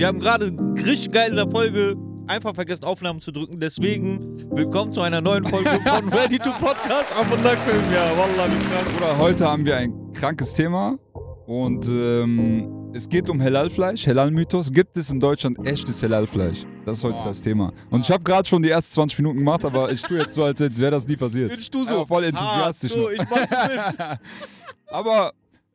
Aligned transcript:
Wir 0.00 0.06
haben 0.06 0.18
gerade 0.18 0.50
richtig 0.76 1.12
geil 1.12 1.28
in 1.28 1.36
der 1.36 1.50
Folge 1.50 1.94
einfach 2.26 2.54
vergessen, 2.54 2.84
Aufnahmen 2.84 3.20
zu 3.20 3.32
drücken. 3.32 3.60
Deswegen 3.60 4.50
willkommen 4.50 4.94
zu 4.94 5.02
einer 5.02 5.20
neuen 5.20 5.44
Folge 5.44 5.68
von 5.68 6.08
Ready 6.14 6.38
to 6.38 6.52
Podcast 6.52 7.14
auf 7.14 7.30
und 7.30 7.40
Film. 7.40 7.82
Ja, 7.92 8.10
Wallah, 8.16 8.50
wie 8.50 8.64
krank. 8.64 8.94
Bruder, 8.94 9.18
heute 9.18 9.46
haben 9.46 9.66
wir 9.66 9.76
ein 9.76 9.92
krankes 10.14 10.54
Thema 10.54 10.98
und 11.44 11.86
ähm, 11.86 12.90
es 12.94 13.10
geht 13.10 13.28
um 13.28 13.42
Halal-Fleisch, 13.42 14.06
Halal-Mythos. 14.06 14.72
Gibt 14.72 14.96
es 14.96 15.10
in 15.10 15.20
Deutschland 15.20 15.58
echtes 15.66 16.02
Halal-Fleisch? 16.02 16.62
Das 16.86 16.96
ist 16.96 17.04
heute 17.04 17.16
Boah. 17.16 17.24
das 17.24 17.42
Thema. 17.42 17.70
Und 17.90 18.00
ich 18.02 18.10
habe 18.10 18.24
gerade 18.24 18.48
schon 18.48 18.62
die 18.62 18.70
ersten 18.70 18.94
20 18.94 19.18
Minuten 19.18 19.40
gemacht, 19.40 19.66
aber 19.66 19.92
ich 19.92 20.00
tue 20.00 20.16
jetzt 20.16 20.32
so, 20.32 20.44
als 20.44 20.60
wäre 20.60 20.92
das 20.92 21.06
nie 21.06 21.16
passiert. 21.16 21.50
Findest 21.50 21.74
du 21.74 21.84
so? 21.84 21.90
Aber 21.90 22.06
voll 22.06 22.24
enthusiastisch 22.24 22.92
Ah, 22.92 22.96
so, 22.96 23.10
ich 23.10 23.20
mach 23.28 23.98
mit. 23.98 24.18
Aber 24.86 25.32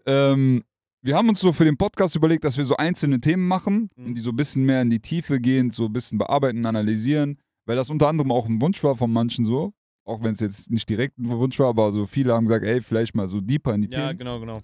ähm, 0.07 0.63
wir 1.05 1.15
haben 1.15 1.29
uns 1.29 1.39
so 1.39 1.53
für 1.53 1.65
den 1.65 1.77
Podcast 1.77 2.15
überlegt, 2.15 2.43
dass 2.43 2.57
wir 2.57 2.65
so 2.65 2.75
einzelne 2.77 3.19
Themen 3.21 3.47
machen 3.47 3.89
Mhm. 3.95 4.05
und 4.07 4.13
die 4.15 4.21
so 4.21 4.31
ein 4.31 4.35
bisschen 4.35 4.63
mehr 4.65 4.81
in 4.81 4.89
die 4.89 4.99
Tiefe 4.99 5.39
gehen, 5.39 5.71
so 5.71 5.85
ein 5.85 5.93
bisschen 5.93 6.17
bearbeiten, 6.17 6.65
analysieren, 6.65 7.37
weil 7.65 7.75
das 7.75 7.89
unter 7.89 8.07
anderem 8.07 8.31
auch 8.31 8.47
ein 8.47 8.59
Wunsch 8.61 8.83
war 8.83 8.95
von 8.95 9.11
manchen 9.11 9.45
so. 9.45 9.73
Auch 10.03 10.21
wenn 10.23 10.33
es 10.33 10.39
jetzt 10.39 10.69
nicht 10.71 10.87
direkt 10.89 11.17
ein 11.17 11.27
Wunsch 11.29 11.57
war, 11.59 11.67
aber 11.69 11.91
so 11.91 12.05
viele 12.05 12.33
haben 12.33 12.45
gesagt, 12.45 12.63
ey, 12.65 12.81
vielleicht 12.81 13.15
mal 13.15 13.27
so 13.27 13.41
deeper 13.41 13.73
in 13.73 13.81
die 13.83 13.89
Ja, 13.91 14.07
Themen. 14.07 14.19
genau, 14.19 14.39
genau. 14.39 14.59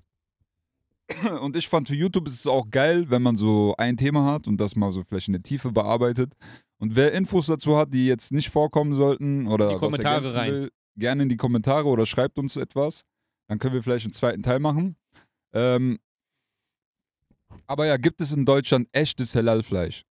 Und 1.42 1.56
ich 1.56 1.68
fand 1.68 1.88
für 1.88 1.96
YouTube 1.96 2.28
ist 2.28 2.36
es 2.40 2.48
auch 2.48 2.70
geil, 2.70 3.10
wenn 3.10 3.22
man 3.22 3.36
so 3.36 3.76
ein 3.78 3.98
Thema 3.98 4.26
hat 4.32 4.48
und 4.48 4.62
das 4.62 4.76
mal 4.76 4.92
so 4.94 5.04
vielleicht 5.04 5.28
in 5.28 5.34
der 5.34 5.44
Tiefe 5.44 5.72
bearbeitet. 5.72 6.34
Und 6.78 6.96
wer 6.96 7.12
Infos 7.14 7.48
dazu 7.48 7.78
hat, 7.78 7.94
die 7.94 8.08
jetzt 8.08 8.32
nicht 8.32 8.50
vorkommen 8.50 8.94
sollten 8.94 9.48
oder 9.48 9.68
Die 9.70 9.74
was 9.76 9.80
Kommentare 9.82 10.16
ergänzen 10.16 10.38
rein. 10.38 10.52
will, 10.52 10.72
gerne 10.96 11.24
in 11.24 11.30
die 11.30 11.38
Kommentare 11.38 11.86
oder 11.88 12.06
schreibt 12.06 12.40
uns 12.40 12.56
etwas. 12.56 13.04
Dann 13.48 13.60
können 13.60 13.74
wir 13.74 13.84
vielleicht 13.84 14.06
einen 14.06 14.14
zweiten 14.14 14.42
Teil 14.44 14.60
machen. 14.60 14.96
Ähm, 15.54 16.00
aber 17.72 17.86
ja, 17.86 17.96
gibt 17.96 18.20
es 18.20 18.34
in 18.34 18.44
Deutschland 18.44 18.90
echtes 18.92 19.34
Halal-Fleisch? 19.34 20.04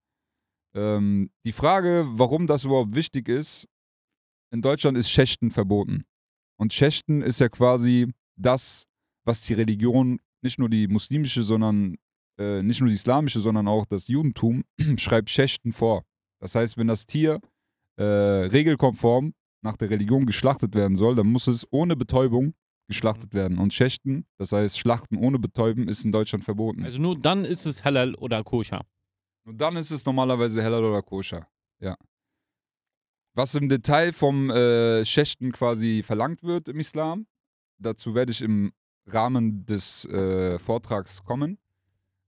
Ähm, 0.74 1.30
die 1.44 1.52
Frage, 1.52 2.06
warum 2.12 2.46
das 2.46 2.64
überhaupt 2.64 2.94
wichtig 2.94 3.28
ist, 3.28 3.68
in 4.50 4.62
Deutschland 4.62 4.96
ist 4.96 5.10
Schächten 5.10 5.50
verboten. 5.50 6.04
Und 6.58 6.72
Schächten 6.72 7.20
ist 7.20 7.38
ja 7.38 7.50
quasi 7.50 8.10
das, 8.36 8.86
was 9.26 9.42
die 9.42 9.52
Religion, 9.52 10.20
nicht 10.42 10.58
nur 10.58 10.70
die 10.70 10.88
muslimische, 10.88 11.42
sondern 11.42 11.98
äh, 12.38 12.62
nicht 12.62 12.80
nur 12.80 12.88
die 12.88 12.94
islamische, 12.94 13.40
sondern 13.40 13.68
auch 13.68 13.84
das 13.84 14.08
Judentum, 14.08 14.64
schreibt 14.96 15.28
Schächten 15.28 15.72
vor. 15.72 16.02
Das 16.40 16.54
heißt, 16.54 16.78
wenn 16.78 16.86
das 16.86 17.04
Tier 17.04 17.40
äh, 17.96 18.04
regelkonform 18.04 19.34
nach 19.62 19.76
der 19.76 19.90
Religion 19.90 20.24
geschlachtet 20.24 20.74
werden 20.74 20.96
soll, 20.96 21.14
dann 21.14 21.26
muss 21.26 21.46
es 21.46 21.70
ohne 21.70 21.94
Betäubung 21.94 22.54
geschlachtet 22.90 23.34
werden. 23.34 23.58
Und 23.58 23.72
Schächten, 23.72 24.26
das 24.36 24.50
heißt 24.50 24.76
Schlachten 24.76 25.16
ohne 25.16 25.38
Betäuben, 25.38 25.88
ist 25.88 26.04
in 26.04 26.10
Deutschland 26.10 26.44
verboten. 26.44 26.84
Also 26.84 26.98
nur 26.98 27.16
dann 27.16 27.44
ist 27.44 27.64
es 27.64 27.84
halal 27.84 28.16
oder 28.16 28.42
koscher. 28.42 28.84
Und 29.44 29.60
dann 29.60 29.76
ist 29.76 29.92
es 29.92 30.04
normalerweise 30.04 30.62
Halal 30.62 30.84
oder 30.84 31.02
Koscher. 31.02 31.46
Ja. 31.78 31.96
Was 33.34 33.54
im 33.54 33.68
Detail 33.68 34.12
vom 34.12 34.50
äh, 34.50 35.04
Schächten 35.04 35.52
quasi 35.52 36.02
verlangt 36.02 36.42
wird 36.42 36.68
im 36.68 36.80
Islam, 36.80 37.26
dazu 37.78 38.14
werde 38.14 38.32
ich 38.32 38.42
im 38.42 38.72
Rahmen 39.06 39.64
des 39.66 40.04
äh, 40.06 40.58
Vortrags 40.58 41.22
kommen. 41.24 41.58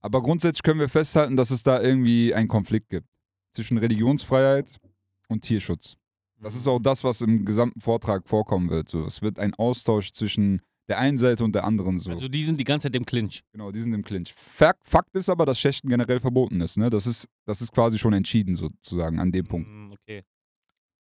Aber 0.01 0.23
grundsätzlich 0.23 0.63
können 0.63 0.81
wir 0.81 0.89
festhalten, 0.89 1.37
dass 1.37 1.51
es 1.51 1.63
da 1.63 1.81
irgendwie 1.81 2.35
einen 2.35 2.49
Konflikt 2.49 2.89
gibt 2.89 3.09
zwischen 3.53 3.79
Religionsfreiheit 3.79 4.81
und 5.29 5.43
Tierschutz. 5.43 5.97
Das 6.43 6.57
ist 6.57 6.67
auch 6.67 6.81
das, 6.81 7.05
was 7.05 7.21
im 7.21 7.45
gesamten 7.45 7.81
Vortrag 7.81 8.29
vorkommen 8.29 8.69
wird. 8.69 8.89
So, 8.89 9.05
es 9.07 9.23
wird 9.23 9.39
ein 9.39 9.55
Austausch 9.55 10.13
zwischen 10.13 10.61
der 10.89 10.99
einen 10.99 11.17
Seite 11.17 11.45
und 11.45 11.55
der 11.55 11.65
anderen 11.65 11.99
so. 11.99 12.11
Also 12.11 12.29
die 12.29 12.45
sind 12.45 12.59
die 12.59 12.65
ganze 12.65 12.89
Zeit 12.89 12.97
im 12.97 13.07
Clinch. 13.07 13.45
Genau, 13.53 13.71
die 13.71 13.79
sind 13.79 13.95
im 13.95 14.03
Clinch. 14.03 14.35
Fakt, 14.35 14.87
Fakt 14.87 15.15
ist 15.17 15.29
aber, 15.29 15.47
dass 15.47 15.61
Schächten 15.61 15.89
generell 15.89 16.19
verboten 16.19 16.61
ist. 16.61 16.77
Ne? 16.77 16.91
Das, 16.91 17.07
ist 17.07 17.29
das 17.47 17.63
ist 17.63 17.73
quasi 17.73 17.99
schon 17.99 18.13
entschieden 18.13 18.57
sozusagen 18.57 19.21
an 19.21 19.31
dem 19.31 19.47
Punkt. 19.47 19.69
Mm, 19.69 19.93
Okay. 19.93 20.25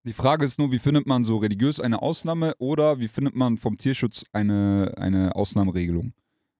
Die 0.05 0.13
Frage 0.13 0.45
ist 0.45 0.59
nur, 0.59 0.73
wie 0.73 0.79
findet 0.79 1.07
man 1.07 1.25
so 1.25 1.37
religiös 1.39 1.79
eine 1.79 2.01
Ausnahme 2.01 2.55
oder 2.59 2.99
wie 3.01 3.09
findet 3.09 3.35
man 3.35 3.59
vom 3.59 3.77
Tierschutz 3.77 4.25
eine, 4.33 4.95
eine 4.97 5.35
Ausnahmeregelung? 5.37 6.15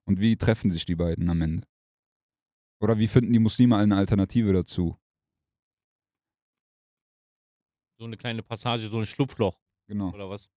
Und 0.05 0.19
wie 0.19 0.37
treffen 0.37 0.71
sich 0.71 0.85
die 0.85 0.95
beiden 0.95 1.29
am 1.29 1.41
Ende? 1.41 1.67
Oder 2.79 2.97
wie 2.99 3.07
finden 3.07 3.33
die 3.33 3.39
Muslime 3.39 3.77
eine 3.77 3.95
Alternative 3.95 4.53
dazu? 4.53 4.95
So 8.01 8.05
eine 8.07 8.17
kleine 8.17 8.41
Passage, 8.41 8.87
so 8.87 8.97
ein 8.97 9.05
Schlupfloch 9.05 9.55
Genau. 9.87 10.11
oder 10.11 10.27
was? 10.27 10.49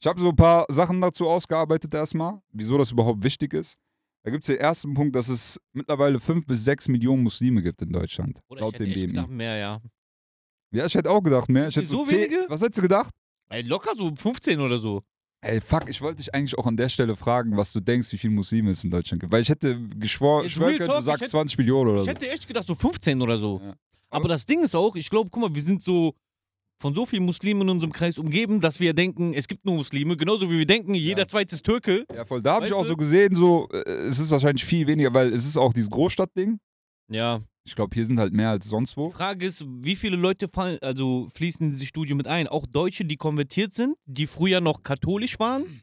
Ich 0.00 0.06
habe 0.08 0.20
so 0.20 0.30
ein 0.30 0.34
paar 0.34 0.66
Sachen 0.68 1.00
dazu 1.00 1.28
ausgearbeitet 1.28 1.94
erstmal, 1.94 2.42
wieso 2.50 2.76
das 2.76 2.90
überhaupt 2.90 3.22
wichtig 3.22 3.54
ist. 3.54 3.76
Da 4.24 4.32
gibt 4.32 4.42
es 4.42 4.48
den 4.48 4.56
ersten 4.58 4.92
Punkt, 4.92 5.14
dass 5.14 5.28
es 5.28 5.60
mittlerweile 5.72 6.18
fünf 6.18 6.44
bis 6.46 6.64
sechs 6.64 6.88
Millionen 6.88 7.22
Muslime 7.22 7.62
gibt 7.62 7.80
in 7.82 7.92
Deutschland. 7.92 8.40
Oder 8.48 8.62
laut 8.62 8.74
ich 8.74 8.80
hätte 8.80 8.90
dem 8.92 9.00
BMI. 9.02 9.06
gedacht 9.12 9.28
mehr, 9.30 9.56
ja. 9.56 9.80
Ja, 10.72 10.86
ich 10.86 10.94
hätte 10.96 11.08
auch 11.12 11.22
gedacht 11.22 11.48
mehr. 11.48 11.68
Ich 11.68 11.76
hätte 11.76 11.86
so 11.86 12.02
so 12.02 12.10
zehn, 12.10 12.22
wenige? 12.28 12.46
Was 12.48 12.60
hättest 12.60 12.78
du 12.78 12.82
gedacht? 12.82 13.14
Ey, 13.50 13.62
locker 13.62 13.92
so 13.96 14.12
15 14.12 14.58
oder 14.58 14.78
so. 14.80 15.04
Ey, 15.42 15.60
fuck, 15.60 15.88
ich 15.88 16.00
wollte 16.00 16.16
dich 16.16 16.34
eigentlich 16.34 16.58
auch 16.58 16.66
an 16.66 16.76
der 16.76 16.88
Stelle 16.88 17.14
fragen, 17.14 17.56
was 17.56 17.72
du 17.72 17.78
denkst, 17.78 18.12
wie 18.12 18.18
viele 18.18 18.32
Muslime 18.32 18.72
es 18.72 18.82
in 18.82 18.90
Deutschland 18.90 19.20
gibt. 19.20 19.32
Weil 19.32 19.42
ich 19.42 19.48
hätte 19.48 19.80
geschwor, 19.90 20.42
Jetzt 20.42 20.54
schwören 20.54 20.70
Real 20.70 20.78
können, 20.78 20.88
Talk, 20.88 20.96
du 20.96 21.00
ich 21.02 21.04
sagst 21.06 21.22
hätte- 21.22 21.30
20 21.30 21.58
Millionen 21.58 21.90
oder 21.90 21.98
Ich 22.00 22.04
so. 22.06 22.10
hätte 22.10 22.28
echt 22.32 22.48
gedacht, 22.48 22.66
so 22.66 22.74
15 22.74 23.22
oder 23.22 23.38
so. 23.38 23.60
Ja. 23.62 23.76
Aber 24.10 24.26
das 24.26 24.44
Ding 24.44 24.64
ist 24.64 24.74
auch, 24.74 24.96
ich 24.96 25.08
glaube, 25.08 25.30
guck 25.30 25.42
mal, 25.42 25.54
wir 25.54 25.62
sind 25.62 25.84
so 25.84 26.14
von 26.80 26.94
so 26.94 27.06
vielen 27.06 27.24
Muslimen 27.24 27.62
in 27.62 27.68
unserem 27.70 27.92
Kreis 27.92 28.18
umgeben, 28.18 28.60
dass 28.60 28.78
wir 28.80 28.94
denken, 28.94 29.34
es 29.34 29.48
gibt 29.48 29.64
nur 29.64 29.74
Muslime. 29.76 30.16
Genauso 30.16 30.50
wie 30.50 30.58
wir 30.58 30.66
denken, 30.66 30.94
jeder 30.94 31.20
Ja. 31.22 31.28
zweite 31.28 31.54
ist 31.56 31.64
Türke. 31.64 32.04
Ja, 32.14 32.24
voll. 32.24 32.40
Da 32.40 32.54
habe 32.54 32.66
ich 32.66 32.72
auch 32.72 32.84
so 32.84 32.96
gesehen, 32.96 33.34
so, 33.34 33.68
äh, 33.72 33.78
es 34.06 34.18
ist 34.18 34.30
wahrscheinlich 34.30 34.64
viel 34.64 34.86
weniger, 34.86 35.12
weil 35.12 35.32
es 35.32 35.44
ist 35.46 35.56
auch 35.56 35.72
dieses 35.72 35.90
Großstadtding. 35.90 36.58
Ja. 37.10 37.40
Ich 37.64 37.74
glaube, 37.74 37.94
hier 37.94 38.04
sind 38.06 38.18
halt 38.18 38.32
mehr 38.32 38.50
als 38.50 38.68
sonst 38.68 38.96
wo. 38.96 39.10
Frage 39.10 39.44
ist, 39.44 39.64
wie 39.68 39.96
viele 39.96 40.16
Leute 40.16 40.48
fallen, 40.48 40.78
also 40.80 41.28
fließen 41.34 41.66
in 41.66 41.72
diese 41.72 41.84
Studie 41.84 42.14
mit 42.14 42.26
ein? 42.26 42.46
Auch 42.46 42.64
Deutsche, 42.66 43.04
die 43.04 43.16
konvertiert 43.16 43.74
sind, 43.74 43.96
die 44.06 44.26
früher 44.26 44.60
noch 44.60 44.82
katholisch 44.82 45.38
waren? 45.38 45.82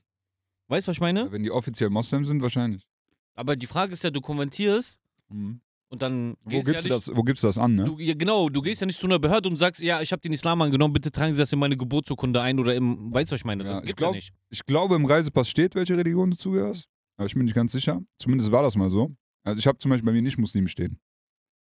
Weißt 0.67 0.87
du, 0.87 0.89
was 0.89 0.97
ich 0.97 1.01
meine? 1.01 1.31
Wenn 1.31 1.43
die 1.43 1.51
offiziell 1.51 1.89
Moslem 1.91 2.25
sind, 2.25 2.41
wahrscheinlich. 2.41 2.87
Aber 3.35 3.55
die 3.55 3.67
Frage 3.67 3.93
ist 3.93 4.03
ja, 4.03 4.09
du 4.09 4.21
konvertierst 4.21 4.99
Mhm. 5.29 5.59
Und 5.95 6.01
dann 6.01 6.35
Wo 6.43 6.49
gibst, 6.61 6.67
ja 6.67 6.73
du 6.73 6.83
nicht, 6.83 7.07
das, 7.07 7.15
wo 7.15 7.23
gibst 7.23 7.41
du 7.43 7.47
das 7.47 7.57
an, 7.57 7.75
ne? 7.75 7.85
Du, 7.85 7.97
ja, 7.99 8.13
genau, 8.13 8.49
du 8.49 8.61
gehst 8.61 8.81
ja 8.81 8.87
nicht 8.87 8.99
zu 8.99 9.07
einer 9.07 9.17
Behörde 9.17 9.47
und 9.47 9.55
sagst, 9.57 9.81
ja, 9.81 10.01
ich 10.01 10.11
habe 10.11 10.21
den 10.21 10.33
Islam 10.33 10.61
angenommen, 10.61 10.93
bitte 10.93 11.09
tragen 11.09 11.33
Sie 11.33 11.39
das 11.39 11.53
in 11.53 11.59
meine 11.59 11.77
Geburtsurkunde 11.77 12.41
ein 12.41 12.59
oder 12.59 12.75
im, 12.75 13.13
weißt 13.13 13.31
du, 13.31 13.33
was 13.33 13.39
ich 13.39 13.45
meine? 13.45 13.63
Das 13.63 13.77
Ja, 13.77 13.79
ich 13.79 13.85
gibt's 13.87 13.99
glaub- 13.99 14.11
ja 14.13 14.17
nicht. 14.17 14.33
Ich 14.49 14.65
glaube, 14.65 14.95
im 14.95 15.05
Reisepass 15.05 15.49
steht, 15.49 15.73
welche 15.75 15.97
Religion 15.97 16.31
du 16.31 16.37
zugehörst. 16.37 16.85
Aber 17.17 17.27
ich 17.27 17.33
bin 17.33 17.45
nicht 17.45 17.55
ganz 17.55 17.71
sicher. 17.71 18.01
Zumindest 18.19 18.51
war 18.51 18.61
das 18.63 18.75
mal 18.75 18.89
so. 18.89 19.15
Also 19.43 19.59
ich 19.59 19.67
habe 19.67 19.77
zum 19.77 19.89
Beispiel 19.89 20.05
bei 20.05 20.11
mir 20.11 20.21
nicht 20.21 20.37
Muslim 20.37 20.67
stehen. 20.67 20.99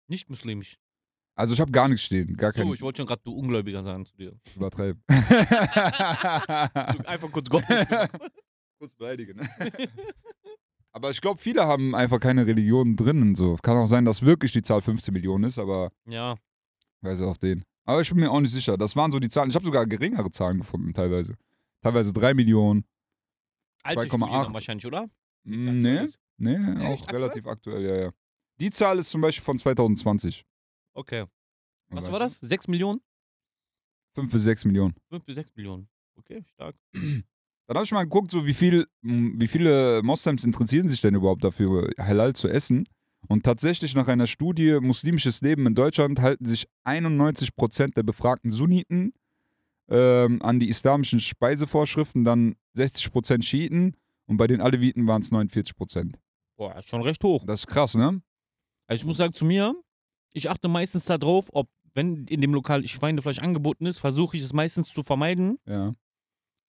Nicht 0.08 0.30
muslimisch. 0.30 0.78
Also 1.36 1.54
ich 1.54 1.62
habe 1.62 1.72
gar 1.72 1.88
nichts 1.88 2.06
stehen. 2.06 2.36
Gar 2.36 2.54
kein 2.54 2.68
So, 2.68 2.74
ich 2.74 2.82
wollte 2.82 2.98
schon 2.98 3.08
gerade 3.08 3.22
du 3.24 3.34
Ungläubiger 3.34 3.84
sagen 3.84 4.06
zu 4.06 4.16
dir. 4.16 4.40
Übertreib. 4.56 4.98
Einfach 7.08 7.32
kurz 7.32 7.50
Gott. 7.50 7.64
Kurz 8.80 8.96
beleidigen. 8.96 9.40
Aber 10.94 11.10
ich 11.10 11.20
glaube, 11.22 11.42
viele 11.42 11.66
haben 11.68 11.96
einfach 11.96 12.20
keine 12.20 12.46
Religion 12.46 12.96
drinnen. 12.96 13.36
So. 13.36 13.58
Kann 13.62 13.78
auch 13.78 13.88
sein, 13.88 14.06
dass 14.06 14.22
wirklich 14.22 14.52
die 14.52 14.62
Zahl 14.62 14.82
15 14.82 15.14
Millionen 15.14 15.44
ist, 15.46 15.60
aber 15.60 15.92
ja. 16.06 16.36
weiß 17.02 17.22
auf 17.24 17.38
den. 17.40 17.64
Aber 17.86 18.00
ich 18.02 18.10
bin 18.10 18.20
mir 18.20 18.32
auch 18.32 18.40
nicht 18.40 18.52
sicher. 18.54 18.78
Das 18.78 18.96
waren 18.96 19.12
so 19.12 19.20
die 19.20 19.30
Zahlen. 19.30 19.50
Ich 19.50 19.56
habe 19.56 19.66
sogar 19.66 19.86
geringere 19.86 20.32
Zahlen 20.32 20.60
gefunden, 20.60 20.94
teilweise. 20.94 21.36
Teilweise 21.82 22.14
3 22.14 22.34
Millionen. 22.34 22.86
Alte 23.84 24.02
2,8. 24.04 24.06
Studie 24.08 24.32
dann 24.32 24.54
wahrscheinlich, 24.54 24.86
oder? 24.86 25.10
Mm, 25.44 25.82
Nee, 25.82 26.08
nee, 26.38 26.56
Echt? 26.56 26.82
auch 26.82 27.02
Aktuell? 27.02 27.22
relativ 27.22 27.48
aktuell, 27.48 27.84
ja, 27.86 27.96
ja. 28.06 28.12
Die 28.60 28.70
Zahl 28.72 29.00
ist 29.00 29.10
zum 29.10 29.22
Beispiel 29.22 29.44
von 29.44 29.58
2020. 29.58 30.46
Okay. 30.94 31.26
Was 31.90 32.12
war 32.12 32.20
das? 32.20 32.38
6 32.40 32.68
Millionen? 32.70 33.02
5 34.16 34.32
bis 34.32 34.44
6 34.44 34.66
Millionen. 34.66 34.96
5 35.10 35.26
bis 35.26 35.36
6 35.36 35.56
Millionen. 35.56 35.90
Okay, 36.16 36.44
stark. 36.54 36.76
Dann 37.68 37.78
habe 37.78 37.86
ich 37.86 37.92
mal 37.92 38.04
geguckt, 38.04 38.32
so 38.32 38.46
wie, 38.46 38.54
viel, 38.54 38.86
m, 39.04 39.36
wie 39.38 39.48
viele 39.48 40.02
Moslems 40.04 40.44
interessieren 40.44 40.88
sich 40.88 41.02
denn 41.02 41.16
überhaupt 41.16 41.44
dafür, 41.44 41.90
Halal 41.98 42.34
zu 42.34 42.48
essen. 42.48 42.86
Und 43.28 43.44
tatsächlich 43.44 43.96
nach 43.96 44.08
einer 44.08 44.28
Studie 44.28 44.80
Muslimisches 44.82 45.42
Leben 45.42 45.66
in 45.66 45.76
Deutschland 45.76 46.20
halten 46.20 46.46
sich 46.46 46.68
91% 46.86 47.94
der 47.94 48.04
befragten 48.04 48.52
Sunniten 48.52 49.14
ähm, 49.90 50.42
an 50.42 50.60
die 50.60 50.70
islamischen 50.70 51.20
Speisevorschriften, 51.20 52.26
dann 52.26 52.56
60% 52.76 53.44
Schiiten 53.44 53.96
und 54.28 54.38
bei 54.38 54.48
den 54.48 54.62
Aleviten 54.62 55.08
waren 55.08 55.22
es 55.22 55.32
49%. 55.32 56.16
Boah, 56.58 56.78
ist 56.78 56.90
schon 56.90 57.02
recht 57.02 57.24
hoch. 57.24 57.46
Das 57.46 57.62
ist 57.62 57.68
krass, 57.68 57.96
ne? 57.96 58.22
Also 58.88 59.02
ich 59.02 59.06
muss 59.06 59.18
sagen, 59.18 59.34
zu 59.34 59.46
mir, 59.46 59.76
ich 60.32 60.50
achte 60.50 60.68
meistens 60.68 61.06
darauf, 61.06 61.50
ob, 61.54 61.70
wenn 61.94 62.26
in 62.26 62.42
dem 62.42 62.54
Lokal 62.54 62.88
Schweinefleisch 62.88 63.40
angeboten 63.40 63.86
ist, 63.86 64.00
versuche 64.00 64.38
ich 64.38 64.44
es 64.44 64.54
meistens 64.54 64.90
zu 64.90 65.04
vermeiden. 65.04 65.58
Ja. 65.66 65.94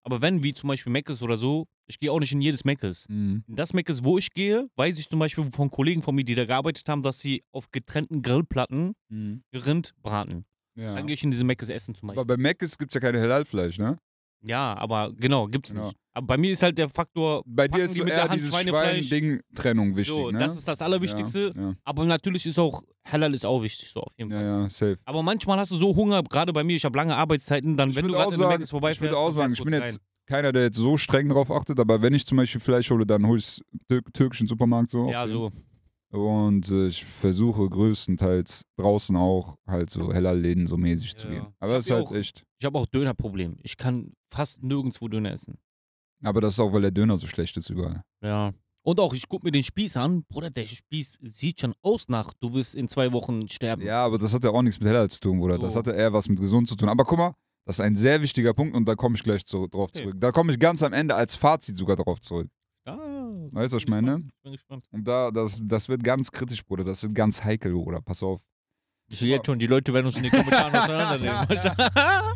Aber 0.07 0.21
wenn, 0.21 0.43
wie 0.43 0.53
zum 0.53 0.69
Beispiel 0.69 0.93
Meckes 0.93 1.23
oder 1.23 1.37
so, 1.39 1.67
ich 1.87 1.99
gehe 1.99 2.13
auch 2.13 2.21
nicht 2.21 2.33
in 2.33 2.41
jedes 2.43 2.65
Meckes. 2.65 3.07
Mhm. 3.09 3.43
In 3.47 3.57
das 3.57 3.73
Meckes, 3.73 4.05
wo 4.05 4.19
ich 4.19 4.31
gehe, 4.33 4.69
weiß 4.77 4.99
ich 4.99 5.09
zum 5.09 5.19
Beispiel 5.19 5.51
von 5.51 5.71
Kollegen 5.71 6.03
von 6.03 6.15
mir, 6.15 6.25
die 6.25 6.35
da 6.35 6.45
gearbeitet 6.45 6.89
haben, 6.89 7.03
dass 7.03 7.21
sie 7.21 7.43
auf 7.53 7.71
getrennten 7.71 8.21
Grillplatten 8.23 8.95
Mhm. 9.09 9.43
Rind 9.55 9.93
braten. 10.03 10.45
Ja. 10.77 10.95
Dann 10.95 11.07
gehe 11.07 11.15
ich 11.15 11.23
in 11.25 11.31
diese 11.31 11.45
Meckes 11.45 11.69
essen 11.71 11.95
zum 11.95 12.11
Aber 12.11 12.25
Beispiel. 12.25 12.37
bei 12.45 12.51
Mc's 12.51 12.77
gibt 12.79 12.91
es 12.91 12.95
ja 12.95 13.01
kein 13.01 13.19
Halalfleisch, 13.21 13.79
ne? 13.79 13.97
Ja, 14.47 14.77
aber 14.77 15.13
genau, 15.17 15.47
gibt's 15.47 15.71
Genau. 15.71 15.87
nicht. 15.87 15.97
Aber 16.13 16.27
bei 16.29 16.37
mir 16.37 16.53
ist 16.53 16.63
halt 16.63 16.79
der 16.79 16.89
Faktor, 16.89 17.43
Bei 17.47 17.67
dir 17.67 17.85
ist 17.85 17.95
die 17.95 17.99
so 17.99 18.05
mit 18.05 18.13
eher 18.13 18.21
der 18.23 18.29
Hand 18.31 18.41
dieses. 18.41 18.55
Schwein-Ding-Trennung 18.63 19.97
wichtig, 19.97 20.15
so, 20.15 20.31
ne? 20.31 20.39
das 20.39 20.57
ist 20.57 20.69
das 20.69 20.81
Allerwichtigste. 20.81 21.53
Ja, 21.57 21.63
ja, 21.63 21.75
Aber 21.85 22.05
natürlich 22.05 22.47
ist 22.47 22.59
auch, 22.59 22.83
Halal 23.05 23.35
ist 23.35 23.45
auch 23.45 23.63
wichtig, 23.63 23.91
so 23.91 24.01
auf 24.01 24.13
jeden 24.17 24.31
Fall. 24.31 24.43
ja, 24.43 24.63
ja, 24.63 24.69
safe. 24.69 24.99
Aber 25.05 25.23
manchmal 25.23 25.59
hast 25.59 25.71
du 25.73 25.77
so 25.77 25.95
Hunger, 25.97 26.23
gerade 26.23 26.53
bei 26.53 26.63
mir, 26.63 26.77
ich 26.77 26.85
habe 26.85 26.97
lange 26.97 27.17
Arbeitszeiten, 27.17 27.77
dann, 27.77 27.91
Ich 27.91 27.97
wenn 27.97 28.07
du 28.07 28.13
gerade 28.13 28.29
auch 28.29 28.33
in 28.33 28.39
der 28.39 28.49
sagen, 28.49 28.61
Mac 28.63 28.69
vorbeifährst, 28.69 28.97
ich 28.99 29.03
würde 29.03 29.19
auch 29.19 29.31
sagen, 29.31 29.53
ich 29.55 29.63
bin 29.65 29.73
jetzt 29.75 30.01
keiner, 30.27 30.53
der 30.53 30.63
jetzt 30.63 30.77
so 30.77 30.97
streng 30.97 31.29
drauf 31.29 31.51
achtet, 31.51 31.81
aber 31.81 32.01
wenn 32.01 32.15
ich 32.15 32.27
zum 32.27 32.37
Beispiel 32.37 32.61
Fleisch 32.61 32.91
hole, 32.91 33.05
dann 33.07 33.27
hole 33.27 33.39
ich 33.39 33.45
es 33.45 33.63
tür 33.89 34.01
türkischen 34.13 34.47
Supermarkt 34.47 34.91
so. 34.91 35.11
Ja, 35.11 35.27
den. 35.27 35.51
Und 36.15 36.71
äh, 36.71 36.87
ich 36.87 37.05
versuche 37.05 37.69
größtenteils 37.69 38.67
draußen 38.77 39.17
auch 39.17 39.57
halt 39.67 39.91
so 39.91 40.13
heller 40.13 40.35
Läden 40.35 40.67
so 40.67 40.77
mäßig 40.77 41.17
zu 41.17 41.27
Ja. 41.27 41.33
gehen. 41.35 41.47
Ich 41.49 41.55
Aber 41.61 41.73
das 41.75 41.87
ist 41.87 41.91
halt 41.91 42.07
auch- 42.07 42.13
echt. 42.15 42.45
Ich 42.61 42.65
habe 42.65 42.79
auch 42.79 42.87
Dönerproblem. 42.87 43.57
Ich 43.63 43.77
kann 43.77 44.13
fast 44.33 44.63
nirgendwo 44.63 45.09
Döner 45.09 45.33
essen. 45.33 45.59
Aber 46.23 46.41
das 46.41 46.55
ist 46.55 46.61
auch, 46.61 46.73
weil 46.73 46.83
der 46.83 46.91
Döner 46.93 47.17
so 47.19 47.27
schlecht 47.27 47.57
ist 47.57 47.69
überall. 47.69 48.03
Ja. 48.23 48.53
Und 48.83 49.01
auch, 49.01 49.13
ich 49.15 49.29
gucke 49.29 49.47
mir 49.47 49.51
den 49.51 49.65
Spieß 49.65 49.97
an. 49.97 50.25
Bruder, 50.29 50.51
der 50.51 50.67
Spieß 50.67 51.19
sieht 51.23 51.61
schon 51.61 51.75
aus 51.83 52.09
nach, 52.09 52.33
du 52.35 52.53
wirst 52.55 52.75
in 52.75 52.87
zwei 52.87 53.13
Wochen 53.13 53.49
sterben. 53.49 53.83
Ja, 53.83 54.05
aber 54.05 54.19
das 54.19 54.33
hat 54.35 54.45
ja 54.45 54.51
auch 54.51 54.63
nichts 54.63 54.79
mit 54.79 54.89
heller 54.89 55.09
zu 55.09 55.21
tun, 55.21 55.39
Bruder. 55.41 55.59
Das 55.59 55.73
So. 55.73 55.79
hatte 55.79 55.93
eher 55.93 56.13
was 56.13 56.29
mit 56.29 56.39
gesund 56.39 56.69
zu 56.69 56.77
tun. 56.77 56.89
Aber 56.91 57.05
guck 57.05 57.19
mal, 57.19 57.35
das 57.67 57.77
ist 57.77 57.81
ein 57.81 57.97
sehr 57.97 58.21
wichtiger 58.23 58.53
Punkt 58.55 58.77
und 58.77 58.87
da 58.87 58.95
komme 58.95 59.17
ich 59.17 59.23
gleich 59.23 59.45
zu, 59.47 59.67
drauf 59.67 59.89
Okay. 59.89 60.03
zurück. 60.03 60.15
Da 60.19 60.33
komme 60.33 60.53
ich 60.53 60.59
ganz 60.59 60.83
am 60.83 60.93
Ende 60.93 61.15
als 61.15 61.35
Fazit 61.35 61.77
sogar 61.77 61.97
drauf 61.97 62.21
zurück. 62.21 62.49
Ah, 62.87 62.99
Weißt 63.51 63.73
du, 63.73 63.77
was 63.77 63.83
ich 63.83 63.89
meine? 63.89 64.15
gespannt, 64.17 64.33
Ich 64.37 64.43
bin 64.43 64.53
gespannt. 64.53 64.85
Und 64.91 65.05
da, 65.09 65.31
das, 65.31 65.59
das 65.63 65.89
wird 65.89 66.05
ganz 66.05 66.31
kritisch, 66.31 66.65
Bruder. 66.65 66.85
Das 66.85 67.03
wird 67.03 67.15
ganz 67.15 67.43
heikel, 67.43 67.73
Bruder. 67.73 68.01
Pass 68.03 68.23
auf. 68.23 68.41
Ich 69.09 69.19
sehe 69.19 69.31
jetzt 69.37 69.47
schon, 69.47 69.59
die 69.59 69.67
Leute 69.67 69.93
werden 69.93 70.07
uns 70.07 70.17
in 70.17 70.23
den 70.23 70.31
Kommentaren 70.31 70.75
auseinandernehmen. 70.77 71.37
Alter. 71.49 71.77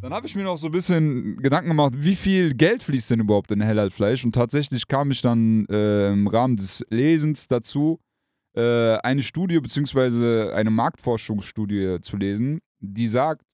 Dann 0.00 0.12
habe 0.12 0.26
ich 0.26 0.34
mir 0.34 0.42
noch 0.42 0.56
so 0.58 0.66
ein 0.66 0.72
bisschen 0.72 1.36
Gedanken 1.36 1.68
gemacht, 1.68 1.92
wie 1.96 2.16
viel 2.16 2.54
Geld 2.54 2.82
fließt 2.82 3.12
denn 3.12 3.20
überhaupt 3.20 3.52
in 3.52 3.64
Halal-Fleisch? 3.64 4.24
Und 4.24 4.34
tatsächlich 4.34 4.88
kam 4.88 5.12
ich 5.12 5.22
dann 5.22 5.64
äh, 5.66 6.08
im 6.08 6.26
Rahmen 6.26 6.56
des 6.56 6.84
Lesens 6.90 7.46
dazu, 7.46 8.00
äh, 8.56 8.96
eine 8.96 9.22
Studie 9.22 9.60
bzw. 9.60 10.50
eine 10.54 10.70
Marktforschungsstudie 10.70 11.98
zu 12.00 12.16
lesen, 12.16 12.58
die 12.80 13.06
sagt, 13.06 13.46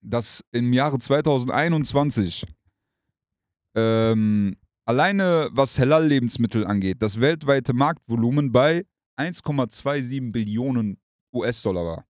dass 0.00 0.44
im 0.50 0.72
Jahre 0.72 0.98
2021 0.98 2.46
ähm, 3.76 4.56
alleine 4.84 5.48
was 5.52 5.78
Halal-Lebensmittel 5.78 6.66
angeht, 6.66 6.98
das 7.00 7.20
weltweite 7.20 7.72
Marktvolumen 7.72 8.52
bei 8.52 8.84
1,27 9.18 10.32
Billionen 10.32 10.98
US-Dollar 11.32 11.84
war. 11.84 12.04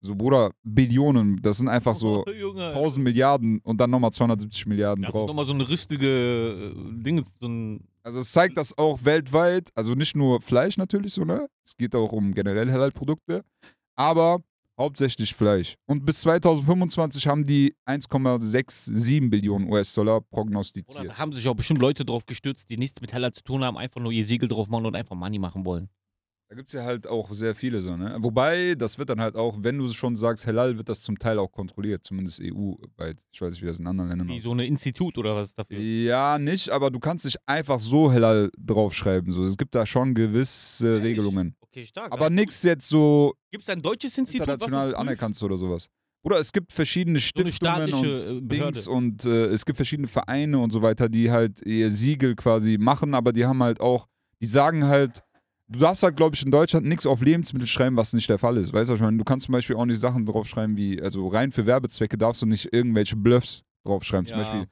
So, 0.00 0.14
Bruder, 0.14 0.50
Billionen, 0.62 1.40
das 1.40 1.56
sind 1.58 1.68
einfach 1.68 1.94
so 1.94 2.24
Oh, 2.26 2.30
Junge. 2.38 2.68
1000 2.68 3.02
Milliarden 3.02 3.60
und 3.60 3.80
dann 3.80 3.90
nochmal 3.90 4.12
270 4.12 4.66
Milliarden 4.66 5.02
Das 5.02 5.08
ist 5.10 5.14
drauf. 5.14 5.26
nochmal 5.26 5.46
so 5.46 5.52
eine 5.52 5.66
richtige 5.68 6.06
äh, 6.06 7.02
Ding, 7.02 7.24
so 7.40 7.48
ein 7.48 7.88
Also 8.02 8.20
es 8.20 8.30
zeigt 8.30 8.58
das 8.58 8.76
auch 8.76 9.02
weltweit, 9.04 9.70
also 9.74 9.94
nicht 9.94 10.14
nur 10.14 10.40
Fleisch 10.42 10.76
natürlich 10.76 11.14
so, 11.14 11.24
ne? 11.24 11.48
Es 11.64 11.74
geht 11.76 11.94
auch 11.96 12.12
um 12.12 12.34
generell 12.34 12.70
Halal-Produkte, 12.70 13.44
aber 13.96 14.42
hauptsächlich 14.78 15.34
Fleisch. 15.34 15.76
Und 15.86 16.04
bis 16.04 16.20
2025 16.22 17.26
haben 17.26 17.44
die 17.44 17.74
1,67 17.86 19.30
Billionen 19.30 19.70
US-Dollar 19.70 20.16
Oder 20.16 20.26
prognostiziert. 20.30 21.08
da 21.08 21.18
haben 21.18 21.32
sich 21.32 21.46
auch 21.48 21.54
bestimmt 21.54 21.80
Leute 21.80 22.04
drauf 22.04 22.26
gestürzt, 22.26 22.70
die 22.70 22.76
nichts 22.76 23.00
mit 23.00 23.12
Heller 23.12 23.32
zu 23.32 23.42
tun 23.42 23.64
haben, 23.64 23.76
einfach 23.76 24.00
nur 24.00 24.12
ihr 24.12 24.24
Siegel 24.24 24.48
drauf 24.48 24.68
machen 24.68 24.86
und 24.86 24.96
einfach 24.96 25.16
Money 25.16 25.38
machen 25.38 25.64
wollen. 25.64 25.88
Da 26.48 26.56
gibt 26.56 26.68
es 26.68 26.74
ja 26.74 26.84
halt 26.84 27.06
auch 27.06 27.32
sehr 27.32 27.54
viele 27.54 27.80
so, 27.80 27.96
ne? 27.96 28.16
Wobei, 28.18 28.74
das 28.74 28.98
wird 28.98 29.08
dann 29.08 29.20
halt 29.20 29.34
auch, 29.34 29.56
wenn 29.60 29.78
du 29.78 29.88
schon 29.88 30.14
sagst, 30.14 30.46
Halal, 30.46 30.76
wird 30.76 30.88
das 30.90 31.00
zum 31.00 31.18
Teil 31.18 31.38
auch 31.38 31.50
kontrolliert, 31.50 32.04
zumindest 32.04 32.40
EU-weit. 32.42 33.16
Ich 33.32 33.40
weiß 33.40 33.54
nicht, 33.54 33.62
wie 33.62 33.66
das 33.66 33.80
in 33.80 33.86
anderen 33.86 34.10
Ländern 34.10 34.28
Wie 34.28 34.32
aussieht. 34.34 34.44
so 34.44 34.52
ein 34.52 34.60
Institut 34.60 35.16
oder 35.16 35.34
was 35.34 35.54
dafür. 35.54 35.78
Ja, 35.78 36.38
nicht, 36.38 36.68
aber 36.68 36.90
du 36.90 37.00
kannst 37.00 37.24
nicht 37.24 37.38
einfach 37.46 37.80
so 37.80 38.12
Halal 38.12 38.50
draufschreiben. 38.58 39.32
So. 39.32 39.42
Es 39.44 39.56
gibt 39.56 39.74
da 39.74 39.86
schon 39.86 40.14
gewisse 40.14 41.02
Regelungen. 41.02 41.56
Okay, 41.60 41.86
stark. 41.86 42.12
Aber 42.12 42.28
nichts 42.28 42.62
jetzt 42.62 42.88
so 42.88 43.34
Gibt 43.50 43.62
es 43.62 43.70
ein 43.70 43.80
deutsches 43.80 44.16
Institut, 44.18 44.46
international 44.46 44.94
anerkannt 44.94 45.42
oder 45.42 45.56
sowas. 45.56 45.88
Oder 46.22 46.38
es 46.38 46.52
gibt 46.52 46.72
verschiedene 46.72 47.18
So 47.18 47.24
Stiftungen 47.26 47.88
äh, 47.88 47.92
und 47.92 48.48
Behörde. 48.48 48.72
Dings 48.72 48.86
und 48.86 49.24
äh, 49.24 49.46
es 49.46 49.64
gibt 49.64 49.76
verschiedene 49.76 50.08
Vereine 50.08 50.58
und 50.58 50.70
so 50.70 50.82
weiter, 50.82 51.08
die 51.08 51.30
halt 51.30 51.62
ihr 51.66 51.90
Siegel 51.90 52.36
quasi 52.36 52.78
machen, 52.78 53.14
aber 53.14 53.32
die 53.32 53.44
haben 53.44 53.62
halt 53.62 53.80
auch, 53.80 54.06
die 54.40 54.46
sagen 54.46 54.84
halt, 54.84 55.22
du 55.74 55.80
darfst 55.80 56.02
halt, 56.02 56.16
glaube 56.16 56.34
ich, 56.34 56.44
in 56.44 56.50
Deutschland 56.50 56.86
nichts 56.86 57.06
auf 57.06 57.20
Lebensmittel 57.20 57.66
schreiben, 57.68 57.96
was 57.96 58.12
nicht 58.12 58.28
der 58.28 58.38
Fall 58.38 58.56
ist. 58.56 58.72
Weißt 58.72 58.90
du, 58.90 58.94
ich 58.94 59.00
meine? 59.00 59.18
Du 59.18 59.24
kannst 59.24 59.46
zum 59.46 59.52
Beispiel 59.52 59.76
auch 59.76 59.84
nicht 59.84 59.98
Sachen 60.00 60.24
draufschreiben 60.26 60.76
wie, 60.76 61.00
also 61.02 61.28
rein 61.28 61.50
für 61.52 61.66
Werbezwecke 61.66 62.16
darfst 62.16 62.42
du 62.42 62.46
nicht 62.46 62.72
irgendwelche 62.72 63.16
Bluffs 63.16 63.62
draufschreiben. 63.84 64.26
Zum 64.26 64.38
Ja. 64.38 64.44
Beispiel 64.44 64.66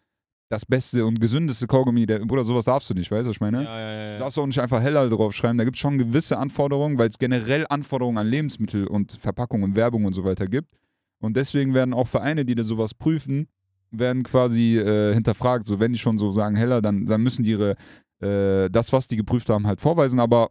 das 0.49 0.67
beste 0.67 1.07
und 1.07 1.19
gesündeste 1.19 1.67
Kaugummi, 1.67 2.05
der, 2.05 2.19
Bruder, 2.21 2.45
sowas 2.45 2.67
darfst 2.67 2.91
du 2.91 2.95
nicht, 2.95 3.11
weißt 3.11 3.25
du, 3.25 3.31
was 3.31 3.37
ich 3.37 3.41
meine? 3.41 3.65
Ja, 3.65 3.81
ja. 3.81 4.13
Du 4.15 4.19
darfst 4.21 4.39
auch 4.39 4.47
nicht 4.47 4.61
einfach 4.61 4.83
Hellal 4.83 5.09
draufschreiben. 5.09 5.57
Da 5.57 5.65
gibt 5.65 5.77
es 5.77 5.81
schon 5.81 5.97
gewisse 5.97 6.37
Anforderungen, 6.37 6.99
weil 6.99 7.09
es 7.09 7.19
generell 7.19 7.65
Anforderungen 7.71 8.19
an 8.19 8.27
Lebensmittel 8.27 8.87
und 8.87 9.13
Verpackung 9.13 9.63
und 9.63 9.77
Werbung 9.77 10.05
und 10.05 10.13
so 10.13 10.25
weiter 10.25 10.47
gibt. 10.47 10.75
Und 11.21 11.37
deswegen 11.39 11.73
werden 11.73 11.95
auch 11.95 12.07
Vereine, 12.07 12.45
die 12.45 12.55
da 12.55 12.65
sowas 12.65 12.93
prüfen, 12.93 13.49
werden 13.93 14.23
quasi 14.25 14.77
äh, 14.79 15.15
hinterfragt. 15.15 15.67
So, 15.67 15.81
wenn 15.81 15.93
die 15.95 15.99
schon 15.99 16.19
so 16.19 16.31
sagen 16.31 16.57
Heller, 16.57 16.83
dann, 16.83 17.07
dann 17.07 17.23
müssen 17.23 17.45
die 17.45 17.51
ihre, 17.51 17.77
äh, 18.21 18.69
das, 18.71 18.93
was 18.93 19.09
die 19.09 19.17
geprüft 19.17 19.49
haben, 19.49 19.67
halt 19.67 19.81
vorweisen. 19.81 20.21
Aber 20.21 20.51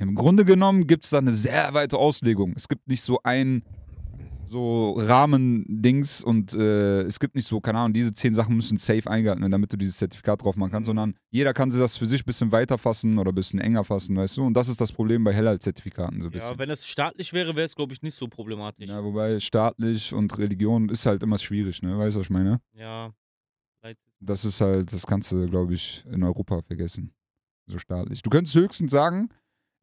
im 0.00 0.14
Grunde 0.14 0.44
genommen 0.44 0.86
gibt 0.86 1.04
es 1.04 1.10
da 1.10 1.18
eine 1.18 1.32
sehr 1.32 1.72
weite 1.74 1.96
Auslegung. 1.98 2.52
Es 2.56 2.68
gibt 2.68 2.88
nicht 2.88 3.02
so 3.02 3.20
ein 3.22 3.62
so 4.46 4.94
Rahmendings 4.98 6.24
und 6.24 6.54
äh, 6.54 7.02
es 7.02 7.20
gibt 7.20 7.36
nicht 7.36 7.46
so, 7.46 7.60
keine 7.60 7.78
Ahnung, 7.78 7.92
diese 7.92 8.12
zehn 8.12 8.34
Sachen 8.34 8.56
müssen 8.56 8.78
safe 8.78 9.08
eingehalten 9.08 9.40
werden, 9.42 9.52
damit 9.52 9.72
du 9.72 9.76
dieses 9.76 9.98
Zertifikat 9.98 10.42
drauf 10.42 10.56
machen 10.56 10.72
kannst, 10.72 10.86
Mhm. 10.88 10.96
sondern 10.96 11.14
jeder 11.30 11.52
kann 11.54 11.70
sich 11.70 11.80
das 11.80 11.96
für 11.96 12.06
sich 12.06 12.22
ein 12.22 12.24
bisschen 12.24 12.50
weiter 12.50 12.76
fassen 12.76 13.18
oder 13.18 13.30
ein 13.30 13.34
bisschen 13.36 13.60
enger 13.60 13.84
fassen, 13.84 14.16
weißt 14.16 14.38
du? 14.38 14.42
Und 14.44 14.54
das 14.54 14.68
ist 14.68 14.80
das 14.80 14.90
Problem 14.90 15.22
bei 15.22 15.32
Hellal-Zertifikaten 15.32 16.20
so 16.20 16.26
ein 16.26 16.32
bisschen. 16.32 16.50
ja, 16.50 16.58
wenn 16.58 16.68
es 16.70 16.84
staatlich 16.84 17.32
wäre, 17.32 17.54
wäre 17.54 17.66
es, 17.66 17.76
glaube 17.76 17.92
ich, 17.92 18.02
nicht 18.02 18.16
so 18.16 18.26
problematisch. 18.26 18.88
Ja, 18.88 19.04
wobei 19.04 19.38
staatlich 19.38 20.12
und 20.12 20.36
Religion 20.36 20.88
ist 20.88 21.06
halt 21.06 21.22
immer 21.22 21.38
schwierig, 21.38 21.80
ne? 21.82 21.96
Weißt 21.96 22.16
du, 22.16 22.20
was 22.20 22.26
ich 22.26 22.30
meine? 22.30 22.60
Ja. 22.72 23.12
Das 24.22 24.44
ist 24.44 24.60
halt, 24.60 24.92
das 24.92 25.06
kannst 25.06 25.32
du, 25.32 25.48
glaube 25.48 25.72
ich, 25.72 26.04
in 26.10 26.22
Europa 26.22 26.60
vergessen. 26.60 27.14
So 27.66 27.78
staatlich. 27.78 28.20
Du 28.20 28.28
könntest 28.28 28.54
höchstens 28.54 28.90
sagen, 28.92 29.30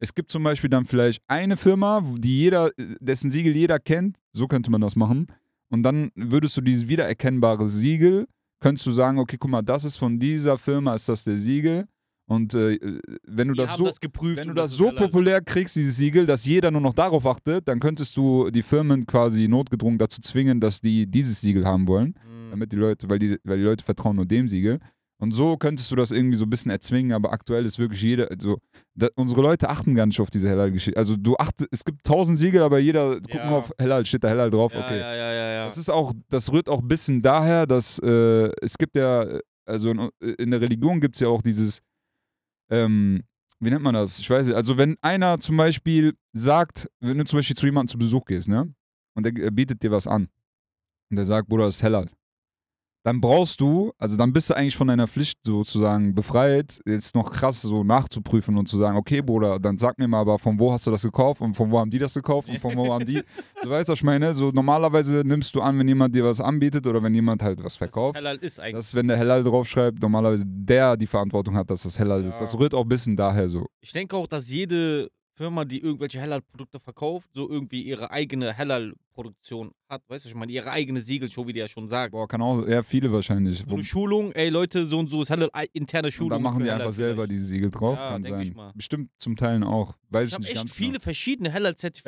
es 0.00 0.14
gibt 0.14 0.30
zum 0.30 0.42
Beispiel 0.44 0.70
dann 0.70 0.84
vielleicht 0.84 1.22
eine 1.28 1.56
Firma, 1.56 2.02
die 2.18 2.38
jeder, 2.38 2.70
dessen 3.00 3.30
Siegel 3.30 3.54
jeder 3.56 3.78
kennt, 3.78 4.16
so 4.32 4.46
könnte 4.46 4.70
man 4.70 4.80
das 4.80 4.96
machen. 4.96 5.26
Und 5.70 5.82
dann 5.82 6.10
würdest 6.14 6.56
du 6.56 6.60
dieses 6.60 6.88
wiedererkennbare 6.88 7.68
Siegel, 7.68 8.26
könntest 8.60 8.86
du 8.86 8.92
sagen, 8.92 9.18
okay, 9.18 9.36
guck 9.38 9.50
mal, 9.50 9.62
das 9.62 9.84
ist 9.84 9.96
von 9.96 10.18
dieser 10.18 10.56
Firma, 10.58 10.94
ist 10.94 11.08
das 11.08 11.24
der 11.24 11.38
Siegel. 11.38 11.86
Und 12.26 12.52
äh, 12.54 12.78
wenn 13.26 13.48
du 13.48 13.54
Die 13.54 13.60
das 13.60 13.76
so, 13.76 13.86
das 13.86 14.00
geprüft. 14.00 14.38
wenn 14.38 14.48
du 14.48 14.54
das 14.54 14.72
ist 14.72 14.76
so 14.76 14.90
populär 14.92 15.40
kriegst, 15.40 15.76
dieses 15.76 15.96
Siegel, 15.96 16.26
dass 16.26 16.44
jeder 16.44 16.70
nur 16.70 16.82
noch 16.82 16.92
darauf 16.92 17.26
achtet, 17.26 17.66
dann 17.68 17.80
könntest 17.80 18.16
du 18.18 18.50
die 18.50 18.62
Firmen 18.62 19.06
quasi 19.06 19.48
notgedrungen 19.48 19.98
dazu 19.98 20.20
zwingen, 20.20 20.60
dass 20.60 20.80
die 20.82 21.06
dieses 21.06 21.40
Siegel 21.40 21.64
haben 21.64 21.88
wollen 21.88 22.14
Mhm. 22.26 22.50
damit 22.50 22.72
die 22.72 22.76
Leute, 22.76 23.08
weil 23.08 23.18
die, 23.18 23.38
weil 23.44 23.56
die 23.58 23.64
Leute 23.64 23.84
vertrauen 23.84 24.16
nur 24.16 24.26
dem 24.26 24.46
Siegel. 24.48 24.78
Und 25.20 25.32
so 25.32 25.56
könntest 25.56 25.90
du 25.90 25.96
das 25.96 26.12
irgendwie 26.12 26.36
so 26.36 26.44
ein 26.44 26.50
bisschen 26.50 26.70
erzwingen, 26.70 27.12
aber 27.12 27.32
aktuell 27.32 27.66
ist 27.66 27.78
wirklich 27.80 28.00
jeder, 28.02 28.30
also 28.30 28.58
da, 28.94 29.08
unsere 29.16 29.42
Leute 29.42 29.68
achten 29.68 29.94
gar 29.96 30.06
nicht 30.06 30.20
auf 30.20 30.30
diese 30.30 30.48
Hellal-Geschichte. 30.48 30.96
Also 30.96 31.16
du 31.16 31.36
achtest, 31.36 31.68
es 31.72 31.84
gibt 31.84 32.04
tausend 32.04 32.38
Siegel, 32.38 32.62
aber 32.62 32.78
jeder 32.78 33.14
guckt 33.16 33.34
Ja. 33.34 33.48
nur 33.48 33.58
auf 33.58 33.72
Hellal, 33.78 34.06
steht 34.06 34.22
da 34.22 34.28
Hellal 34.28 34.48
drauf, 34.50 34.74
Ja, 34.74 34.84
okay. 34.84 34.98
ja, 35.00 35.14
ja, 35.16 35.32
ja, 35.32 35.50
ja. 35.54 35.64
Das 35.64 35.76
ist 35.76 35.90
auch, 35.90 36.12
das 36.28 36.52
rührt 36.52 36.68
auch 36.68 36.80
ein 36.80 36.86
bisschen 36.88 37.20
daher, 37.20 37.66
dass 37.66 37.98
äh, 37.98 38.50
es 38.62 38.78
gibt 38.78 38.96
ja, 38.96 39.26
also 39.66 39.90
in, 39.90 40.08
in 40.38 40.50
der 40.52 40.60
Religion 40.60 41.00
gibt 41.00 41.16
es 41.16 41.20
ja 41.20 41.28
auch 41.28 41.42
dieses, 41.42 41.80
ähm, 42.70 43.24
wie 43.60 43.70
nennt 43.70 43.82
man 43.82 43.94
das? 43.94 44.20
Ich 44.20 44.30
weiß 44.30 44.46
nicht, 44.46 44.54
also 44.54 44.78
wenn 44.78 44.96
einer 45.00 45.40
zum 45.40 45.56
Beispiel 45.56 46.14
sagt, 46.32 46.88
wenn 47.00 47.18
du 47.18 47.24
zum 47.24 47.40
Beispiel 47.40 47.56
zu 47.56 47.66
jemandem 47.66 47.88
zu 47.88 47.98
Besuch 47.98 48.24
gehst, 48.24 48.48
ne? 48.48 48.72
Und 49.16 49.26
der 49.26 49.50
bietet 49.50 49.82
dir 49.82 49.90
was 49.90 50.06
an 50.06 50.28
und 51.10 51.16
der 51.16 51.24
sagt, 51.24 51.48
Bruder, 51.48 51.64
das 51.64 51.76
ist 51.76 51.82
Hellal. 51.82 52.08
Dann 53.08 53.22
brauchst 53.22 53.58
du, 53.62 53.90
also 53.96 54.18
dann 54.18 54.34
bist 54.34 54.50
du 54.50 54.54
eigentlich 54.54 54.76
von 54.76 54.86
deiner 54.88 55.08
Pflicht 55.08 55.38
sozusagen 55.42 56.14
befreit, 56.14 56.78
jetzt 56.84 57.14
noch 57.14 57.30
krass 57.30 57.62
so 57.62 57.82
nachzuprüfen 57.82 58.58
und 58.58 58.68
zu 58.68 58.76
sagen, 58.76 58.98
okay, 58.98 59.22
Bruder, 59.22 59.58
dann 59.58 59.78
sag 59.78 59.98
mir 59.98 60.06
mal 60.06 60.20
aber, 60.20 60.38
von 60.38 60.58
wo 60.58 60.70
hast 60.70 60.86
du 60.86 60.90
das 60.90 61.00
gekauft 61.04 61.40
und 61.40 61.54
von 61.54 61.70
wo 61.70 61.78
haben 61.78 61.90
die 61.90 61.98
das 61.98 62.12
gekauft 62.12 62.50
und 62.50 62.58
von 62.58 62.76
wo 62.76 62.92
haben 62.92 63.06
die 63.06 63.22
Du 63.62 63.70
weißt, 63.70 63.88
was 63.88 64.00
ich 64.00 64.04
meine? 64.04 64.34
So 64.34 64.50
normalerweise 64.50 65.22
nimmst 65.24 65.54
du 65.54 65.62
an, 65.62 65.78
wenn 65.78 65.88
jemand 65.88 66.14
dir 66.14 66.22
was 66.22 66.38
anbietet 66.38 66.86
oder 66.86 67.02
wenn 67.02 67.14
jemand 67.14 67.42
halt 67.42 67.60
was 67.60 67.64
Das 67.64 67.76
verkauft. 67.76 68.14
Halal 68.14 68.36
ist 68.36 68.60
eigentlich. 68.60 68.74
Dass, 68.74 68.94
wenn 68.94 69.08
der 69.08 69.16
Hellal 69.16 69.42
draufschreibt, 69.42 70.02
normalerweise 70.02 70.44
der 70.46 70.98
die 70.98 71.06
Verantwortung 71.06 71.56
hat, 71.56 71.70
dass 71.70 71.84
das 71.84 71.98
Hellal 71.98 72.22
ist. 72.24 72.34
Ja. 72.34 72.40
Das 72.40 72.58
rührt 72.58 72.74
auch 72.74 72.82
ein 72.82 72.88
bisschen 72.88 73.16
daher 73.16 73.48
so. 73.48 73.64
Ich 73.80 73.92
denke 73.92 74.14
auch, 74.18 74.26
dass 74.26 74.50
jede 74.50 75.08
Firma, 75.38 75.64
die 75.64 75.80
irgendwelche 75.80 76.20
Halal-Produkte 76.20 76.78
verkauft, 76.80 77.30
so 77.32 77.48
irgendwie 77.48 77.82
ihre 77.82 78.10
eigene 78.10 78.56
Halal-Produktion 78.58 79.72
hat. 79.88 80.02
Weißt 80.08 80.24
du, 80.24 80.28
ich 80.28 80.34
meine, 80.34 80.52
ihre 80.52 80.70
eigene 80.70 81.00
Siegelshow, 81.00 81.46
wie 81.46 81.52
du 81.52 81.60
ja 81.60 81.68
schon 81.68 81.88
sagst. 81.88 82.12
Boah, 82.12 82.28
kann 82.28 82.42
auch, 82.42 82.66
ja, 82.66 82.82
viele 82.82 83.10
wahrscheinlich. 83.12 83.64
so 83.66 83.72
eine 83.74 83.84
Schulung, 83.84 84.32
ey 84.32 84.48
Leute, 84.50 84.84
so 84.84 84.98
und 84.98 85.08
so 85.08 85.22
ist 85.22 85.30
Halal 85.30 85.50
interne 85.72 86.08
und 86.08 86.12
Schulung. 86.12 86.30
da 86.30 86.38
machen 86.38 86.62
die 86.62 86.70
einfach 86.70 86.92
selber 86.92 87.22
vielleicht. 87.22 87.30
diese 87.32 87.44
Siegel 87.46 87.70
drauf, 87.70 87.96
Ja, 87.98 88.10
kann 88.10 88.22
sein. 88.22 88.54
Bestimmt 88.74 89.10
zum 89.18 89.36
Teilen 89.36 89.64
auch. 89.64 89.94
Weiß 90.10 90.28
Ich 90.28 90.32
ich 90.34 90.38
nicht 90.40 90.48
echt 90.50 90.56
ganz 90.58 90.72
viele 90.72 90.92
genau. 90.92 91.02
verschiedene 91.02 91.52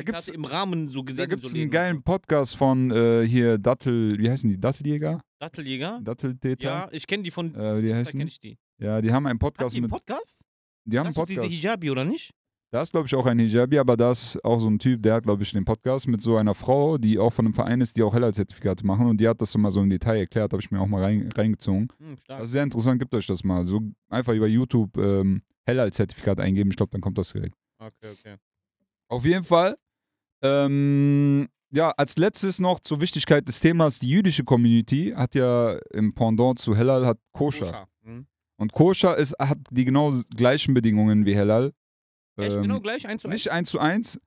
gibt's- 0.04 0.28
im 0.28 0.44
Rahmen 0.44 0.88
so 0.88 1.02
gesehen. 1.04 1.18
Da 1.18 1.26
gibt 1.26 1.44
es 1.44 1.52
so 1.52 1.56
einen 1.58 1.70
geilen 1.70 2.02
Podcast 2.02 2.56
von 2.56 2.90
äh, 2.90 3.26
hier 3.26 3.58
Dattel, 3.58 4.18
wie 4.18 4.28
heißen 4.28 4.50
die? 4.50 4.58
Datteljäger? 4.60 5.22
Datteljäger? 5.38 6.00
Datteltäter? 6.02 6.68
Ja, 6.68 6.88
ich 6.92 7.06
kenne 7.06 7.22
die 7.22 7.30
von. 7.30 7.54
Äh, 7.54 7.82
wie 7.82 7.88
Da 7.88 7.94
heißen 7.96 8.12
kenne 8.18 8.24
die? 8.26 8.32
ich 8.32 8.40
die. 8.40 8.58
Ja, 8.78 9.00
die 9.00 9.12
haben 9.12 9.26
einen 9.26 9.34
Hat 9.38 9.40
Podcast 9.40 9.74
die 9.74 9.78
einen 9.78 9.90
mit. 9.90 9.92
Podcast? 9.92 10.42
Die 10.84 10.98
haben 10.98 11.06
einen 11.06 11.14
doch 11.14 11.26
diese 11.26 11.40
Podcast. 11.42 11.60
Hijabi, 11.62 11.90
oder 11.90 12.04
nicht? 12.04 12.32
Da 12.72 12.82
ist, 12.82 12.92
glaube 12.92 13.08
ich, 13.08 13.14
auch 13.16 13.26
ein 13.26 13.40
Hijabi, 13.40 13.80
aber 13.80 13.96
da 13.96 14.12
ist 14.12 14.42
auch 14.44 14.60
so 14.60 14.68
ein 14.68 14.78
Typ, 14.78 15.02
der 15.02 15.14
hat, 15.14 15.24
glaube 15.24 15.42
ich, 15.42 15.50
den 15.50 15.64
Podcast 15.64 16.06
mit 16.06 16.22
so 16.22 16.36
einer 16.36 16.54
Frau, 16.54 16.98
die 16.98 17.18
auch 17.18 17.32
von 17.32 17.46
einem 17.46 17.54
Verein 17.54 17.80
ist, 17.80 17.96
die 17.96 18.02
auch 18.04 18.14
Heller-Zertifikate 18.14 18.86
machen 18.86 19.08
und 19.08 19.20
die 19.20 19.26
hat 19.26 19.42
das 19.42 19.56
mal 19.56 19.72
so 19.72 19.82
im 19.82 19.90
Detail 19.90 20.20
erklärt, 20.20 20.52
habe 20.52 20.62
ich 20.62 20.70
mir 20.70 20.80
auch 20.80 20.86
mal 20.86 21.02
rein, 21.02 21.28
reingezogen. 21.36 21.88
Hm. 21.98 22.16
Das 22.28 22.44
ist 22.44 22.52
sehr 22.52 22.62
interessant, 22.62 23.00
gebt 23.00 23.12
euch 23.12 23.26
das 23.26 23.42
mal. 23.42 23.66
So 23.66 23.80
einfach 24.08 24.34
über 24.34 24.46
YouTube 24.46 24.96
ähm, 24.98 25.42
Heller-Zertifikat 25.66 26.38
eingeben, 26.38 26.70
ich 26.70 26.76
glaube, 26.76 26.92
dann 26.92 27.00
kommt 27.00 27.18
das 27.18 27.32
direkt. 27.32 27.56
Okay, 27.78 28.12
okay. 28.12 28.36
Auf 29.08 29.24
jeden 29.24 29.44
Fall. 29.44 29.76
Ähm, 30.40 31.48
ja, 31.72 31.90
als 31.96 32.18
letztes 32.18 32.60
noch 32.60 32.78
zur 32.78 33.00
Wichtigkeit 33.00 33.48
des 33.48 33.58
Themas, 33.58 33.98
die 33.98 34.10
jüdische 34.10 34.44
Community 34.44 35.12
hat 35.16 35.34
ja 35.34 35.76
im 35.92 36.14
Pendant 36.14 36.60
zu 36.60 36.76
Hellal 36.76 37.04
hat 37.04 37.18
Koscher. 37.32 37.66
Koscher. 37.66 37.88
Hm. 38.04 38.26
Und 38.58 38.72
Koscher 38.72 39.16
ist, 39.16 39.34
hat 39.40 39.58
die 39.70 39.84
genau 39.84 40.12
gleichen 40.36 40.72
Bedingungen 40.72 41.26
wie 41.26 41.34
Hellal. 41.34 41.72
Echt 42.36 42.56
Ähm, 42.56 42.62
genau 42.62 42.80
gleich, 42.80 43.06
eins 43.06 43.22
zu 43.22 43.28
eins? 43.28 43.34
Nicht 43.34 43.50
eins 43.50 43.70
zu 43.70 43.78
eins. 43.78 44.20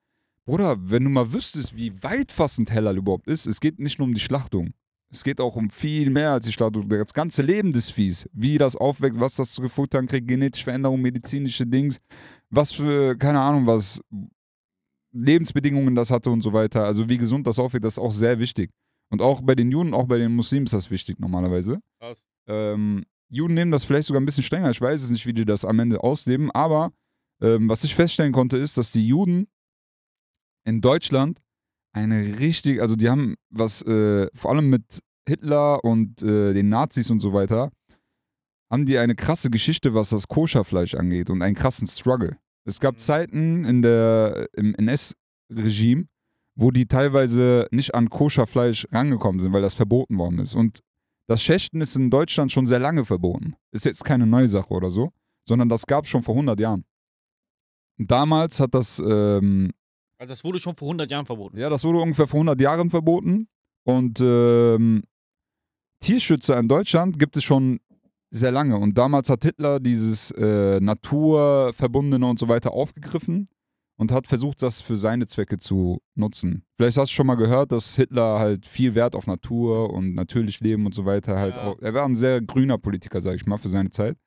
Bruder, 0.45 0.77
wenn 0.79 1.03
du 1.03 1.10
mal 1.10 1.31
wüsstest, 1.31 1.75
wie 1.75 2.03
weitfassend 2.03 2.69
Hellal 2.72 2.98
überhaupt 2.98 3.27
ist, 3.27 3.45
es 3.45 3.60
geht 3.60 3.79
nicht 3.79 4.00
nur 4.00 4.07
um 4.07 4.13
die 4.13 4.19
Schlachtung. 4.19 4.74
Es 5.10 5.24
geht 5.24 5.39
auch 5.39 5.55
um 5.55 5.69
viel 5.69 6.10
mehr 6.10 6.31
als 6.31 6.45
die 6.45 6.51
Schlachtung. 6.51 6.89
Das 6.89 7.13
ganze 7.13 7.43
Leben 7.43 7.72
des 7.72 7.91
Viehs. 7.91 8.27
Wie 8.33 8.57
das 8.57 8.75
aufwächst, 8.75 9.19
was 9.19 9.36
das 9.36 9.53
zu 9.53 9.62
gefuttern 9.62 10.07
kriegt, 10.07 10.27
genetische 10.27 10.63
Veränderungen, 10.65 11.03
medizinische 11.03 11.67
Dings. 11.67 12.00
Was 12.50 12.72
für, 12.74 13.15
keine 13.15 13.39
Ahnung, 13.39 13.67
was 13.67 14.01
Lebensbedingungen 15.12 15.95
das 15.95 16.10
hatte 16.10 16.31
und 16.31 16.41
so 16.41 16.51
weiter. 16.51 16.86
Also 16.86 17.07
wie 17.07 17.17
gesund 17.17 17.45
das 17.45 17.60
aufwächst, 17.60 17.86
das 17.86 17.93
ist 17.93 18.00
auch 18.00 18.12
sehr 18.12 18.39
wichtig. 18.39 18.72
Und 19.12 19.22
auch 19.22 19.41
bei 19.41 19.53
den 19.53 19.72
Juden, 19.72 19.93
auch 19.93 20.07
bei 20.07 20.17
den 20.17 20.36
Muslimen 20.36 20.65
ist 20.65 20.74
das 20.74 20.89
wichtig 20.89 21.19
normalerweise. 21.19 21.79
Krass. 22.00 22.24
Ähm, 22.48 23.05
Juden 23.29 23.53
nehmen 23.53 23.72
das 23.72 23.86
vielleicht 23.86 24.07
sogar 24.07 24.19
ein 24.19 24.25
bisschen 24.25 24.43
strenger. 24.43 24.72
Ich 24.72 24.81
weiß 24.81 25.03
es 25.03 25.12
nicht, 25.12 25.25
wie 25.27 25.33
die 25.33 25.45
das 25.45 25.63
am 25.63 25.77
Ende 25.79 26.03
ausleben. 26.03 26.50
Aber 26.51 26.91
ähm, 27.44 27.70
was 27.70 27.84
ich 27.84 27.94
feststellen 27.94 28.32
konnte, 28.32 28.58
ist, 28.58 28.78
dass 28.78 28.92
die 28.94 29.06
Juden 29.06 29.48
in 30.66 30.82
Deutschland 30.82 31.40
eine 31.94 32.40
richtig, 32.40 32.82
also 32.82 32.96
die 32.96 33.10
haben 33.10 33.36
was, 33.50 33.82
äh, 33.84 34.28
vor 34.34 34.52
allem 34.52 34.70
mit 34.70 35.00
Hitler 35.28 35.84
und 35.84 36.24
äh, 36.24 36.54
den 36.54 36.70
Nazis 36.70 37.12
und 37.12 37.20
so 37.20 37.34
weiter, 37.34 37.70
haben 38.72 38.86
die 38.86 38.98
eine 38.98 39.16
krasse 39.16 39.50
Geschichte, 39.52 39.94
was 39.94 40.10
das 40.10 40.28
Koscherfleisch 40.28 40.96
angeht 40.96 41.30
und 41.30 41.42
einen 41.42 41.56
krassen 41.56 41.88
Struggle. 41.88 42.38
Es 42.66 42.80
gab 42.80 42.96
Mhm. 42.96 43.00
Zeiten 43.00 43.66
in 43.66 43.82
der, 43.82 44.48
im 44.54 44.74
NS-Regime, 44.76 46.08
wo 46.56 46.72
die 46.72 46.88
teilweise 46.88 47.68
nicht 47.72 47.94
an 47.94 48.10
Koscherfleisch 48.10 48.88
rangekommen 48.92 49.42
sind, 49.42 49.54
weil 49.54 49.62
das 49.62 49.74
verboten 49.74 50.18
worden 50.18 50.40
ist. 50.40 50.56
Und 50.56 50.80
das 51.28 51.44
Schächten 51.44 51.82
ist 51.82 51.96
in 51.96 52.10
Deutschland 52.10 52.52
schon 52.52 52.66
sehr 52.66 52.80
lange 52.80 53.06
verboten. 53.06 53.56
Ist 53.72 53.86
jetzt 53.86 54.04
keine 54.04 54.26
neue 54.26 54.48
Sache 54.48 54.74
oder 54.74 54.90
so, 54.90 55.12
sondern 55.48 55.70
das 55.70 55.86
gab 55.86 56.06
es 56.06 56.10
schon 56.10 56.24
vor 56.24 56.36
100 56.36 56.60
Jahren. 56.60 56.86
Damals 57.98 58.60
hat 58.60 58.74
das, 58.74 59.00
ähm, 59.06 59.72
Also 60.18 60.34
das 60.34 60.44
wurde 60.44 60.60
schon 60.60 60.76
vor 60.76 60.88
100 60.88 61.10
Jahren 61.12 61.26
verboten. 61.26 61.58
ja, 61.58 61.70
das 61.70 61.84
wurde 61.84 62.00
ungefähr 62.00 62.28
vor 62.28 62.40
100 62.40 62.60
Jahren 62.62 62.90
verboten. 62.90 63.48
Und 63.86 64.20
ähm, 64.22 65.04
Tierschützer 66.00 66.58
in 66.60 66.68
Deutschland 66.68 67.20
gibt 67.20 67.38
es 67.38 67.44
schon 67.44 67.80
sehr 68.32 68.52
lange. 68.52 68.78
Und 68.78 68.98
damals 68.98 69.30
hat 69.30 69.44
Hitler 69.44 69.80
dieses 69.80 70.32
äh, 70.32 70.80
Naturverbundene 70.82 72.26
und 72.26 72.40
so 72.40 72.48
weiter 72.50 72.72
aufgegriffen 72.72 73.48
und 73.96 74.12
hat 74.12 74.26
versucht, 74.28 74.62
das 74.64 74.82
für 74.82 74.98
seine 74.98 75.28
Zwecke 75.28 75.60
zu 75.60 76.02
nutzen. 76.16 76.66
Vielleicht 76.78 76.98
hast 76.98 77.10
du 77.12 77.14
schon 77.14 77.28
mal 77.28 77.36
gehört, 77.36 77.72
dass 77.72 77.96
Hitler 77.96 78.40
halt 78.40 78.66
viel 78.66 78.96
Wert 78.96 79.16
auf 79.16 79.28
Natur 79.28 79.94
und 79.94 80.14
natürlich 80.16 80.60
Leben 80.62 80.86
und 80.86 80.96
so 80.96 81.06
weiter 81.06 81.38
halt 81.38 81.56
Ja. 81.56 81.64
auch. 81.68 81.80
Er 81.80 81.94
war 81.94 82.06
ein 82.06 82.16
sehr 82.16 82.42
grüner 82.42 82.78
Politiker, 82.78 83.22
sag 83.22 83.36
ich 83.36 83.46
mal, 83.46 83.58
für 83.58 83.70
seine 83.70 83.92
Zeit. 83.92 84.18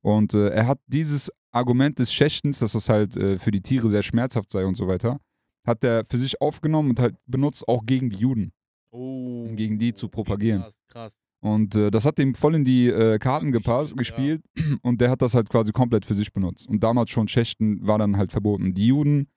Und 0.00 0.32
äh, 0.34 0.48
er 0.48 0.66
hat 0.66 0.78
dieses 0.86 1.30
Argument 1.52 1.98
des 1.98 2.12
Schächtens, 2.12 2.60
dass 2.60 2.72
das 2.72 2.88
halt 2.88 3.16
äh, 3.16 3.38
für 3.38 3.50
die 3.50 3.62
Tiere 3.62 3.90
sehr 3.90 4.02
schmerzhaft 4.02 4.50
sei 4.52 4.64
und 4.64 4.76
so 4.76 4.88
weiter, 4.88 5.18
hat 5.66 5.84
er 5.84 6.04
für 6.08 6.18
sich 6.18 6.40
aufgenommen 6.40 6.90
und 6.90 7.00
halt 7.00 7.14
benutzt, 7.26 7.66
auch 7.68 7.84
gegen 7.84 8.10
die 8.10 8.18
Juden. 8.18 8.52
Oh. 8.90 9.46
Um 9.48 9.56
gegen 9.56 9.78
die 9.78 9.94
zu 9.94 10.08
propagieren. 10.08 10.62
Krass, 10.62 10.74
krass. 10.88 11.18
Und 11.40 11.74
äh, 11.74 11.90
das 11.90 12.04
hat 12.04 12.18
ihm 12.18 12.34
voll 12.34 12.54
in 12.54 12.64
die 12.64 12.88
äh, 12.88 13.18
Karten 13.18 13.46
Ja, 13.46 13.52
gepasst, 13.52 13.96
gespielt, 13.96 14.42
gespielt 14.54 14.78
und 14.82 15.00
der 15.00 15.10
hat 15.10 15.22
das 15.22 15.34
halt 15.34 15.48
quasi 15.48 15.72
komplett 15.72 16.04
für 16.04 16.14
sich 16.14 16.32
benutzt. 16.32 16.68
Und 16.68 16.82
damals 16.82 17.10
schon 17.10 17.28
Schächten 17.28 17.86
war 17.86 17.98
dann 17.98 18.16
halt 18.16 18.30
verboten. 18.30 18.74
Die 18.74 18.86
Juden, 18.86 19.28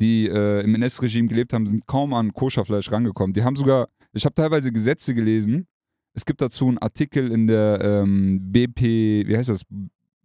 die 0.00 0.28
äh, 0.28 0.62
im 0.62 0.74
NS-Regime 0.76 1.28
gelebt 1.28 1.52
haben, 1.52 1.66
sind 1.66 1.86
kaum 1.86 2.14
an 2.14 2.32
Koscherfleisch 2.32 2.92
rangekommen. 2.92 3.34
Die 3.34 3.42
haben 3.42 3.56
sogar, 3.56 3.88
ich 4.12 4.24
habe 4.24 4.34
teilweise 4.34 4.70
Gesetze 4.70 5.14
gelesen. 5.14 5.66
Es 6.14 6.24
gibt 6.24 6.40
dazu 6.40 6.68
einen 6.68 6.78
Artikel 6.78 7.30
in 7.32 7.48
der 7.48 7.80
ähm, 7.82 8.40
BP, 8.52 9.26
wie 9.26 9.36
heißt 9.36 9.48
das? 9.48 9.62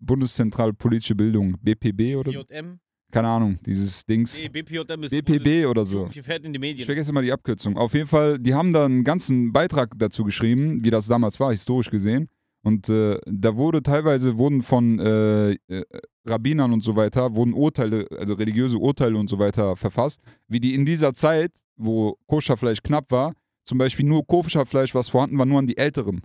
Bundeszentrale 0.06 0.74
Politische 0.74 1.16
Bildung, 1.16 1.58
BPB 1.62 2.16
oder 2.18 2.32
so? 2.32 2.44
BJM? 2.44 2.80
Keine 3.12 3.28
Ahnung, 3.28 3.60
dieses 3.64 4.04
Dings. 4.06 4.42
Nee, 4.42 4.50
BPJM 4.50 5.04
ist 5.04 5.12
BPB 5.12 5.68
oder 5.68 5.86
so. 5.86 6.10
Ich 6.12 6.22
vergesse 6.24 7.14
mal 7.14 7.24
die 7.24 7.32
Abkürzung. 7.32 7.78
Auf 7.78 7.94
jeden 7.94 8.08
Fall, 8.08 8.40
die 8.40 8.56
haben 8.56 8.74
da 8.74 8.86
einen 8.86 9.04
ganzen 9.04 9.54
Beitrag 9.54 9.92
dazu 9.98 10.24
geschrieben, 10.24 10.84
wie 10.84 10.90
das 10.90 11.06
damals 11.08 11.40
war, 11.40 11.52
historisch 11.52 11.92
gesehen. 11.92 12.28
Und 12.64 12.90
äh, 12.90 13.20
da 13.26 13.56
wurde 13.56 13.84
teilweise 13.84 14.38
wurden 14.38 14.64
von 14.64 14.98
äh, 14.98 15.52
äh, 15.52 15.84
Rabbinern 16.26 16.72
und 16.72 16.82
so 16.82 16.96
weiter, 16.96 17.36
wurden 17.36 17.54
Urteile, 17.54 18.08
also 18.18 18.34
religiöse 18.34 18.78
Urteile 18.78 19.18
und 19.18 19.30
so 19.30 19.38
weiter 19.38 19.76
verfasst, 19.76 20.22
wie 20.48 20.60
die 20.60 20.74
in 20.74 20.86
dieser 20.86 21.14
Zeit, 21.14 21.52
wo 21.76 22.18
Koscherfleisch 22.26 22.82
knapp 22.82 23.12
war, 23.12 23.34
zum 23.66 23.78
Beispiel 23.78 24.06
nur 24.06 24.26
Koscherfleisch, 24.26 24.96
was 24.96 25.10
vorhanden 25.10 25.38
war, 25.38 25.46
nur 25.46 25.60
an 25.60 25.68
die 25.68 25.78
Älteren 25.78 26.22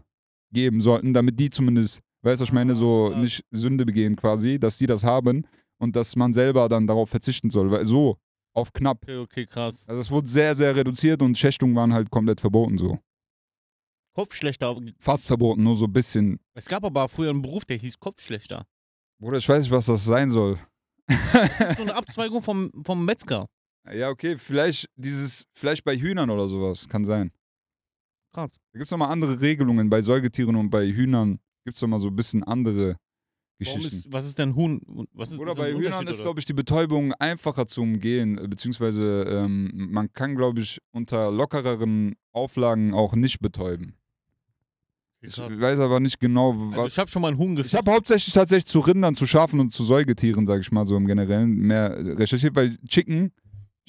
geben 0.53 0.81
sollten, 0.81 1.13
damit 1.13 1.39
die 1.39 1.51
zumindest, 1.51 2.01
weißt 2.23 2.41
du, 2.41 2.43
was 2.43 2.49
ich 2.49 2.53
meine, 2.53 2.75
so 2.75 3.11
nicht 3.11 3.45
Sünde 3.51 3.85
begehen 3.85 4.17
quasi, 4.17 4.59
dass 4.59 4.79
die 4.79 4.87
das 4.87 5.05
haben 5.05 5.47
und 5.79 5.97
dass 5.97 6.17
man 6.17 6.33
selber 6.33 6.69
dann 6.69 6.87
darauf 6.87 7.11
verzichten 7.11 7.51
soll. 7.51 7.71
Weil 7.71 7.87
so, 7.87 8.19
auf 8.55 8.73
knapp. 8.73 9.03
Okay, 9.03 9.19
okay, 9.19 9.47
krass. 9.47 9.89
Also 9.89 10.01
es 10.01 10.11
wurde 10.11 10.29
sehr, 10.29 10.55
sehr 10.55 10.75
reduziert 10.75 11.23
und 11.23 11.39
Schächtungen 11.39 11.77
waren 11.77 11.93
halt 11.93 12.11
komplett 12.11 12.41
verboten 12.41 12.77
so. 12.79 12.99
Kopfschlechter. 14.15 14.77
Fast 14.99 15.29
verboten, 15.29 15.63
nur 15.63 15.77
so 15.77 15.85
ein 15.85 15.93
bisschen. 15.93 16.41
Es 16.55 16.67
gab 16.67 16.85
aber 16.85 17.09
früher 17.09 17.31
einen 17.31 17.43
Beruf, 17.43 17.65
der 17.65 17.77
hieß 17.77 18.01
Kopfschlechter. 18.01 18.67
Bruder, 19.21 19.39
ich 19.39 19.49
weiß 19.49 19.63
nicht, 19.63 19.71
was 19.71 19.87
das 19.87 20.05
sein 20.05 20.31
soll. 20.31 20.59
Das 21.07 21.71
ist 21.71 21.77
so 21.77 21.83
eine 21.83 21.95
Abzweigung 21.97 22.43
vom, 22.43 22.73
vom 22.85 23.05
Metzger. 23.05 23.47
Ja, 23.93 24.11
okay, 24.11 24.37
vielleicht 24.37 24.91
dieses, 24.97 25.47
vielleicht 25.55 25.85
bei 25.85 25.97
Hühnern 25.97 26.31
oder 26.31 26.49
sowas, 26.49 26.89
kann 26.89 27.05
sein. 27.05 27.31
Krass. 28.33 28.57
Da 28.73 28.79
gibt 28.79 28.87
es 28.87 28.91
nochmal 28.91 29.11
andere 29.11 29.41
Regelungen. 29.41 29.89
Bei 29.89 30.03
Säugetieren 30.03 30.57
und 30.57 30.71
bei 30.71 30.87
Hühnern 30.87 31.39
gibt 31.69 31.77
es 31.77 31.83
nochmal 31.83 32.01
so 32.01 32.09
ein 32.09 32.17
bisschen 32.17 32.43
andere 32.45 32.97
Geschichten. 33.59 33.97
ist, 33.97 34.13
was 34.13 34.25
ist 34.25 34.39
denn 34.39 34.55
Huhn? 34.55 34.81
Was 35.13 35.33
ist 35.33 35.39
Oder 35.39 35.53
ist 35.53 35.59
bei 35.59 35.73
Hühnern 35.75 36.07
ist, 36.07 36.23
glaube 36.23 36.41
ich, 36.41 36.47
die 36.47 36.55
Betäubung 36.55 37.13
einfacher 37.15 37.67
zu 37.67 37.83
umgehen, 37.83 38.39
äh, 38.39 38.49
beziehungsweise 38.49 39.25
ähm, 39.29 39.71
man 39.91 40.11
kann, 40.13 40.35
glaube 40.35 40.61
ich, 40.61 40.79
unter 40.93 41.31
lockereren 41.31 42.15
Auflagen 42.33 42.95
auch 42.95 43.15
nicht 43.15 43.41
betäuben. 43.41 43.95
Ich 45.21 45.37
weiß 45.37 45.81
aber 45.81 45.99
nicht 46.01 46.21
genau, 46.21 46.55
was. 46.57 46.79
Also 46.79 46.87
ich 46.87 46.99
habe 47.01 47.11
schon 47.11 47.23
mal 47.23 47.29
einen 47.29 47.39
Huhn 47.39 47.57
Ich 47.57 47.65
geschafft. 47.65 47.85
habe 47.87 47.93
hauptsächlich 47.93 48.33
tatsächlich 48.33 48.67
zu 48.67 48.79
Rindern, 48.81 49.17
zu 49.17 49.27
Schafen 49.27 49.59
und 49.61 49.73
zu 49.73 49.83
Säugetieren, 49.83 50.47
sage 50.47 50.61
ich 50.61 50.71
mal 50.71 50.85
so 50.87 50.97
im 50.97 51.07
Generellen, 51.07 51.51
mehr 51.51 51.97
recherchiert, 52.17 52.55
weil 52.55 52.79
Chicken, 52.89 53.33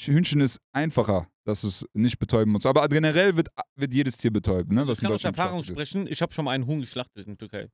Hühnchen 0.07 0.41
ist 0.41 0.59
einfacher, 0.71 1.27
dass 1.43 1.61
du 1.61 1.67
es 1.67 1.85
nicht 1.93 2.19
betäuben 2.19 2.51
musst. 2.53 2.65
Aber 2.65 2.87
generell 2.87 3.35
wird, 3.35 3.49
wird 3.75 3.93
jedes 3.93 4.17
Tier 4.17 4.31
betäubt, 4.31 4.71
ne? 4.71 4.81
Also 4.81 4.93
ich 4.93 4.99
kann 5.01 5.11
aus 5.11 5.23
Erfahrung 5.23 5.63
sprechen. 5.63 6.07
Ich 6.07 6.21
habe 6.21 6.33
schon 6.33 6.45
mal 6.45 6.51
einen 6.51 6.65
Huhn 6.65 6.79
geschlachtet 6.79 7.25
in 7.27 7.37
der 7.37 7.37
Türkei. 7.37 7.69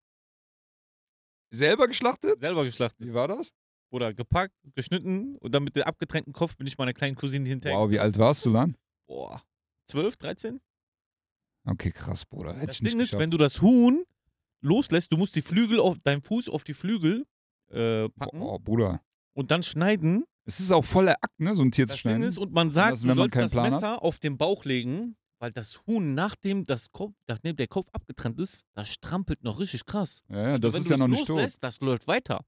Selber 1.52 1.88
geschlachtet? 1.88 2.40
Selber 2.40 2.64
geschlachtet. 2.64 3.06
Wie 3.08 3.14
war 3.14 3.28
das? 3.28 3.52
Oder 3.92 4.14
gepackt, 4.14 4.54
geschnitten 4.74 5.38
und 5.38 5.54
dann 5.54 5.64
mit 5.64 5.76
dem 5.76 5.84
abgetrennten 5.84 6.34
Kopf 6.34 6.56
bin 6.58 6.68
ich 6.68 6.78
meiner 6.78 6.94
kleinen 6.94 7.16
Cousine 7.16 7.48
hinterher. 7.48 7.78
Wow, 7.78 7.90
wie 7.90 8.00
alt 8.00 8.18
warst 8.18 8.46
du 8.46 8.52
dann? 8.52 8.76
Boah. 9.08 9.42
12, 9.88 10.18
13? 10.18 10.62
Okay, 11.68 11.92
krass, 11.92 12.26
Bruder. 12.26 12.54
Hätte 12.56 12.68
Das 12.68 12.78
Ding 12.80 12.88
ist, 13.00 13.06
geschafft. 13.12 13.22
wenn 13.22 13.32
du 13.32 13.38
das 13.38 13.62
Huhn 13.62 14.04
loslässt, 14.62 15.12
du 15.12 15.18
musst 15.18 15.36
die 15.36 15.42
Flügel 15.42 15.80
auf, 15.80 15.98
deinen 16.04 16.22
Fuß 16.22 16.50
auf 16.50 16.64
die 16.64 16.74
Flügel 16.74 17.26
äh, 17.70 18.10
packen 18.10 18.40
Boah, 18.40 18.60
Bruder. 18.60 19.02
und 19.34 19.52
dann 19.52 19.64
schneiden. 19.64 20.26
Es 20.46 20.60
ist 20.60 20.72
auch 20.72 20.86
voller 20.86 21.14
Akt, 21.22 21.40
ne, 21.40 21.56
so 21.56 21.64
ein 21.64 21.72
Tier 21.72 21.88
zu 21.88 21.94
Das 21.94 22.02
Ding 22.04 22.12
schneiden. 22.12 22.24
ist, 22.28 22.38
und 22.38 22.52
man 22.54 22.70
sagt, 22.72 22.94
das, 22.94 23.02
du 23.02 23.14
sollst 23.16 23.36
das 23.36 23.52
Plan 23.52 23.66
hat? 23.66 23.72
Messer 23.74 24.04
auf 24.04 24.20
den 24.20 24.38
Bauch 24.38 24.64
legen, 24.66 25.16
weil 25.40 25.52
das 25.52 25.82
Huhn, 25.88 26.14
nachdem, 26.14 26.64
das 26.66 26.92
Kopf, 26.92 27.14
nachdem 27.28 27.56
der 27.56 27.68
Kopf 27.68 27.88
abgetrennt 27.92 28.40
ist, 28.40 28.64
das 28.76 28.90
strampelt 28.90 29.44
noch 29.44 29.60
richtig 29.60 29.86
krass. 29.86 30.22
Ja, 30.30 30.36
ja, 30.38 30.44
Also 30.50 30.60
das 30.60 30.76
ist 30.78 30.90
ja 30.90 30.98
noch 30.98 31.08
nicht 31.08 31.26
tot. 31.26 31.42
Das 31.62 31.80
läuft 31.82 32.08
weiter. 32.08 32.46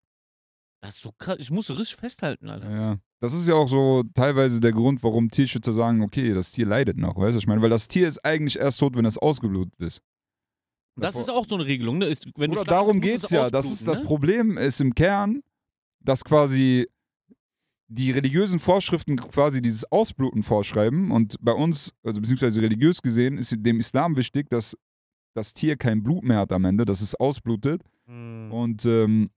Das 0.81 0.95
ist 0.95 1.01
so 1.01 1.11
krass. 1.17 1.37
Ich 1.39 1.49
muss 1.49 1.69
richtig 1.71 1.95
festhalten, 1.95 2.49
Alter. 2.49 2.69
Ja. 2.69 2.97
Das 3.19 3.33
ist 3.33 3.47
ja 3.47 3.55
auch 3.55 3.67
so 3.67 4.03
teilweise 4.13 4.59
der 4.59 4.73
Grund, 4.73 5.01
warum 5.01 5.31
Tierschützer 5.31 5.73
sagen, 5.73 6.03
okay, 6.03 6.35
das 6.35 6.51
Tier 6.51 6.67
leidet 6.67 6.97
noch, 6.97 7.15
weißt 7.17 7.33
du, 7.33 7.39
ich 7.39 7.47
meine, 7.47 7.63
weil 7.63 7.71
das 7.71 7.87
Tier 7.87 8.07
ist 8.07 8.23
eigentlich 8.23 8.59
erst 8.59 8.79
tot, 8.79 8.95
wenn 8.95 9.05
es 9.05 9.17
ausgeblutet 9.17 9.73
ist. 9.79 10.01
Das 10.95 11.15
Davor- 11.15 11.21
ist 11.21 11.29
auch 11.29 11.47
so 11.47 11.55
eine 11.55 11.65
Regelung, 11.65 11.97
ne? 11.97 12.05
Ist, 12.05 12.27
wenn 12.35 12.51
Oder 12.51 12.63
darum 12.63 13.01
geht's 13.01 13.25
es 13.25 13.29
ja. 13.31 13.49
Das 13.49 13.65
ist 13.71 13.87
das 13.87 13.99
ne? 13.99 14.05
Problem 14.05 14.57
ist 14.57 14.79
im 14.81 14.93
Kern, 14.93 15.41
dass 15.99 16.23
quasi 16.23 16.87
die 17.87 18.11
religiösen 18.11 18.59
Vorschriften 18.59 19.15
quasi 19.15 19.61
dieses 19.61 19.89
Ausbluten 19.91 20.43
vorschreiben 20.43 21.11
und 21.11 21.35
bei 21.39 21.53
uns, 21.53 21.93
also 22.03 22.19
beziehungsweise 22.19 22.61
religiös 22.61 23.01
gesehen, 23.01 23.37
ist 23.37 23.55
dem 23.57 23.79
Islam 23.79 24.17
wichtig, 24.17 24.49
dass 24.49 24.75
das 25.33 25.53
Tier 25.53 25.77
kein 25.77 26.03
Blut 26.03 26.23
mehr 26.23 26.39
hat 26.39 26.51
am 26.51 26.65
Ende, 26.65 26.85
dass 26.85 27.01
es 27.01 27.15
ausblutet 27.15 27.81
Hm. 28.07 28.51
und 28.51 28.85
ähm, 28.85 29.29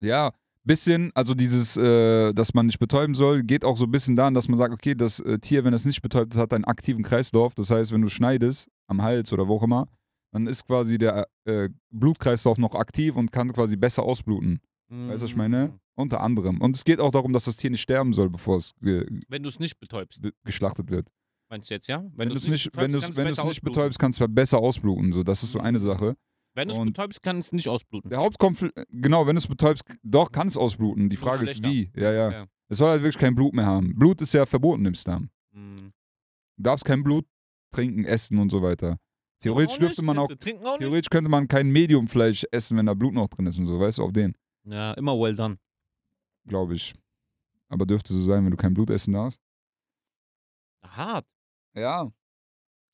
ja, 0.00 0.32
bisschen, 0.64 1.10
also 1.14 1.34
dieses, 1.34 1.76
äh, 1.76 2.32
dass 2.32 2.54
man 2.54 2.66
nicht 2.66 2.78
betäuben 2.78 3.14
soll, 3.14 3.42
geht 3.42 3.64
auch 3.64 3.76
so 3.76 3.84
ein 3.84 3.90
bisschen 3.90 4.16
daran, 4.16 4.34
dass 4.34 4.48
man 4.48 4.58
sagt, 4.58 4.74
okay, 4.74 4.94
das 4.94 5.20
äh, 5.20 5.38
Tier, 5.38 5.64
wenn 5.64 5.72
es 5.72 5.84
nicht 5.84 6.02
betäubt 6.02 6.34
ist, 6.34 6.40
hat 6.40 6.52
einen 6.52 6.64
aktiven 6.64 7.02
Kreislauf. 7.04 7.54
Das 7.54 7.70
heißt, 7.70 7.92
wenn 7.92 8.02
du 8.02 8.08
schneidest, 8.08 8.68
am 8.88 9.00
Hals 9.02 9.32
oder 9.32 9.46
wo 9.48 9.56
auch 9.56 9.62
immer, 9.62 9.88
dann 10.32 10.46
ist 10.46 10.66
quasi 10.66 10.98
der 10.98 11.28
äh, 11.44 11.68
Blutkreislauf 11.90 12.58
noch 12.58 12.74
aktiv 12.74 13.14
und 13.16 13.32
kann 13.32 13.52
quasi 13.52 13.76
besser 13.76 14.02
ausbluten. 14.02 14.60
Weißt 14.88 15.22
du, 15.22 15.24
was 15.24 15.30
ich 15.30 15.36
meine? 15.36 15.78
Unter 15.98 16.20
anderem. 16.20 16.60
Und 16.60 16.76
es 16.76 16.84
geht 16.84 17.00
auch 17.00 17.10
darum, 17.10 17.32
dass 17.32 17.46
das 17.46 17.56
Tier 17.56 17.70
nicht 17.70 17.80
sterben 17.80 18.12
soll, 18.12 18.28
bevor 18.30 18.58
es 18.58 18.72
Wenn 18.80 19.42
du 19.42 19.48
es 19.48 19.58
nicht 19.58 19.80
betäubst, 19.80 20.22
ge- 20.22 20.32
geschlachtet 20.44 20.90
wird. 20.90 21.08
meinst 21.48 21.70
du 21.70 21.74
jetzt, 21.74 21.88
ja? 21.88 22.04
Wenn, 22.14 22.28
du 22.28 22.34
es 22.34 22.48
nicht, 22.48 22.66
wenn 22.76 22.92
betäubst, 22.92 22.94
du's, 22.94 23.02
kannst 23.02 23.16
wenn 23.16 23.24
du's 23.26 23.36
besser 23.36 23.44
nicht 23.44 23.50
ausbluten. 23.56 23.72
betäubst, 23.72 23.98
kannst 23.98 24.20
du 24.20 24.28
besser 24.28 24.58
ausbluten. 24.58 25.12
So, 25.12 25.22
das 25.22 25.42
ist 25.42 25.52
so 25.52 25.58
eine 25.60 25.78
Mhm. 25.78 25.82
Sache. 25.84 26.16
Wenn 26.54 26.68
du 26.68 26.74
es 26.74 26.84
betäubst, 26.84 27.22
kann 27.22 27.38
es 27.38 27.52
nicht 27.52 27.68
ausbluten. 27.68 28.08
Der 28.10 28.18
Hauptkonflikt, 28.18 28.74
genau, 28.90 29.26
wenn 29.26 29.36
du 29.36 29.40
es 29.40 29.46
betäubst, 29.46 29.84
doch, 30.02 30.30
kann 30.32 30.48
es 30.48 30.56
ausbluten. 30.56 31.08
Die 31.08 31.16
Frage 31.16 31.44
ist, 31.44 31.62
wie. 31.62 31.90
Ja, 31.96 32.12
ja. 32.12 32.30
Ja. 32.30 32.46
Es 32.68 32.78
soll 32.78 32.90
halt 32.90 33.02
wirklich 33.02 33.18
kein 33.20 33.34
Blut 33.34 33.54
mehr 33.54 33.66
haben. 33.66 33.94
Blut 33.94 34.20
ist 34.22 34.32
ja 34.34 34.44
verboten 34.46 34.84
im 34.86 34.92
Islam. 34.94 35.30
Hm. 35.54 35.92
Du 36.56 36.62
darfst 36.62 36.84
kein 36.84 37.02
Blut 37.04 37.26
trinken, 37.74 38.04
essen 38.04 38.38
und 38.38 38.50
so 38.50 38.60
weiter. 38.62 38.98
Theoretisch 39.42 39.78
dürfte 39.78 40.02
man 40.02 40.18
auch, 40.18 40.28
theoretisch 40.78 41.10
könnte 41.10 41.28
man 41.30 41.46
kein 41.46 41.68
Mediumfleisch 41.70 42.44
essen, 42.50 42.76
wenn 42.78 42.86
da 42.86 42.94
Blut 42.94 43.12
noch 43.14 43.28
drin 43.28 43.46
ist 43.46 43.58
und 43.58 43.66
so, 43.66 43.78
weißt 43.78 43.98
du, 43.98 44.04
auf 44.04 44.12
den, 44.12 44.34
Ja, 44.64 44.92
immer 44.94 45.12
well 45.20 45.36
done. 45.36 45.58
Glaube 46.46 46.74
ich. 46.74 46.94
Aber 47.68 47.84
dürfte 47.86 48.12
so 48.12 48.20
sein, 48.22 48.44
wenn 48.44 48.50
du 48.50 48.56
kein 48.56 48.74
Blut 48.74 48.90
essen 48.90 49.12
darfst. 49.12 49.40
Hart. 50.84 51.26
Ja. 51.74 52.10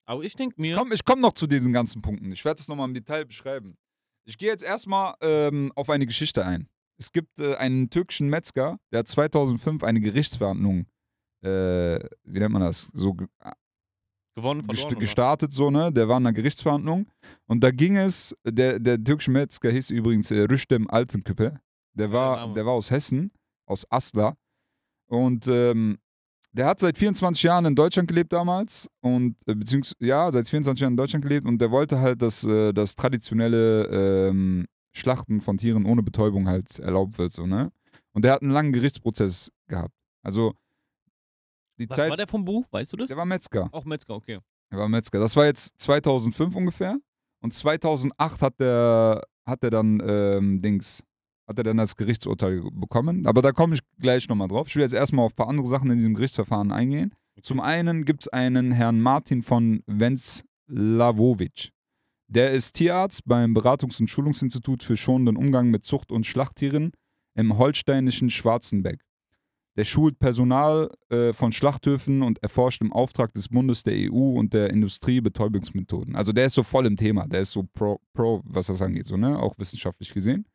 Aber 0.06 0.22
ich 0.24 0.34
denke 0.34 0.60
mir, 0.60 0.76
Komm, 0.76 0.92
ich 0.92 1.04
komme 1.04 1.22
noch 1.22 1.32
zu 1.34 1.46
diesen 1.46 1.72
ganzen 1.72 2.02
Punkten. 2.02 2.32
Ich 2.32 2.44
werde 2.44 2.60
es 2.60 2.68
nochmal 2.68 2.88
im 2.88 2.94
Detail 2.94 3.24
beschreiben. 3.24 3.76
Ich 4.24 4.38
gehe 4.38 4.48
jetzt 4.48 4.62
erstmal 4.64 5.14
ähm, 5.20 5.72
auf 5.76 5.90
eine 5.90 6.06
Geschichte 6.06 6.44
ein. 6.44 6.68
Es 6.98 7.12
gibt 7.12 7.40
äh, 7.40 7.56
einen 7.56 7.90
türkischen 7.90 8.28
Metzger, 8.28 8.78
der 8.92 9.00
hat 9.00 9.08
2005 9.08 9.82
eine 9.84 10.00
Gerichtsverhandlung, 10.00 10.86
äh, 11.44 11.98
wie 12.24 12.38
nennt 12.38 12.52
man 12.52 12.62
das, 12.62 12.88
so 12.92 13.14
ge- 13.14 13.26
gewonnen, 14.36 14.60
gest 14.66 14.80
verloren. 14.82 14.92
oder? 14.96 15.00
gestartet, 15.00 15.52
so, 15.52 15.70
ne? 15.70 15.92
Der 15.92 16.08
war 16.08 16.18
in 16.18 16.26
einer 16.26 16.32
Gerichtsverhandlung. 16.32 17.10
Und 17.46 17.62
da 17.64 17.70
ging 17.70 17.96
es, 17.96 18.36
der, 18.44 18.78
der 18.78 19.02
türkische 19.02 19.30
Metzger 19.32 19.70
hieß 19.70 19.90
übrigens 19.90 20.30
äh, 20.30 20.42
Rüstem 20.42 20.88
Altenküppe. 20.88 21.60
Der 21.94 22.12
war, 22.12 22.52
der 22.54 22.64
war 22.64 22.72
aus 22.72 22.90
Hessen, 22.90 23.32
aus 23.72 23.86
Asla. 23.90 24.34
Und 25.08 25.46
ähm, 25.48 25.98
der 26.52 26.66
hat 26.66 26.80
seit 26.80 26.98
24 26.98 27.42
Jahren 27.42 27.64
in 27.64 27.74
Deutschland 27.74 28.08
gelebt 28.08 28.32
damals. 28.32 28.88
Und, 29.00 29.36
äh, 29.46 29.54
beziehungsweise, 29.54 29.96
ja, 30.00 30.30
seit 30.30 30.48
24 30.48 30.80
Jahren 30.80 30.92
in 30.92 30.96
Deutschland 30.96 31.24
gelebt. 31.24 31.46
Und 31.46 31.58
der 31.58 31.70
wollte 31.70 32.00
halt, 32.00 32.22
dass 32.22 32.44
äh, 32.44 32.72
das 32.72 32.94
traditionelle 32.94 33.86
ähm, 34.28 34.66
Schlachten 34.92 35.40
von 35.40 35.56
Tieren 35.56 35.86
ohne 35.86 36.02
Betäubung 36.02 36.48
halt 36.48 36.78
erlaubt 36.78 37.18
wird, 37.18 37.32
so, 37.32 37.46
ne? 37.46 37.72
Und 38.12 38.26
der 38.26 38.32
hat 38.34 38.42
einen 38.42 38.50
langen 38.50 38.72
Gerichtsprozess 38.72 39.50
gehabt. 39.68 39.94
Also, 40.22 40.52
die 41.78 41.88
Was 41.88 41.96
Zeit, 41.96 42.10
war 42.10 42.16
der 42.18 42.26
vom 42.28 42.44
Buch? 42.44 42.66
Weißt 42.70 42.92
du 42.92 42.98
das? 42.98 43.08
der 43.08 43.16
war 43.16 43.24
Metzger. 43.24 43.70
auch 43.72 43.86
Metzger, 43.86 44.14
okay. 44.14 44.38
Er 44.70 44.78
war 44.78 44.88
Metzger. 44.88 45.18
Das 45.18 45.34
war 45.34 45.46
jetzt 45.46 45.80
2005 45.80 46.54
ungefähr. 46.54 46.98
Und 47.40 47.54
2008 47.54 48.42
hat 48.42 48.60
der, 48.60 49.22
hat 49.46 49.64
er 49.64 49.70
dann 49.70 50.02
ähm, 50.06 50.62
Dings, 50.62 51.02
hat 51.46 51.58
er 51.58 51.64
dann 51.64 51.76
das 51.76 51.96
Gerichtsurteil 51.96 52.62
bekommen. 52.72 53.26
Aber 53.26 53.42
da 53.42 53.52
komme 53.52 53.74
ich 53.74 53.80
gleich 53.98 54.28
nochmal 54.28 54.48
drauf. 54.48 54.68
Ich 54.68 54.76
will 54.76 54.82
jetzt 54.82 54.94
erstmal 54.94 55.24
auf 55.24 55.32
ein 55.32 55.36
paar 55.36 55.48
andere 55.48 55.66
Sachen 55.66 55.90
in 55.90 55.98
diesem 55.98 56.14
Gerichtsverfahren 56.14 56.72
eingehen. 56.72 57.14
Zum 57.40 57.60
einen 57.60 58.04
gibt 58.04 58.22
es 58.22 58.28
einen 58.28 58.72
Herrn 58.72 59.00
Martin 59.00 59.42
von 59.42 59.82
Wenzlawowitsch. 59.86 61.70
Der 62.28 62.52
ist 62.52 62.72
Tierarzt 62.74 63.22
beim 63.26 63.54
Beratungs- 63.54 64.00
und 64.00 64.08
Schulungsinstitut 64.08 64.82
für 64.82 64.96
schonenden 64.96 65.36
Umgang 65.36 65.68
mit 65.68 65.84
Zucht- 65.84 66.12
und 66.12 66.26
Schlachttieren 66.26 66.92
im 67.34 67.58
holsteinischen 67.58 68.30
Schwarzenbeck. 68.30 69.02
Der 69.76 69.84
schult 69.84 70.18
Personal 70.18 70.90
äh, 71.08 71.32
von 71.32 71.50
Schlachthöfen 71.50 72.22
und 72.22 72.42
erforscht 72.42 72.82
im 72.82 72.92
Auftrag 72.92 73.32
des 73.32 73.48
Bundes 73.48 73.82
der 73.82 73.94
EU 74.12 74.38
und 74.38 74.52
der 74.52 74.70
Industrie 74.70 75.22
Betäubungsmethoden. 75.22 76.14
Also 76.14 76.32
der 76.32 76.46
ist 76.46 76.54
so 76.54 76.62
voll 76.62 76.86
im 76.86 76.96
Thema, 76.96 77.26
der 77.26 77.40
ist 77.40 77.52
so 77.52 77.64
pro, 77.72 77.98
pro 78.12 78.42
was 78.44 78.66
das 78.66 78.82
angeht, 78.82 79.06
so, 79.06 79.16
ne? 79.16 79.38
Auch 79.38 79.54
wissenschaftlich 79.56 80.12
gesehen. 80.12 80.46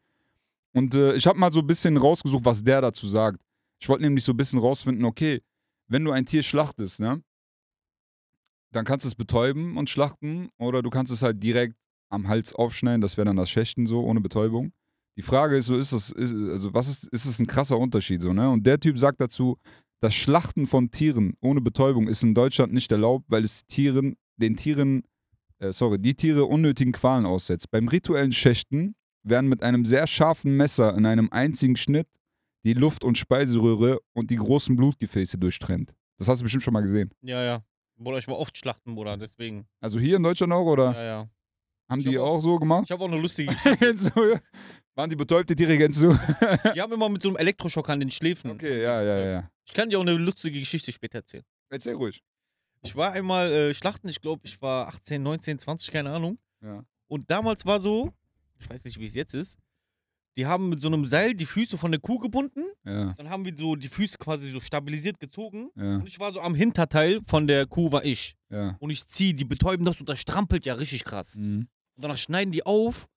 Und 0.77 0.93
äh, 0.93 1.15
ich 1.15 1.25
habe 1.25 1.39
mal 1.39 1.51
so 1.51 1.61
ein 1.61 1.65
bisschen 1.65 1.97
rausgesucht, 1.97 2.45
was 2.45 2.63
der 2.63 2.81
dazu 2.81 3.07
sagt. 3.07 3.39
Ich 3.81 3.89
wollte 3.89 4.03
nämlich 4.03 4.23
so 4.23 4.33
ein 4.33 4.37
bisschen 4.37 4.59
rausfinden, 4.59 5.05
okay, 5.05 5.41
wenn 5.87 6.05
du 6.05 6.11
ein 6.11 6.27
Tier 6.27 6.43
schlachtest, 6.43 6.99
ne? 6.99 7.23
Dann 8.71 8.85
kannst 8.85 9.03
du 9.03 9.07
es 9.07 9.15
betäuben 9.15 9.75
und 9.75 9.89
schlachten 9.89 10.49
oder 10.59 10.83
du 10.83 10.91
kannst 10.91 11.11
es 11.11 11.23
halt 11.23 11.41
direkt 11.41 11.75
am 12.09 12.27
Hals 12.27 12.53
aufschneiden, 12.53 13.01
das 13.01 13.17
wäre 13.17 13.25
dann 13.25 13.37
das 13.37 13.49
Schächten 13.49 13.87
so, 13.87 14.01
ohne 14.03 14.21
Betäubung. 14.21 14.71
Die 15.17 15.23
Frage 15.23 15.57
ist 15.57 15.65
so, 15.65 15.75
ist 15.75 15.93
es, 15.93 16.11
ist, 16.11 16.31
also 16.33 16.75
was 16.75 16.87
ist, 16.87 17.05
ist 17.05 17.25
es 17.25 17.39
ein 17.39 17.47
krasser 17.47 17.79
Unterschied 17.79 18.21
so, 18.21 18.31
ne? 18.31 18.47
Und 18.47 18.67
der 18.67 18.79
Typ 18.79 18.99
sagt 18.99 19.19
dazu, 19.19 19.57
das 19.99 20.13
Schlachten 20.13 20.67
von 20.67 20.91
Tieren 20.91 21.33
ohne 21.41 21.59
Betäubung 21.59 22.07
ist 22.07 22.21
in 22.21 22.35
Deutschland 22.35 22.71
nicht 22.71 22.91
erlaubt, 22.91 23.25
weil 23.29 23.43
es 23.43 23.65
Tieren, 23.65 24.15
den 24.35 24.55
Tieren, 24.55 25.01
äh, 25.57 25.71
sorry, 25.71 25.97
die 25.97 26.13
Tiere 26.13 26.45
unnötigen 26.45 26.91
Qualen 26.91 27.25
aussetzt. 27.25 27.71
Beim 27.71 27.87
rituellen 27.87 28.31
Schächten 28.31 28.93
werden 29.29 29.47
mit 29.49 29.63
einem 29.63 29.85
sehr 29.85 30.07
scharfen 30.07 30.55
Messer 30.57 30.95
in 30.95 31.05
einem 31.05 31.29
einzigen 31.31 31.75
Schnitt 31.75 32.07
die 32.63 32.73
Luft- 32.73 33.03
und 33.03 33.17
Speiseröhre 33.17 33.99
und 34.13 34.29
die 34.29 34.35
großen 34.35 34.75
Blutgefäße 34.75 35.37
durchtrennt. 35.37 35.93
Das 36.17 36.27
hast 36.27 36.39
du 36.39 36.43
bestimmt 36.43 36.63
schon 36.63 36.73
mal 36.73 36.81
gesehen. 36.81 37.11
Ja, 37.21 37.43
ja. 37.43 37.63
Bruder, 37.97 38.17
ich 38.17 38.27
war 38.27 38.37
oft 38.37 38.57
schlachten, 38.57 38.93
Bruder, 38.95 39.17
deswegen. 39.17 39.67
Also 39.79 39.99
hier 39.99 40.17
in 40.17 40.23
Deutschland 40.23 40.51
auch, 40.53 40.65
oder? 40.65 40.93
Ja, 40.93 41.03
ja. 41.03 41.29
Haben 41.89 41.99
Ich 42.01 42.07
die 42.07 42.17
auch- 42.19 42.27
auch 42.35 42.39
so 42.41 42.59
gemacht? 42.59 42.83
Ich 42.85 42.91
habe 42.91 43.03
auch 43.03 43.07
eine 43.07 43.19
lustige 43.19 43.51
Geschichte. 43.53 43.77
Kennst 43.77 44.11
du? 44.15 44.39
Waren 44.95 45.09
die 45.09 45.15
betäubte 45.15 45.55
Tiere, 45.55 45.77
kennst 45.77 46.01
du? 46.01 46.09
Die 46.75 46.81
haben 46.81 46.91
immer 46.91 47.07
mit 47.07 47.21
so 47.21 47.29
einem 47.29 47.37
Elektroschock 47.37 47.87
an 47.89 47.99
den 47.99 48.11
Schläfen. 48.11 48.51
Okay, 48.51 48.81
ja, 48.81 49.01
ja, 49.01 49.17
ja. 49.19 49.51
Ich 49.67 49.73
kann 49.73 49.89
dir 49.89 49.97
auch 49.97 50.01
eine 50.01 50.13
lustige 50.13 50.59
Geschichte 50.59 50.91
später 50.91 51.19
erzählen. 51.19 51.43
Erzähl 51.69 51.93
ruhig. 51.93 52.21
Ich 52.83 52.95
war 52.95 53.11
einmal 53.13 53.51
äh, 53.51 53.73
schlachten, 53.73 54.07
ich 54.09 54.21
glaube, 54.21 54.41
ich 54.45 54.61
war 54.61 54.87
18, 54.87 55.21
19, 55.21 55.59
20, 55.59 55.91
keine 55.91 56.09
Ahnung. 56.11 56.37
Ja. 56.63 56.83
Und 57.07 57.29
damals 57.29 57.65
war 57.65 57.79
so, 57.79 58.11
ich 58.59 58.69
weiß 58.69 58.83
nicht, 58.83 58.99
wie 58.99 59.05
es 59.05 59.15
jetzt 59.15 59.33
ist, 59.33 59.57
die 60.37 60.45
haben 60.45 60.69
mit 60.69 60.79
so 60.79 60.87
einem 60.87 61.03
Seil 61.05 61.33
die 61.33 61.45
Füße 61.47 61.77
von 61.79 61.89
der 61.91 61.99
Kuh 61.99 62.19
gebunden. 62.19 62.63
Ja, 62.85 63.13
Dann 63.17 63.29
haben 63.29 63.43
wir 63.43 63.55
so 63.57 63.75
die 63.75 63.87
Füße 63.87 64.17
quasi 64.19 64.49
so 64.51 64.59
stabilisiert 64.59 65.19
gezogen. 65.19 65.69
ja, 65.75 65.95
Und 65.95 66.07
ich 66.07 66.19
war 66.19 66.31
so 66.31 66.41
am 66.41 66.53
Hinterteil 66.53 67.21
von 67.25 67.47
der 67.47 67.65
Kuh, 67.65 67.91
war 67.91 68.05
ich. 68.05 68.35
ja. 68.49 68.75
Und 68.79 68.91
ich 68.91 69.07
ziehe, 69.07 69.33
die 69.33 69.45
betäuben 69.45 69.83
das 69.85 69.99
und 69.99 70.07
das 70.09 70.19
strampelt 70.19 70.65
ja 70.67 70.75
richtig 70.75 71.03
krass. 71.05 71.37
Mhm. 71.37 71.67
Und 71.95 72.03
danach 72.03 72.17
schneiden 72.17 72.51
die 72.51 72.63
auf. 72.65 73.07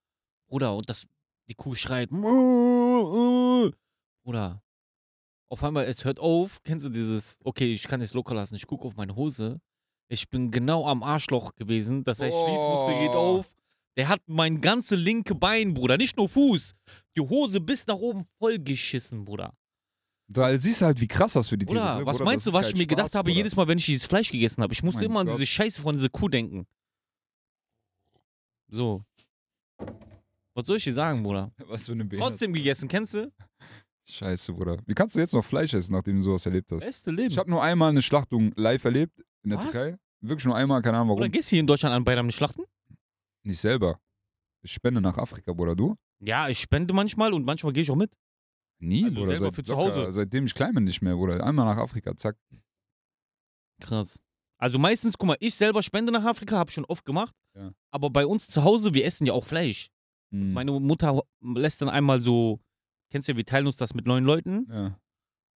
Bruder, 0.48 0.74
und 0.74 0.88
das, 0.88 1.06
die 1.50 1.54
Kuh 1.54 1.74
schreit. 1.74 2.08
Bruder. 4.24 4.62
Auf 5.50 5.62
einmal, 5.64 5.84
es 5.86 6.04
hört 6.04 6.20
auf. 6.20 6.60
Kennst 6.62 6.86
du 6.86 6.90
dieses, 6.90 7.38
okay, 7.44 7.72
ich 7.72 7.86
kann 7.86 8.00
es 8.00 8.14
locker 8.14 8.34
lassen. 8.34 8.54
Ich 8.54 8.66
gucke 8.66 8.86
auf 8.86 8.96
meine 8.96 9.14
Hose. 9.16 9.60
Ich 10.08 10.28
bin 10.30 10.50
genau 10.50 10.86
am 10.86 11.02
Arschloch 11.02 11.54
gewesen. 11.54 12.02
Das 12.04 12.20
heißt, 12.20 12.36
Schließmuskel 12.36 12.98
geht 13.00 13.10
auf. 13.10 13.54
Der 14.00 14.08
hat 14.08 14.22
mein 14.28 14.62
ganze 14.62 14.96
linke 14.96 15.34
Bein, 15.34 15.74
Bruder. 15.74 15.98
Nicht 15.98 16.16
nur 16.16 16.26
Fuß. 16.26 16.74
Die 17.18 17.20
Hose 17.20 17.60
bis 17.60 17.86
nach 17.86 17.96
oben 17.96 18.24
voll 18.38 18.58
geschissen, 18.58 19.26
Bruder. 19.26 19.52
Da 20.26 20.56
siehst 20.56 20.80
du 20.80 20.86
halt, 20.86 20.98
wie 21.02 21.06
krass 21.06 21.34
das 21.34 21.50
für 21.50 21.58
die 21.58 21.66
Tiere 21.66 21.86
ist. 21.86 21.98
ne? 21.98 22.06
was 22.06 22.16
Bruder, 22.16 22.30
meinst 22.30 22.46
du, 22.46 22.52
was 22.54 22.68
ich 22.70 22.76
mir 22.76 22.86
gedacht 22.86 23.08
Spaß, 23.08 23.16
habe, 23.16 23.26
Bruder. 23.26 23.36
jedes 23.36 23.56
Mal, 23.56 23.68
wenn 23.68 23.76
ich 23.76 23.84
dieses 23.84 24.06
Fleisch 24.06 24.30
gegessen 24.32 24.62
habe? 24.62 24.72
Ich 24.72 24.82
musste 24.82 25.00
Mein 25.00 25.10
immer 25.10 25.20
an 25.20 25.26
Gott. 25.26 25.36
diese 25.36 25.44
Scheiße 25.44 25.82
von 25.82 25.96
dieser 25.98 26.08
Kuh 26.08 26.30
denken. 26.30 26.66
So. 28.68 29.04
Was 30.54 30.66
soll 30.66 30.78
ich 30.78 30.84
dir 30.84 30.94
sagen, 30.94 31.22
Bruder? 31.22 31.52
Was 31.66 31.84
für 31.84 31.92
eine 31.92 32.06
Behinderte. 32.06 32.30
Trotzdem 32.30 32.54
gegessen, 32.54 32.88
kennst 32.88 33.12
du? 33.12 33.30
Scheiße, 34.08 34.54
Bruder. 34.54 34.78
Wie 34.86 34.94
kannst 34.94 35.14
du 35.14 35.20
jetzt 35.20 35.34
noch 35.34 35.44
Fleisch 35.44 35.74
essen, 35.74 35.92
nachdem 35.92 36.16
du 36.16 36.22
sowas 36.22 36.46
erlebt 36.46 36.72
hast? 36.72 36.86
Beste 36.86 37.10
Leben. 37.10 37.30
Ich 37.32 37.36
habe 37.36 37.50
nur 37.50 37.62
einmal 37.62 37.90
eine 37.90 38.00
Schlachtung 38.00 38.52
live 38.56 38.82
erlebt 38.82 39.20
in 39.42 39.50
der 39.50 39.58
Was? 39.58 39.70
Türkei. 39.72 39.98
Wirklich 40.22 40.46
nur 40.46 40.56
einmal, 40.56 40.80
keine 40.80 40.96
Ahnung 40.96 41.10
Oder 41.10 41.20
warum. 41.20 41.32
gehst 41.32 41.50
du 41.50 41.56
hier 41.56 41.60
in 41.60 41.66
Deutschland 41.66 41.94
an 41.94 42.02
Bayram 42.02 42.24
nicht 42.24 42.36
schlachten? 42.36 42.62
Nicht 43.42 43.60
selber. 43.60 44.00
Ich 44.62 44.72
spende 44.72 45.00
nach 45.00 45.16
Afrika, 45.18 45.52
Bruder. 45.52 45.74
Du? 45.74 45.96
Ja, 46.20 46.48
ich 46.48 46.60
spende 46.60 46.92
manchmal 46.94 47.32
und 47.32 47.44
manchmal 47.44 47.72
gehe 47.72 47.82
ich 47.82 47.90
auch 47.90 47.96
mit. 47.96 48.12
Nie, 48.78 49.04
Also 49.04 49.14
Bruder. 49.14 49.36
Seit, 49.36 49.54
für 49.54 49.64
zu 49.64 49.72
locker, 49.72 49.94
Hause. 49.96 50.12
seitdem 50.12 50.46
ich 50.46 50.54
klein 50.54 50.74
bin, 50.74 50.84
nicht 50.84 51.02
mehr, 51.02 51.14
Bruder. 51.14 51.44
Einmal 51.44 51.66
nach 51.66 51.76
Afrika, 51.82 52.16
zack. 52.16 52.36
Krass. 53.80 54.18
Also 54.58 54.78
meistens, 54.78 55.16
guck 55.16 55.28
mal, 55.28 55.36
ich 55.40 55.54
selber 55.54 55.82
spende 55.82 56.12
nach 56.12 56.24
Afrika, 56.24 56.56
habe 56.58 56.68
ich 56.70 56.74
schon 56.74 56.84
oft 56.84 57.04
gemacht. 57.04 57.34
Ja. 57.56 57.72
Aber 57.90 58.10
bei 58.10 58.26
uns 58.26 58.48
zu 58.48 58.62
Hause, 58.64 58.92
wir 58.92 59.04
essen 59.06 59.26
ja 59.26 59.32
auch 59.32 59.44
Fleisch. 59.44 59.88
Hm. 60.32 60.52
Meine 60.52 60.78
Mutter 60.78 61.22
lässt 61.40 61.80
dann 61.80 61.88
einmal 61.88 62.20
so, 62.20 62.60
kennst 63.10 63.28
du 63.28 63.32
ja, 63.32 63.36
wir 63.36 63.46
teilen 63.46 63.66
uns 63.66 63.76
das 63.76 63.94
mit 63.94 64.06
neun 64.06 64.24
Leuten. 64.24 64.66
ja. 64.70 64.98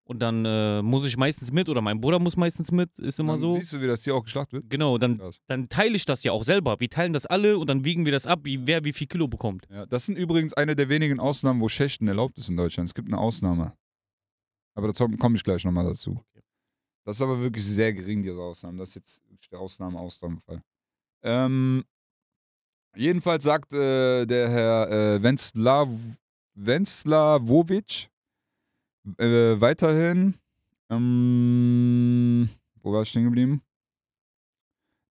Und 0.04 0.20
dann 0.20 0.44
äh, 0.46 0.82
muss 0.82 1.06
ich 1.06 1.16
meistens 1.16 1.52
mit 1.52 1.70
oder 1.70 1.82
mein 1.82 2.02
Bruder 2.02 2.20
muss 2.20 2.36
meistens 2.36 2.72
mit, 2.72 2.98
ist 3.00 3.20
immer 3.20 3.34
Dann 3.34 3.42
so. 3.42 3.54
Siehst 3.54 3.74
du, 3.74 3.82
wie 3.82 3.88
das 3.88 4.02
Tier 4.02 4.16
auch 4.16 4.24
geschlachtet 4.24 4.54
wird? 4.54 4.70
Genau, 4.70 4.98
dann, 4.98 5.18
Krass. 5.18 5.40
dann 5.48 5.70
teile 5.70 5.96
ich 5.96 6.06
das 6.06 6.24
ja 6.24 6.32
auch 6.32 6.44
selber. 6.44 6.80
Wir 6.80 6.90
teilen 6.90 7.14
das 7.14 7.26
alle 7.26 7.58
und 7.58 7.68
dann 7.70 7.86
wiegen 7.86 8.04
wir 8.06 8.12
das 8.12 8.28
ab, 8.28 8.42
wie, 8.44 8.66
wer 8.66 8.84
wie 8.84 8.94
viel 8.94 9.08
Kilo 9.08 9.28
bekommt. 9.28 9.68
Ja, 9.70 9.86
das 9.86 10.08
sind 10.08 10.18
übrigens 10.18 10.54
eine 10.54 10.76
der 10.76 10.90
wenigen 10.90 11.20
Ausnahmen, 11.20 11.62
wo 11.62 11.70
Schächten 11.70 12.08
erlaubt 12.08 12.38
ist 12.38 12.50
in 12.50 12.58
Deutschland. 12.58 12.90
Es 12.90 12.94
gibt 12.94 13.08
eine 13.08 13.20
Ausnahme. 13.20 13.74
Aber 14.76 14.88
dazu 14.88 15.08
komme 15.08 15.36
ich 15.36 15.44
gleich 15.44 15.64
nochmal 15.64 15.86
dazu. 15.86 16.20
Das 17.06 17.16
ist 17.16 17.22
aber 17.22 17.40
wirklich 17.40 17.66
sehr 17.66 17.94
gering, 17.94 18.22
diese 18.22 18.42
Ausnahmen. 18.42 18.78
Das 18.78 18.90
ist 18.90 18.96
jetzt 18.96 19.22
der 19.52 19.60
Ausnahme-Ausnahmefall. 19.60 20.62
Ähm, 21.24 21.84
jedenfalls 22.96 23.44
sagt 23.44 23.74
äh, 23.74 24.26
der 24.26 24.50
Herr 24.50 24.92
äh, 24.92 25.24
Wenslaw, 25.24 25.90
Wenslawowitsch 26.54 28.08
äh, 29.18 29.60
weiterhin, 29.60 30.36
ähm, 30.90 32.50
wo 32.82 32.92
war 32.92 33.04
ich 33.04 33.10
stehen 33.10 33.24
geblieben? 33.24 33.62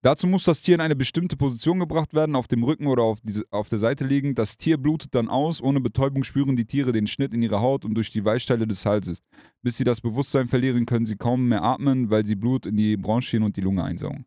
Dazu 0.02 0.26
muss 0.26 0.44
das 0.44 0.62
Tier 0.62 0.76
in 0.76 0.80
eine 0.80 0.96
bestimmte 0.96 1.36
Position 1.36 1.78
gebracht 1.78 2.14
werden, 2.14 2.34
auf 2.34 2.48
dem 2.48 2.62
Rücken 2.62 2.86
oder 2.86 3.02
auf, 3.02 3.20
diese, 3.20 3.44
auf 3.50 3.68
der 3.68 3.78
Seite 3.78 4.06
liegend. 4.06 4.38
Das 4.38 4.56
Tier 4.56 4.78
blutet 4.78 5.14
dann 5.14 5.28
aus. 5.28 5.62
Ohne 5.62 5.80
Betäubung 5.80 6.24
spüren 6.24 6.56
die 6.56 6.64
Tiere 6.64 6.92
den 6.92 7.06
Schnitt 7.06 7.34
in 7.34 7.42
ihrer 7.42 7.60
Haut 7.60 7.84
und 7.84 7.94
durch 7.94 8.08
die 8.08 8.24
Weichteile 8.24 8.66
des 8.66 8.86
Halses. 8.86 9.18
Bis 9.62 9.76
sie 9.76 9.84
das 9.84 10.00
Bewusstsein 10.00 10.48
verlieren, 10.48 10.86
können 10.86 11.04
sie 11.04 11.16
kaum 11.16 11.48
mehr 11.48 11.62
atmen, 11.62 12.10
weil 12.10 12.24
sie 12.24 12.34
Blut 12.34 12.64
in 12.64 12.76
die 12.76 12.96
Bronchien 12.96 13.42
und 13.42 13.58
die 13.58 13.60
Lunge 13.60 13.84
einsaugen. 13.84 14.24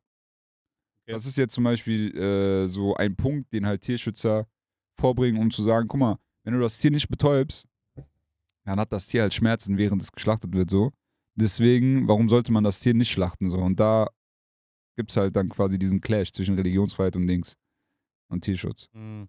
Okay. 1.05 1.13
Das 1.13 1.25
ist 1.25 1.37
jetzt 1.37 1.55
zum 1.55 1.63
Beispiel 1.63 2.15
äh, 2.15 2.67
so 2.67 2.93
ein 2.93 3.15
Punkt, 3.15 3.51
den 3.51 3.65
halt 3.65 3.81
Tierschützer 3.81 4.47
vorbringen, 4.99 5.41
um 5.41 5.49
zu 5.49 5.63
sagen, 5.63 5.87
guck 5.87 5.99
mal, 5.99 6.19
wenn 6.43 6.53
du 6.53 6.59
das 6.59 6.77
Tier 6.77 6.91
nicht 6.91 7.09
betäubst, 7.09 7.67
dann 8.65 8.79
hat 8.79 8.93
das 8.93 9.07
Tier 9.07 9.21
halt 9.21 9.33
Schmerzen, 9.33 9.77
während 9.77 10.01
es 10.01 10.11
geschlachtet 10.11 10.53
wird 10.53 10.69
so. 10.69 10.91
Deswegen, 11.35 12.07
warum 12.07 12.29
sollte 12.29 12.51
man 12.51 12.63
das 12.63 12.79
Tier 12.79 12.93
nicht 12.93 13.11
schlachten 13.11 13.49
so? 13.49 13.57
Und 13.57 13.79
da 13.79 14.07
gibt 14.95 15.09
es 15.09 15.17
halt 15.17 15.35
dann 15.35 15.49
quasi 15.49 15.79
diesen 15.79 16.01
Clash 16.01 16.31
zwischen 16.31 16.55
Religionsfreiheit 16.55 17.15
und 17.15 17.27
Dings 17.27 17.55
und 18.29 18.41
Tierschutz. 18.43 18.89
Mhm. 18.93 19.27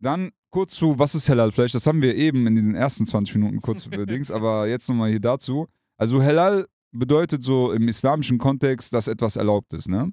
Dann 0.00 0.30
kurz 0.50 0.74
zu, 0.74 0.98
was 0.98 1.14
ist 1.14 1.28
Halal-Fleisch? 1.28 1.72
Das 1.72 1.86
haben 1.86 2.02
wir 2.02 2.14
eben 2.14 2.46
in 2.46 2.54
diesen 2.54 2.74
ersten 2.74 3.06
20 3.06 3.34
Minuten 3.36 3.60
kurz 3.60 3.86
über 3.86 4.06
Dings, 4.06 4.30
aber 4.30 4.68
jetzt 4.68 4.88
nochmal 4.88 5.10
hier 5.10 5.20
dazu. 5.20 5.68
Also 5.96 6.22
Halal 6.22 6.66
bedeutet 6.92 7.42
so 7.42 7.72
im 7.72 7.88
islamischen 7.88 8.38
Kontext, 8.38 8.92
dass 8.92 9.08
etwas 9.08 9.36
erlaubt 9.36 9.72
ist, 9.72 9.88
ne? 9.88 10.12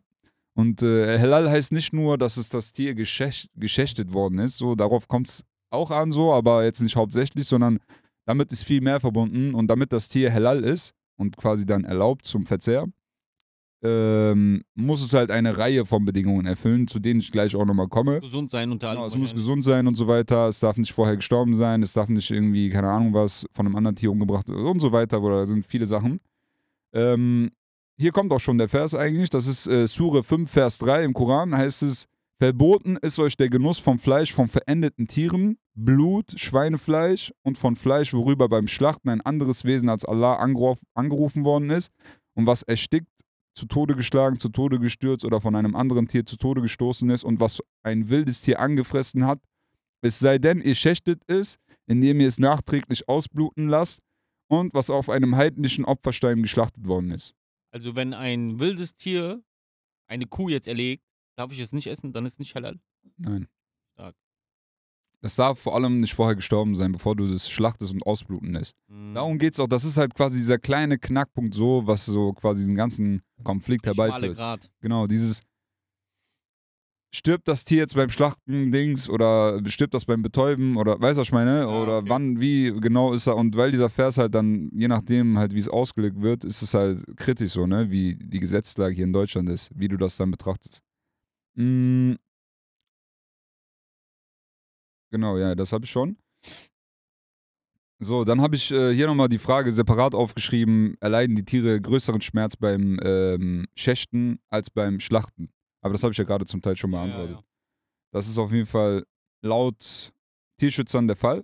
Und 0.56 0.84
äh, 0.84 1.18
Halal 1.18 1.50
heißt 1.50 1.72
nicht 1.72 1.94
nur, 1.94 2.18
dass 2.18 2.38
es 2.38 2.50
das 2.50 2.72
Tier 2.72 2.94
geschächt, 2.94 3.50
geschächtet 3.56 4.14
worden 4.14 4.38
ist, 4.40 4.58
so 4.58 4.76
darauf 4.76 5.08
kommt 5.08 5.28
es 5.28 5.46
auch 5.74 5.92
an, 5.92 6.12
so, 6.12 6.34
aber 6.34 6.64
jetzt 6.64 6.82
nicht 6.82 6.96
hauptsächlich, 6.96 7.48
sondern 7.48 7.80
damit 8.26 8.52
ist 8.52 8.64
viel 8.64 8.82
mehr 8.82 9.00
verbunden 9.00 9.54
und 9.54 9.68
damit 9.68 9.92
das 9.94 10.08
Tier 10.10 10.32
Halal 10.34 10.64
ist 10.64 10.94
und 11.18 11.36
quasi 11.38 11.66
dann 11.66 11.84
erlaubt 11.84 12.26
zum 12.26 12.46
Verzehr, 12.46 12.86
ähm, 13.86 14.64
muss 14.76 15.02
es 15.04 15.14
halt 15.14 15.30
eine 15.30 15.58
Reihe 15.58 15.86
von 15.86 16.06
Bedingungen 16.06 16.46
erfüllen, 16.46 16.88
zu 16.88 17.00
denen 17.00 17.20
ich 17.20 17.32
gleich 17.32 17.54
auch 17.56 17.66
nochmal 17.66 17.90
komme. 17.90 18.22
Gesund 18.22 18.50
sein 18.50 18.72
unter 18.72 18.92
Genau, 18.92 19.04
anderem. 19.04 19.22
es 19.24 19.32
muss 19.34 19.36
gesund 19.36 19.64
sein 19.66 19.88
und 19.88 19.96
so 19.96 20.08
weiter. 20.08 20.48
Es 20.48 20.62
darf 20.62 20.78
nicht 20.78 20.94
vorher 20.94 21.18
gestorben 21.18 21.54
sein. 21.54 21.84
Es 21.84 21.92
darf 21.92 22.08
nicht 22.08 22.32
irgendwie, 22.32 22.70
keine 22.70 22.90
Ahnung 22.90 23.14
was, 23.14 23.46
von 23.52 23.66
einem 23.66 23.76
anderen 23.76 23.98
Tier 23.98 24.10
umgebracht 24.12 24.50
und 24.50 24.80
so 24.80 24.94
weiter. 24.94 25.22
Oder 25.22 25.40
da 25.40 25.46
sind 25.48 25.66
viele 25.66 25.86
Sachen. 25.86 26.22
Ähm, 26.94 27.52
hier 27.98 28.14
kommt 28.14 28.32
auch 28.32 28.40
schon 28.40 28.58
der 28.58 28.70
Vers 28.70 28.96
eigentlich. 28.96 29.30
Das 29.30 29.48
ist 29.48 29.68
äh, 29.68 29.86
Sure 29.86 30.24
5, 30.24 30.50
Vers 30.50 30.78
3 30.78 31.04
im 31.04 31.14
Koran. 31.14 31.56
Heißt 31.56 31.84
es: 31.84 32.06
Verboten 32.40 32.98
ist 32.98 33.20
euch 33.20 33.38
der 33.38 33.50
Genuss 33.50 33.80
vom 33.80 34.00
Fleisch 34.00 34.34
von 34.34 34.48
verendeten 34.48 35.08
Tieren, 35.08 35.58
Blut, 35.76 36.34
Schweinefleisch 36.36 37.32
und 37.44 37.58
von 37.58 37.76
Fleisch, 37.76 38.14
worüber 38.14 38.50
beim 38.50 38.68
Schlachten 38.68 39.10
ein 39.10 39.22
anderes 39.22 39.66
Wesen 39.66 39.90
als 39.90 40.04
Allah 40.04 40.36
angeruf, 40.36 40.80
angerufen 40.94 41.46
worden 41.46 41.70
ist 41.70 41.92
und 42.34 42.46
was 42.46 42.64
erstickt, 42.64 43.08
zu 43.56 43.68
Tode 43.68 43.96
geschlagen, 43.96 44.40
zu 44.40 44.50
Tode 44.50 44.80
gestürzt 44.80 45.26
oder 45.26 45.40
von 45.40 45.56
einem 45.56 45.76
anderen 45.76 46.08
Tier 46.08 46.26
zu 46.26 46.38
Tode 46.38 46.62
gestoßen 46.62 47.10
ist 47.12 47.24
und 47.24 47.40
was 47.40 47.62
ein 47.84 48.10
wildes 48.10 48.42
Tier 48.42 48.60
angefressen 48.60 49.26
hat, 49.26 49.40
es 50.02 50.20
sei 50.20 50.38
denn, 50.38 50.60
ihr 50.62 50.76
schächtet 50.76 51.22
es, 51.28 51.60
indem 51.86 52.20
ihr 52.20 52.28
es 52.28 52.40
nachträglich 52.40 53.08
ausbluten 53.08 53.70
lasst 53.70 54.02
und 54.50 54.74
was 54.74 54.90
auf 54.90 55.10
einem 55.10 55.36
heidnischen 55.36 55.86
Opferstein 55.86 56.42
geschlachtet 56.42 56.88
worden 56.88 57.12
ist. 57.12 57.36
Also 57.72 57.96
wenn 57.96 58.14
ein 58.14 58.60
wildes 58.60 58.96
Tier 58.96 59.44
eine 60.08 60.26
Kuh 60.26 60.50
jetzt 60.50 60.68
erlegt, 60.68 61.06
darf 61.36 61.52
ich 61.52 61.60
es 61.60 61.74
nicht 61.74 61.88
essen, 61.88 62.14
dann 62.14 62.26
ist 62.26 62.34
es 62.34 62.40
nicht 62.40 62.56
halal. 62.56 62.80
Nein. 63.18 63.48
Stark. 63.94 64.16
Das 65.22 65.36
darf 65.36 65.60
vor 65.60 65.76
allem 65.76 66.02
nicht 66.02 66.16
vorher 66.16 66.36
gestorben 66.36 66.76
sein, 66.76 66.92
bevor 66.92 67.16
du 67.16 67.28
das 67.28 67.50
schlachtest 67.50 67.94
und 67.94 68.06
ausbluten 68.06 68.52
lässt. 68.52 68.76
Mhm. 68.88 69.14
Darum 69.14 69.38
geht's 69.38 69.60
auch. 69.60 69.68
Das 69.68 69.86
ist 69.86 69.98
halt 69.98 70.14
quasi 70.14 70.38
dieser 70.38 70.58
kleine 70.58 70.98
Knackpunkt 70.98 71.54
so, 71.54 71.88
was 71.88 72.06
so 72.06 72.34
quasi 72.34 72.62
diesen 72.62 72.76
ganzen 72.76 73.22
Konflikt 73.44 73.86
Der 73.86 73.94
herbeiführt. 73.94 74.36
Grat. 74.36 74.70
Genau, 74.82 75.08
dieses 75.08 75.42
stirbt 77.16 77.48
das 77.48 77.64
Tier 77.64 77.78
jetzt 77.78 77.96
beim 77.96 78.10
Schlachten 78.10 78.72
Dings 78.72 79.08
oder 79.08 79.62
stirbt 79.70 79.94
das 79.94 80.06
beim 80.06 80.24
Betäuben 80.24 80.78
oder 80.78 81.00
weißt 81.00 81.18
du, 81.18 81.22
was 81.22 81.28
ich 81.28 81.32
meine? 81.32 81.60
Ja, 81.60 81.68
oder 81.68 82.00
okay. 82.00 82.10
wann, 82.10 82.42
wie 82.42 82.74
genau 82.82 83.14
ist 83.14 83.28
er 83.28 83.38
und 83.38 83.56
weil 83.56 83.72
dieser 83.72 83.90
Vers 83.90 84.18
halt 84.18 84.34
dann, 84.36 84.70
je 84.74 84.88
nachdem 84.88 85.38
halt, 85.38 85.54
wie 85.54 85.60
es 85.60 85.70
ausgelegt 85.70 86.22
wird, 86.22 86.44
ist 86.44 86.62
es 86.62 86.74
halt 86.74 87.02
kritisch 87.16 87.52
so, 87.52 87.68
ne? 87.68 87.90
Wie 87.90 88.16
die 88.16 88.40
Gesetzlage 88.40 88.96
hier 88.96 89.06
in 89.06 89.14
Deutschland 89.14 89.50
ist, 89.50 89.70
wie 89.76 89.88
du 89.88 89.96
das 89.96 90.18
dann 90.18 90.32
betrachtest. 90.32 90.82
Mm. 91.56 92.14
Genau, 95.12 95.38
ja, 95.38 95.54
das 95.56 95.72
habe 95.72 95.86
ich 95.86 95.92
schon. 95.92 96.18
So, 98.00 98.26
dann 98.26 98.42
habe 98.42 98.56
ich 98.56 98.72
äh, 98.72 98.94
hier 98.94 99.08
nochmal 99.08 99.30
die 99.30 99.38
Frage 99.38 99.72
separat 99.72 100.16
aufgeschrieben: 100.16 100.96
Erleiden 101.00 101.36
die 101.36 101.46
Tiere 101.46 101.80
größeren 101.80 102.22
Schmerz 102.22 102.58
beim 102.58 103.00
ähm, 103.04 103.66
Schächten 103.76 104.40
als 104.50 104.70
beim 104.70 105.00
Schlachten? 105.00 105.50
Aber 105.82 105.94
das 105.94 106.04
habe 106.04 106.12
ich 106.12 106.18
ja 106.18 106.24
gerade 106.24 106.46
zum 106.46 106.62
Teil 106.62 106.76
schon 106.76 106.92
Ja, 106.92 107.00
beantwortet. 107.06 107.38
ja. 107.38 107.44
Das 108.12 108.28
ist 108.28 108.38
auf 108.38 108.52
jeden 108.52 108.66
Fall 108.66 109.06
laut 109.42 110.12
Tierschützern 110.58 111.08
der 111.08 111.16
Fall. 111.16 111.44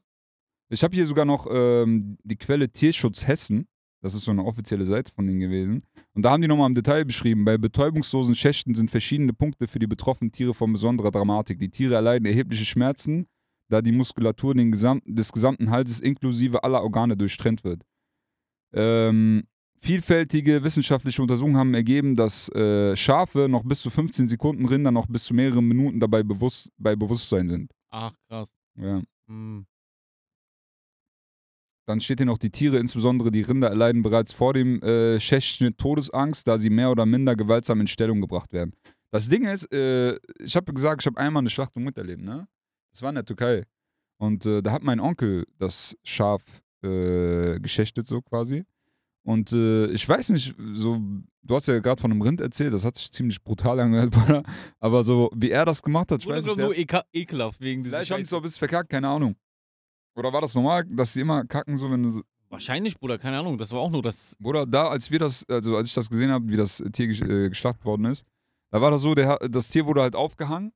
Ich 0.69 0.83
habe 0.83 0.95
hier 0.95 1.05
sogar 1.05 1.25
noch 1.25 1.47
ähm, 1.49 2.17
die 2.23 2.35
Quelle 2.37 2.69
Tierschutz 2.69 3.25
Hessen. 3.27 3.67
Das 4.01 4.13
ist 4.13 4.23
so 4.23 4.31
eine 4.31 4.43
offizielle 4.45 4.85
Seite 4.85 5.11
von 5.13 5.27
denen 5.27 5.39
gewesen. 5.39 5.83
Und 6.19 6.23
da 6.23 6.31
haben 6.31 6.41
die 6.41 6.49
nochmal 6.49 6.67
im 6.67 6.75
Detail 6.75 7.05
beschrieben, 7.05 7.45
bei 7.45 7.57
betäubungslosen 7.57 8.35
Schächten 8.35 8.75
sind 8.75 8.91
verschiedene 8.91 9.31
Punkte 9.31 9.69
für 9.69 9.79
die 9.79 9.87
betroffenen 9.87 10.33
Tiere 10.33 10.53
von 10.53 10.73
besonderer 10.73 11.11
Dramatik. 11.11 11.59
Die 11.59 11.69
Tiere 11.69 11.95
erleiden 11.95 12.25
erhebliche 12.25 12.65
Schmerzen, 12.65 13.25
da 13.69 13.81
die 13.81 13.93
Muskulatur 13.93 14.53
den 14.53 14.69
gesam 14.69 15.01
des 15.05 15.31
gesamten 15.31 15.69
Halses 15.69 16.01
inklusive 16.01 16.61
aller 16.65 16.83
Organe 16.83 17.15
durchtrennt 17.15 17.63
wird. 17.63 17.83
Ähm, 18.73 19.45
vielfältige 19.79 20.61
wissenschaftliche 20.61 21.21
Untersuchungen 21.21 21.55
haben 21.55 21.73
ergeben, 21.73 22.17
dass 22.17 22.49
äh, 22.49 22.97
Schafe 22.97 23.47
noch 23.47 23.63
bis 23.63 23.81
zu 23.81 23.89
15 23.89 24.27
Sekunden, 24.27 24.65
Rinder 24.65 24.91
noch 24.91 25.07
bis 25.07 25.23
zu 25.23 25.33
mehreren 25.33 25.69
Minuten 25.69 26.01
dabei 26.01 26.21
bewusst, 26.23 26.69
bei 26.77 26.97
Bewusstsein 26.97 27.47
sind. 27.47 27.71
Ach, 27.91 28.11
krass. 28.27 28.49
Ja. 28.75 29.01
Mhm. 29.27 29.65
Dann 31.89 32.01
steht 32.01 32.19
hier 32.19 32.27
noch, 32.27 32.37
die 32.37 32.51
Tiere, 32.51 32.77
insbesondere 32.77 33.31
die 33.31 33.41
Rinder, 33.41 33.69
erleiden 33.69 34.03
bereits 34.03 34.31
vor 34.31 34.53
dem 34.53 34.79
äh, 34.83 35.19
Schächtschnitt 35.19 35.79
Todesangst, 35.79 36.47
da 36.47 36.59
sie 36.59 36.69
mehr 36.69 36.91
oder 36.91 37.07
minder 37.07 37.35
gewaltsam 37.35 37.81
in 37.81 37.87
Stellung 37.87 38.21
gebracht 38.21 38.53
werden. 38.53 38.73
Das 39.09 39.27
Ding 39.27 39.43
ist, 39.43 39.73
äh, 39.73 40.15
ich 40.37 40.55
habe 40.55 40.71
gesagt, 40.71 41.01
ich 41.01 41.07
habe 41.07 41.17
einmal 41.17 41.41
eine 41.41 41.49
Schlachtung 41.49 41.83
miterlebt, 41.83 42.21
ne? 42.21 42.47
Das 42.91 43.01
war 43.01 43.09
in 43.09 43.15
der 43.15 43.25
Türkei. 43.25 43.63
Und 44.19 44.45
äh, 44.45 44.61
da 44.61 44.71
hat 44.71 44.83
mein 44.83 44.99
Onkel 44.99 45.47
das 45.57 45.97
Schaf 46.03 46.43
äh, 46.83 47.59
geschächtet, 47.59 48.05
so 48.05 48.21
quasi. 48.21 48.65
Und 49.23 49.51
äh, 49.51 49.87
ich 49.87 50.07
weiß 50.07 50.29
nicht, 50.29 50.53
so, 50.75 51.01
du 51.41 51.55
hast 51.55 51.67
ja 51.69 51.79
gerade 51.79 51.99
von 51.99 52.11
einem 52.11 52.21
Rind 52.21 52.39
erzählt, 52.39 52.71
das 52.71 52.85
hat 52.85 52.97
sich 52.97 53.11
ziemlich 53.11 53.43
brutal 53.43 53.79
angehört, 53.79 54.11
Bruder. 54.11 54.43
Aber 54.79 55.03
so, 55.03 55.31
wie 55.35 55.49
er 55.49 55.65
das 55.65 55.81
gemacht 55.81 56.11
hat, 56.11 56.19
ich 56.19 56.27
Wurde 56.27 56.37
weiß 56.37 56.45
doch 56.45 56.55
nicht. 56.55 56.65
nur 56.65 57.03
ekelhaft 57.13 57.59
wegen 57.61 57.83
dieser 57.83 57.97
Vielleicht 57.97 58.11
haben 58.11 58.19
sie 58.19 58.25
es 58.25 58.33
auch 58.33 58.37
ein 58.37 58.43
bisschen 58.43 58.59
verkackt, 58.59 58.91
keine 58.91 59.07
Ahnung. 59.07 59.35
Oder 60.15 60.33
war 60.33 60.41
das 60.41 60.55
normal, 60.55 60.85
dass 60.85 61.13
sie 61.13 61.21
immer 61.21 61.45
kacken, 61.45 61.77
so 61.77 61.89
wenn 61.91 62.03
du. 62.03 62.09
so- 62.11 62.23
Wahrscheinlich, 62.49 62.97
Bruder, 62.99 63.17
keine 63.19 63.37
Ahnung. 63.39 63.57
Das 63.57 63.71
war 63.71 63.79
auch 63.79 63.91
nur 63.91 64.01
das. 64.01 64.35
Bruder, 64.39 64.65
da, 64.65 64.87
als 64.87 65.11
wir 65.11 65.19
das, 65.19 65.47
also 65.49 65.77
als 65.77 65.87
ich 65.89 65.93
das 65.93 66.09
gesehen 66.09 66.31
habe, 66.31 66.49
wie 66.49 66.57
das 66.57 66.83
Tier 66.93 67.07
äh, 67.09 67.49
geschlachtet 67.49 67.85
worden 67.85 68.05
ist, 68.05 68.25
da 68.71 68.81
war 68.81 68.89
das 68.91 69.01
so, 69.03 69.13
der, 69.13 69.37
das 69.37 69.69
Tier 69.69 69.85
wurde 69.85 70.01
halt 70.01 70.15
aufgehangen 70.15 70.71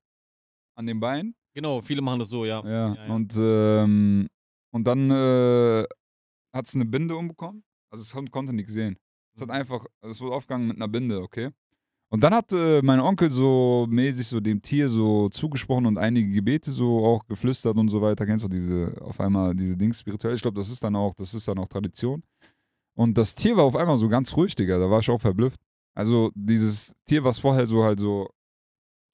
an 0.76 0.86
den 0.86 1.00
Beinen. 1.00 1.36
Genau, 1.56 1.82
viele 1.82 2.02
machen 2.02 2.20
das 2.20 2.30
so, 2.30 2.46
ja. 2.46 2.62
Ja. 2.64 2.94
Ja, 2.94 3.06
ja. 3.08 3.14
Und, 3.14 3.34
ähm, 3.38 4.28
und 4.72 4.86
dann 4.86 5.10
äh, 5.12 5.84
hat 6.54 6.68
es 6.68 6.76
eine 6.76 6.86
Binde 6.86 7.16
umbekommen. 7.16 7.64
Also 7.92 8.02
es 8.04 8.12
kon- 8.14 8.30
konnte 8.32 8.54
nichts 8.54 8.74
sehen. 8.74 8.98
Es 9.36 9.42
hat 9.42 9.50
Mhm. 9.50 9.56
einfach, 9.56 9.86
es 10.02 10.22
wurde 10.22 10.36
aufgegangen 10.36 10.68
mit 10.68 10.78
einer 10.78 10.88
Binde, 10.88 11.22
okay? 11.22 11.50
Und 12.14 12.24
dann 12.24 12.36
hat 12.36 12.54
äh, 12.54 12.80
mein 12.84 13.00
Onkel 13.00 13.32
so 13.32 13.88
mäßig 13.90 14.28
so 14.28 14.40
dem 14.40 14.62
Tier 14.62 14.88
so 14.88 15.30
zugesprochen 15.30 15.88
und 15.88 15.98
einige 15.98 16.30
Gebete 16.30 16.70
so 16.70 17.04
auch 17.04 17.26
geflüstert 17.26 17.76
und 17.76 17.90
so 17.90 18.04
weiter. 18.04 18.28
Kennst 18.28 18.46
du 18.46 18.50
diese, 18.50 18.96
auf 19.02 19.20
einmal 19.20 19.56
diese 19.56 19.76
Dings 19.76 20.02
spirituell? 20.02 20.36
Ich 20.36 20.44
glaube, 20.44 20.60
das 20.60 20.70
ist 20.70 20.84
dann 20.84 20.96
auch, 20.96 21.16
das 21.16 21.34
ist 21.34 21.48
dann 21.48 21.58
auch 21.58 21.68
Tradition. 21.68 22.22
Und 22.94 23.18
das 23.18 23.34
Tier 23.34 23.58
war 23.58 23.64
auf 23.64 23.76
einmal 23.76 23.98
so 23.98 24.08
ganz 24.10 24.38
ruhig, 24.38 24.54
Digga. 24.54 24.78
Da 24.78 24.92
war 24.92 25.00
ich 25.00 25.10
auch 25.10 25.20
verblüfft. 25.20 25.60
Also 25.96 26.30
dieses 26.36 26.94
Tier, 27.08 27.24
was 27.24 27.40
vorher 27.40 27.66
so 27.66 27.84
halt 27.84 28.00
so 28.00 28.30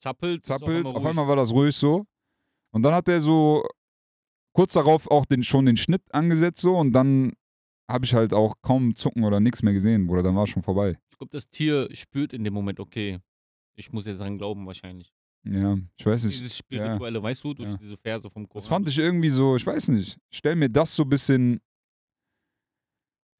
Zappelt. 0.02 0.44
zappelt, 0.44 0.86
auf 0.86 1.06
einmal 1.06 1.26
war 1.26 1.38
das 1.38 1.54
ruhig 1.54 1.78
so. 1.78 2.06
Und 2.72 2.84
dann 2.84 2.94
hat 2.94 3.08
er 3.08 3.22
so 3.22 3.66
kurz 4.52 4.74
darauf 4.74 5.10
auch 5.10 5.26
den, 5.26 5.44
schon 5.44 5.66
den 5.66 5.78
Schnitt 5.78 6.02
angesetzt 6.14 6.60
so 6.60 6.76
und 6.76 6.92
dann 6.92 7.32
habe 7.90 8.04
ich 8.04 8.14
halt 8.14 8.34
auch 8.34 8.56
kaum 8.62 8.94
Zucken 8.94 9.24
oder 9.24 9.40
nichts 9.40 9.64
mehr 9.64 9.72
gesehen, 9.72 10.06
Bruder. 10.06 10.22
Dann 10.22 10.36
war 10.36 10.44
es 10.44 10.50
schon 10.50 10.64
vorbei. 10.64 10.98
Glaube, 11.20 11.32
das 11.32 11.50
Tier 11.50 11.88
spürt 11.94 12.34
in 12.34 12.44
dem 12.44 12.54
Moment, 12.54 12.80
okay, 12.80 13.20
ich 13.76 13.92
muss 13.92 14.06
jetzt 14.06 14.20
dran 14.20 14.38
glauben 14.38 14.66
wahrscheinlich. 14.66 15.12
Ja, 15.44 15.78
ich 15.98 16.06
weiß 16.06 16.24
nicht. 16.26 16.40
Dieses 16.40 16.58
Spirituelle, 16.58 17.22
weißt 17.22 17.44
du, 17.44 17.54
durch 17.54 17.70
Ja. 17.70 17.78
diese 17.78 17.98
Verse 17.98 18.30
vom 18.30 18.48
Koran. 18.48 18.60
Das 18.60 18.68
fand 18.68 18.88
ich 18.90 18.98
irgendwie 18.98 19.30
so, 19.30 19.56
ich 19.56 19.66
weiß 19.66 19.90
nicht. 19.90 20.18
Ich 20.30 20.38
stell 20.38 20.56
mir 20.56 20.70
das 20.70 20.96
so 20.96 21.04
ein 21.04 21.10
bisschen. 21.10 21.62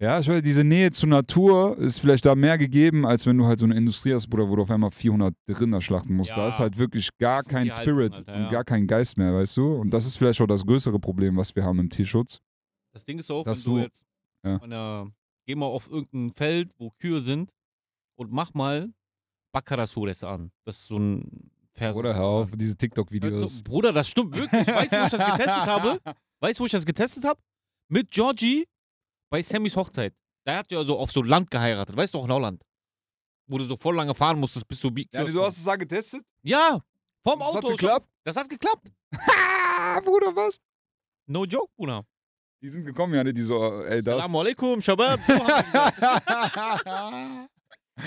Ja, 0.02 0.18
ich 0.22 0.28
weiß, 0.30 0.42
diese 0.42 0.64
Nähe 0.64 0.92
zur 0.92 1.10
Natur 1.10 1.78
ist 1.78 2.00
vielleicht 2.00 2.26
da 2.26 2.34
mehr 2.34 2.58
gegeben, 2.58 3.06
als 3.06 3.26
wenn 3.26 3.38
du 3.38 3.46
halt 3.46 3.60
so 3.60 3.66
eine 3.66 3.76
Industrie 3.76 4.14
hast, 4.14 4.28
Bruder, 4.30 4.48
wo 4.48 4.56
du 4.56 4.62
auf 4.62 4.72
einmal 4.72 4.92
400 4.92 5.36
Rinder 5.50 5.82
schlachten 5.82 6.16
musst. 6.16 6.32
Da 6.32 6.38
Ja. 6.38 6.48
ist 6.48 6.60
halt 6.60 6.78
wirklich 6.78 7.10
gar 7.18 7.44
kein 7.44 7.66
Tierhaltung, 7.68 7.94
Spirit 7.96 8.14
Alter, 8.16 8.34
und 8.36 8.42
ja. 8.44 8.50
gar 8.50 8.64
kein 8.64 8.88
Geist 8.88 9.18
mehr, 9.18 9.34
weißt 9.34 9.58
du? 9.58 9.74
Und 9.76 9.90
das 9.92 10.06
ist 10.06 10.16
vielleicht 10.16 10.40
auch 10.40 10.48
das 10.48 10.66
größere 10.66 11.00
Problem, 11.00 11.36
was 11.36 11.54
wir 11.54 11.66
haben 11.66 11.80
im 11.80 11.90
Tierschutz. 11.90 12.40
Das 12.94 13.04
Ding 13.04 13.20
ist 13.20 13.30
auch, 13.30 13.44
Dass 13.44 13.66
wenn 13.66 13.72
du, 13.74 13.78
du- 13.80 13.84
jetzt 13.84 14.06
ja. 14.46 14.58
von 14.60 14.70
der, 14.70 15.12
geh 15.46 15.56
mal 15.56 15.66
auf 15.66 15.90
irgendein 15.92 16.32
Feld, 16.34 16.72
wo 16.78 16.92
Kühe 16.92 17.20
sind 17.20 17.52
und 18.20 18.32
mach 18.32 18.54
mal 18.54 18.92
Bakara 19.54 19.88
Sures 19.88 20.24
an. 20.24 20.52
Das 20.66 20.78
ist 20.78 20.88
so 20.88 20.98
ein 20.98 21.52
Vers. 21.74 21.96
Oder 21.96 22.14
hör 22.16 22.26
auf, 22.26 22.52
diese 22.54 22.76
TikTok-Videos. 22.76 23.64
Bruder, 23.64 23.94
das 23.94 24.10
stimmt 24.10 24.36
wirklich. 24.36 24.68
Weißt 24.68 24.92
du, 24.92 25.00
wo 25.00 25.06
ich 25.06 25.12
das 25.12 25.32
getestet 25.32 25.66
habe? 25.66 26.00
Weißt 26.42 26.60
du, 26.60 26.62
wo 26.62 26.66
ich 26.66 26.72
das 26.72 26.86
getestet 26.86 27.26
habe? 27.26 27.40
Mit 27.88 28.12
Georgie 28.12 28.68
bei 29.32 29.42
Sammys 29.42 29.76
Hochzeit. 29.76 30.14
Da 30.46 30.58
hat 30.58 30.70
ja 30.72 30.84
so 30.84 31.00
auf 31.00 31.12
so 31.12 31.22
Land 31.22 31.50
geheiratet. 31.50 31.96
Weißt 31.96 32.14
du 32.14 32.18
doch, 32.18 32.26
in 32.26 32.32
Holland. 32.32 32.62
Wo 33.48 33.58
du 33.58 33.64
so 33.66 33.78
voll 33.78 33.96
lange 33.96 34.14
fahren 34.14 34.40
musstest, 34.40 34.68
bis 34.68 34.82
du. 34.82 34.92
Ja, 35.12 35.24
du 35.24 35.44
hast 35.44 35.58
es 35.58 35.64
da 35.64 35.76
getestet? 35.78 36.22
Ja, 36.44 36.80
vom 37.24 37.40
Das 37.40 37.48
Auto. 37.48 37.58
hat 37.58 37.64
schon. 37.64 37.72
geklappt? 37.78 38.10
Das 38.26 38.36
hat 38.36 38.50
geklappt. 38.50 38.92
Bruder, 40.06 40.36
was? 40.36 40.60
No 41.26 41.46
joke, 41.46 41.72
Bruder. 41.78 42.06
Die 42.62 42.70
sind 42.70 42.86
gekommen, 42.86 43.14
ja, 43.14 43.24
ne, 43.24 43.34
die 43.34 43.42
so, 43.42 43.82
ey, 43.84 44.04
das. 44.04 44.16
Assalamu 44.18 44.40
alaikum, 44.42 44.82
Shabab. 44.82 45.20
Haben 48.00 48.06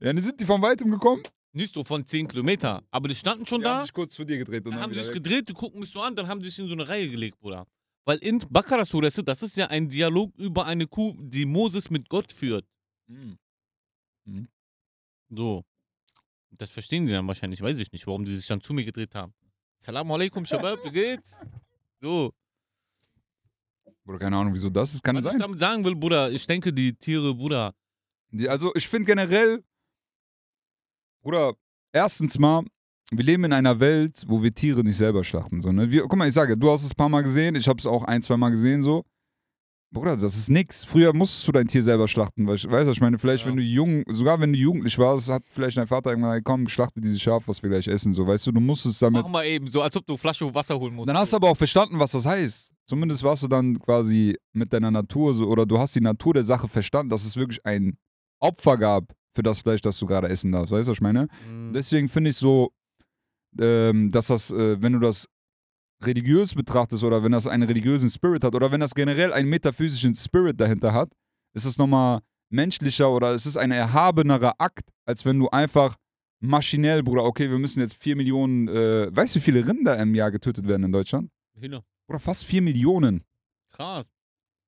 ja, 0.00 0.12
dann 0.12 0.22
sind 0.22 0.40
die 0.40 0.44
von 0.46 0.62
weitem 0.62 0.90
gekommen. 0.90 1.22
Nicht 1.52 1.74
so 1.74 1.82
von 1.82 2.06
10 2.06 2.28
Kilometer. 2.28 2.82
Aber 2.90 3.08
die 3.08 3.14
standen 3.14 3.44
schon 3.46 3.60
Die 3.60 3.66
haben 3.66 3.78
da. 3.78 3.82
sich 3.82 3.92
kurz 3.92 4.14
zu 4.14 4.24
dir 4.24 4.38
gedreht 4.38 4.64
und 4.64 4.72
Dann 4.72 4.80
dann 4.80 4.82
haben 4.90 4.94
sich 4.94 5.12
gedreht, 5.12 5.48
die 5.48 5.52
gucken 5.52 5.80
mich 5.80 5.90
so 5.90 6.00
an, 6.00 6.14
dann 6.14 6.28
haben 6.28 6.40
sie 6.42 6.48
sich 6.50 6.58
in 6.60 6.68
so 6.68 6.74
eine 6.74 6.88
Reihe 6.88 7.08
gelegt, 7.08 7.38
Bruder. 7.40 7.66
Weil 8.04 8.18
in 8.18 8.38
Bakara 8.48 8.84
Suresse, 8.84 9.22
das 9.24 9.42
ist 9.42 9.56
ja 9.56 9.66
ein 9.66 9.88
Dialog 9.88 10.32
über 10.36 10.64
eine 10.66 10.86
Kuh, 10.86 11.14
die 11.18 11.44
Moses 11.44 11.90
mit 11.90 12.08
Gott 12.08 12.32
führt. 12.32 12.64
Mhm. 13.08 13.36
So. 15.28 15.64
Das 16.52 16.70
verstehen 16.70 17.06
sie 17.06 17.12
dann 17.12 17.26
wahrscheinlich, 17.26 17.60
weiß 17.60 17.78
ich 17.78 17.90
nicht, 17.92 18.06
warum 18.06 18.24
die 18.24 18.34
sich 18.34 18.46
dann 18.46 18.60
zu 18.60 18.72
mir 18.72 18.84
gedreht 18.84 19.14
haben. 19.14 19.32
Salam 19.78 20.10
alaikum, 20.12 20.44
Shabab, 20.44 20.84
wie 20.84 20.90
geht's? 20.90 21.40
So. 22.00 22.32
Oder 24.04 24.18
keine 24.18 24.36
Ahnung, 24.36 24.52
wieso 24.54 24.70
das 24.70 24.94
ist, 24.94 25.02
kann 25.02 25.16
Was 25.16 25.24
ich 25.26 25.30
sein. 25.32 25.40
damit 25.40 25.58
sagen 25.58 25.84
will, 25.84 25.94
Bruder, 25.96 26.30
ich 26.30 26.46
denke, 26.46 26.72
die 26.72 26.94
Tiere, 26.94 27.34
Bruder, 27.34 27.74
also 28.48 28.72
ich 28.74 28.88
finde 28.88 29.06
generell, 29.06 29.62
Bruder, 31.22 31.52
erstens 31.92 32.38
mal, 32.38 32.62
wir 33.10 33.24
leben 33.24 33.44
in 33.44 33.52
einer 33.52 33.80
Welt, 33.80 34.24
wo 34.28 34.42
wir 34.42 34.54
Tiere 34.54 34.82
nicht 34.82 34.96
selber 34.96 35.24
schlachten. 35.24 35.60
So, 35.60 35.72
ne? 35.72 35.90
wir, 35.90 36.02
guck 36.02 36.16
mal, 36.16 36.28
ich 36.28 36.34
sage, 36.34 36.56
du 36.56 36.70
hast 36.70 36.84
es 36.84 36.92
ein 36.92 36.96
paar 36.96 37.08
Mal 37.08 37.22
gesehen, 37.22 37.54
ich 37.56 37.68
habe 37.68 37.78
es 37.78 37.86
auch 37.86 38.04
ein, 38.04 38.22
zwei 38.22 38.36
Mal 38.36 38.50
gesehen, 38.50 38.82
so. 38.82 39.04
Bruder, 39.92 40.16
das 40.16 40.36
ist 40.36 40.48
nix. 40.48 40.84
Früher 40.84 41.12
musstest 41.12 41.48
du 41.48 41.50
dein 41.50 41.66
Tier 41.66 41.82
selber 41.82 42.06
schlachten. 42.06 42.46
Weil, 42.46 42.54
ich- 42.54 42.70
weißt 42.70 42.86
du, 42.86 42.92
ich 42.92 43.00
meine, 43.00 43.18
vielleicht, 43.18 43.42
Ja. 43.44 43.50
wenn 43.50 43.56
du 43.56 43.62
jung, 43.64 44.04
sogar 44.06 44.38
wenn 44.40 44.52
du 44.52 44.58
jugendlich 44.60 44.96
warst, 45.00 45.28
hat 45.28 45.42
vielleicht 45.48 45.76
dein 45.78 45.88
Vater 45.88 46.10
irgendwann, 46.10 46.30
gesagt, 46.30 46.44
komm, 46.44 46.68
schlachte 46.68 47.00
dieses 47.00 47.20
Schaf, 47.20 47.42
was 47.48 47.60
wir 47.60 47.70
gleich 47.70 47.88
essen. 47.88 48.12
So, 48.12 48.24
weißt 48.24 48.46
du, 48.46 48.52
du 48.52 48.60
musstest 48.60 49.02
damit. 49.02 49.20
mach 49.24 49.28
mal 49.28 49.44
eben, 49.46 49.66
so 49.66 49.82
als 49.82 49.96
ob 49.96 50.06
du 50.06 50.16
Flasche 50.16 50.54
Wasser 50.54 50.78
holen 50.78 50.94
musst. 50.94 51.08
Dann 51.08 51.18
hast 51.18 51.32
du 51.32 51.38
aber 51.38 51.48
auch 51.50 51.56
verstanden, 51.56 51.98
was 51.98 52.12
das 52.12 52.24
heißt. 52.24 52.70
Zumindest 52.86 53.24
warst 53.24 53.42
du 53.42 53.48
dann 53.48 53.76
quasi 53.80 54.36
mit 54.52 54.72
deiner 54.72 54.92
Natur 54.92 55.34
so, 55.34 55.48
oder 55.48 55.66
du 55.66 55.76
hast 55.76 55.96
die 55.96 56.00
Natur 56.00 56.34
der 56.34 56.44
Sache 56.44 56.68
verstanden, 56.68 57.10
dass 57.10 57.24
es 57.24 57.36
wirklich 57.36 57.66
ein 57.66 57.98
Opfer 58.40 58.76
gab 58.78 59.12
für 59.34 59.42
das 59.42 59.60
Fleisch, 59.60 59.80
das 59.80 59.98
du 59.98 60.06
gerade 60.06 60.28
essen 60.28 60.52
darfst. 60.52 60.72
Weißt 60.72 60.88
du, 60.88 60.90
was 60.90 60.98
ich 60.98 61.02
meine? 61.02 61.28
Mhm. 61.48 61.72
Deswegen 61.72 62.08
finde 62.08 62.30
ich 62.30 62.36
so, 62.36 62.72
ähm, 63.58 64.10
dass 64.10 64.28
das, 64.28 64.50
äh, 64.50 64.80
wenn 64.82 64.92
du 64.92 64.98
das 64.98 65.28
religiös 66.02 66.54
betrachtest 66.54 67.04
oder 67.04 67.22
wenn 67.22 67.32
das 67.32 67.46
einen 67.46 67.62
religiösen 67.62 68.08
Spirit 68.10 68.42
hat 68.44 68.54
oder 68.54 68.72
wenn 68.72 68.80
das 68.80 68.94
generell 68.94 69.32
einen 69.32 69.48
metaphysischen 69.48 70.14
Spirit 70.14 70.60
dahinter 70.60 70.92
hat, 70.92 71.10
ist 71.54 71.66
es 71.66 71.78
nochmal 71.78 72.20
menschlicher 72.48 73.10
oder 73.10 73.34
es 73.34 73.46
ist 73.46 73.56
ein 73.56 73.70
erhabenerer 73.70 74.54
Akt, 74.58 74.90
als 75.04 75.24
wenn 75.24 75.38
du 75.38 75.48
einfach 75.50 75.96
maschinell, 76.40 77.02
Bruder, 77.02 77.24
okay, 77.24 77.50
wir 77.50 77.58
müssen 77.58 77.80
jetzt 77.80 77.94
4 77.94 78.16
Millionen, 78.16 78.68
äh, 78.68 79.14
weißt 79.14 79.34
du, 79.34 79.38
wie 79.38 79.44
viele 79.44 79.66
Rinder 79.66 79.98
im 79.98 80.14
Jahr 80.14 80.30
getötet 80.30 80.66
werden 80.66 80.84
in 80.84 80.92
Deutschland? 80.92 81.30
Hühner. 81.54 81.84
Oder 82.08 82.18
fast 82.18 82.44
4 82.44 82.62
Millionen. 82.62 83.24
Krass. 83.70 84.10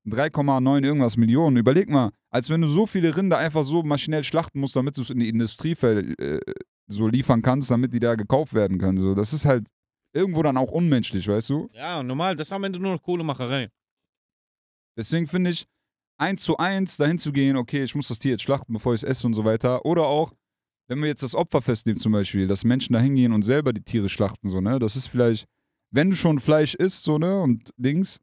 3,9 0.06 0.84
irgendwas 0.84 1.16
Millionen. 1.16 1.56
Überleg 1.56 1.88
mal, 1.88 2.10
als 2.32 2.48
wenn 2.48 2.62
du 2.62 2.66
so 2.66 2.86
viele 2.86 3.14
Rinder 3.16 3.38
einfach 3.38 3.62
so 3.62 3.82
maschinell 3.82 4.24
schlachten 4.24 4.60
musst, 4.60 4.74
damit 4.74 4.96
du 4.96 5.02
es 5.02 5.10
in 5.10 5.20
die 5.20 5.28
Industrie 5.28 5.72
äh, 5.72 6.40
so 6.86 7.06
liefern 7.06 7.42
kannst, 7.42 7.70
damit 7.70 7.92
die 7.92 8.00
da 8.00 8.14
gekauft 8.14 8.54
werden 8.54 8.78
können. 8.78 8.98
So, 8.98 9.14
das 9.14 9.32
ist 9.32 9.44
halt 9.44 9.66
irgendwo 10.14 10.42
dann 10.42 10.56
auch 10.56 10.70
unmenschlich, 10.70 11.28
weißt 11.28 11.50
du? 11.50 11.70
Ja, 11.74 12.02
normal, 12.02 12.36
das 12.36 12.48
ist 12.48 12.52
am 12.52 12.64
Ende 12.64 12.78
nur 12.78 12.92
noch 12.92 13.02
Kohlemacherei. 13.02 13.68
Deswegen 14.96 15.26
finde 15.26 15.50
ich, 15.50 15.66
eins 16.18 16.42
zu 16.42 16.56
eins 16.56 16.96
dahin 16.96 17.18
zu 17.18 17.32
gehen, 17.32 17.56
okay, 17.56 17.82
ich 17.82 17.94
muss 17.94 18.08
das 18.08 18.18
Tier 18.18 18.32
jetzt 18.32 18.42
schlachten, 18.42 18.72
bevor 18.72 18.94
ich 18.94 19.02
es 19.02 19.08
esse 19.08 19.26
und 19.26 19.34
so 19.34 19.44
weiter. 19.44 19.84
Oder 19.84 20.06
auch, 20.06 20.32
wenn 20.88 21.00
wir 21.00 21.08
jetzt 21.08 21.22
das 21.22 21.34
Opferfest 21.34 21.86
nehmen 21.86 21.98
zum 21.98 22.12
Beispiel, 22.12 22.46
dass 22.46 22.64
Menschen 22.64 22.92
da 22.92 23.00
hingehen 23.00 23.32
und 23.32 23.42
selber 23.42 23.72
die 23.72 23.82
Tiere 23.82 24.08
schlachten, 24.08 24.48
so, 24.48 24.60
ne? 24.60 24.78
Das 24.78 24.96
ist 24.96 25.08
vielleicht, 25.08 25.46
wenn 25.90 26.10
du 26.10 26.16
schon 26.16 26.40
Fleisch 26.40 26.74
isst, 26.74 27.04
so, 27.04 27.18
ne? 27.18 27.40
Und 27.40 27.70
Dings, 27.76 28.20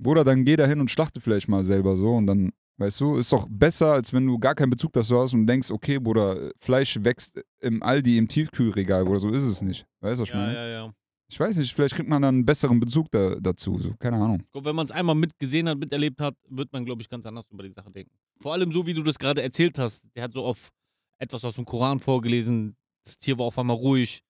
Bruder, 0.00 0.24
dann 0.24 0.44
geh 0.44 0.56
da 0.56 0.66
hin 0.66 0.80
und 0.80 0.90
schlachte 0.90 1.20
vielleicht 1.20 1.48
mal 1.48 1.64
selber 1.64 1.96
so 1.96 2.14
und 2.14 2.26
dann, 2.26 2.52
weißt 2.80 3.00
du, 3.00 3.16
ist 3.16 3.32
doch 3.32 3.46
besser, 3.48 3.92
als 3.92 4.12
wenn 4.12 4.26
du 4.26 4.38
gar 4.38 4.54
keinen 4.54 4.70
Bezug 4.70 4.92
dazu 4.92 5.20
hast 5.20 5.34
und 5.34 5.46
denkst, 5.46 5.70
okay, 5.70 5.98
Bruder, 5.98 6.50
Fleisch 6.58 6.98
wächst 7.02 7.40
im 7.60 7.82
Aldi 7.82 8.16
im 8.18 8.26
Tiefkühlregal, 8.26 9.04
Bruder, 9.04 9.20
so 9.20 9.30
ist 9.30 9.44
es 9.44 9.62
nicht. 9.62 9.86
Weißt 10.00 10.18
du, 10.18 10.22
was 10.22 10.28
ich 10.28 10.34
Ja, 10.34 10.40
meine? 10.40 10.54
ja, 10.54 10.66
ja. 10.66 10.92
Ich 11.32 11.38
weiß 11.38 11.58
nicht, 11.58 11.72
vielleicht 11.72 11.94
kriegt 11.94 12.08
man 12.08 12.22
dann 12.22 12.34
einen 12.36 12.44
besseren 12.44 12.80
Bezug 12.80 13.08
da, 13.12 13.36
dazu, 13.36 13.78
so, 13.78 13.94
keine 14.00 14.16
Ahnung. 14.16 14.42
Glaub, 14.50 14.64
wenn 14.64 14.74
man 14.74 14.86
es 14.86 14.90
einmal 14.90 15.14
mitgesehen 15.14 15.68
hat, 15.68 15.78
miterlebt 15.78 16.20
hat, 16.20 16.34
wird 16.48 16.72
man, 16.72 16.84
glaube 16.84 17.02
ich, 17.02 17.08
ganz 17.08 17.24
anders 17.24 17.46
über 17.50 17.62
die 17.62 17.70
Sache 17.70 17.88
denken. 17.90 18.10
Vor 18.40 18.52
allem 18.52 18.72
so, 18.72 18.84
wie 18.84 18.94
du 18.94 19.02
das 19.04 19.16
gerade 19.16 19.40
erzählt 19.40 19.78
hast. 19.78 20.04
Der 20.16 20.24
hat 20.24 20.32
so 20.32 20.44
auf 20.44 20.70
etwas 21.18 21.44
aus 21.44 21.54
dem 21.54 21.64
Koran 21.66 22.00
vorgelesen. 22.00 22.74
Das 23.04 23.16
Tier 23.16 23.38
war 23.38 23.46
auf 23.46 23.56
einmal 23.60 23.76
ruhig. 23.76 24.22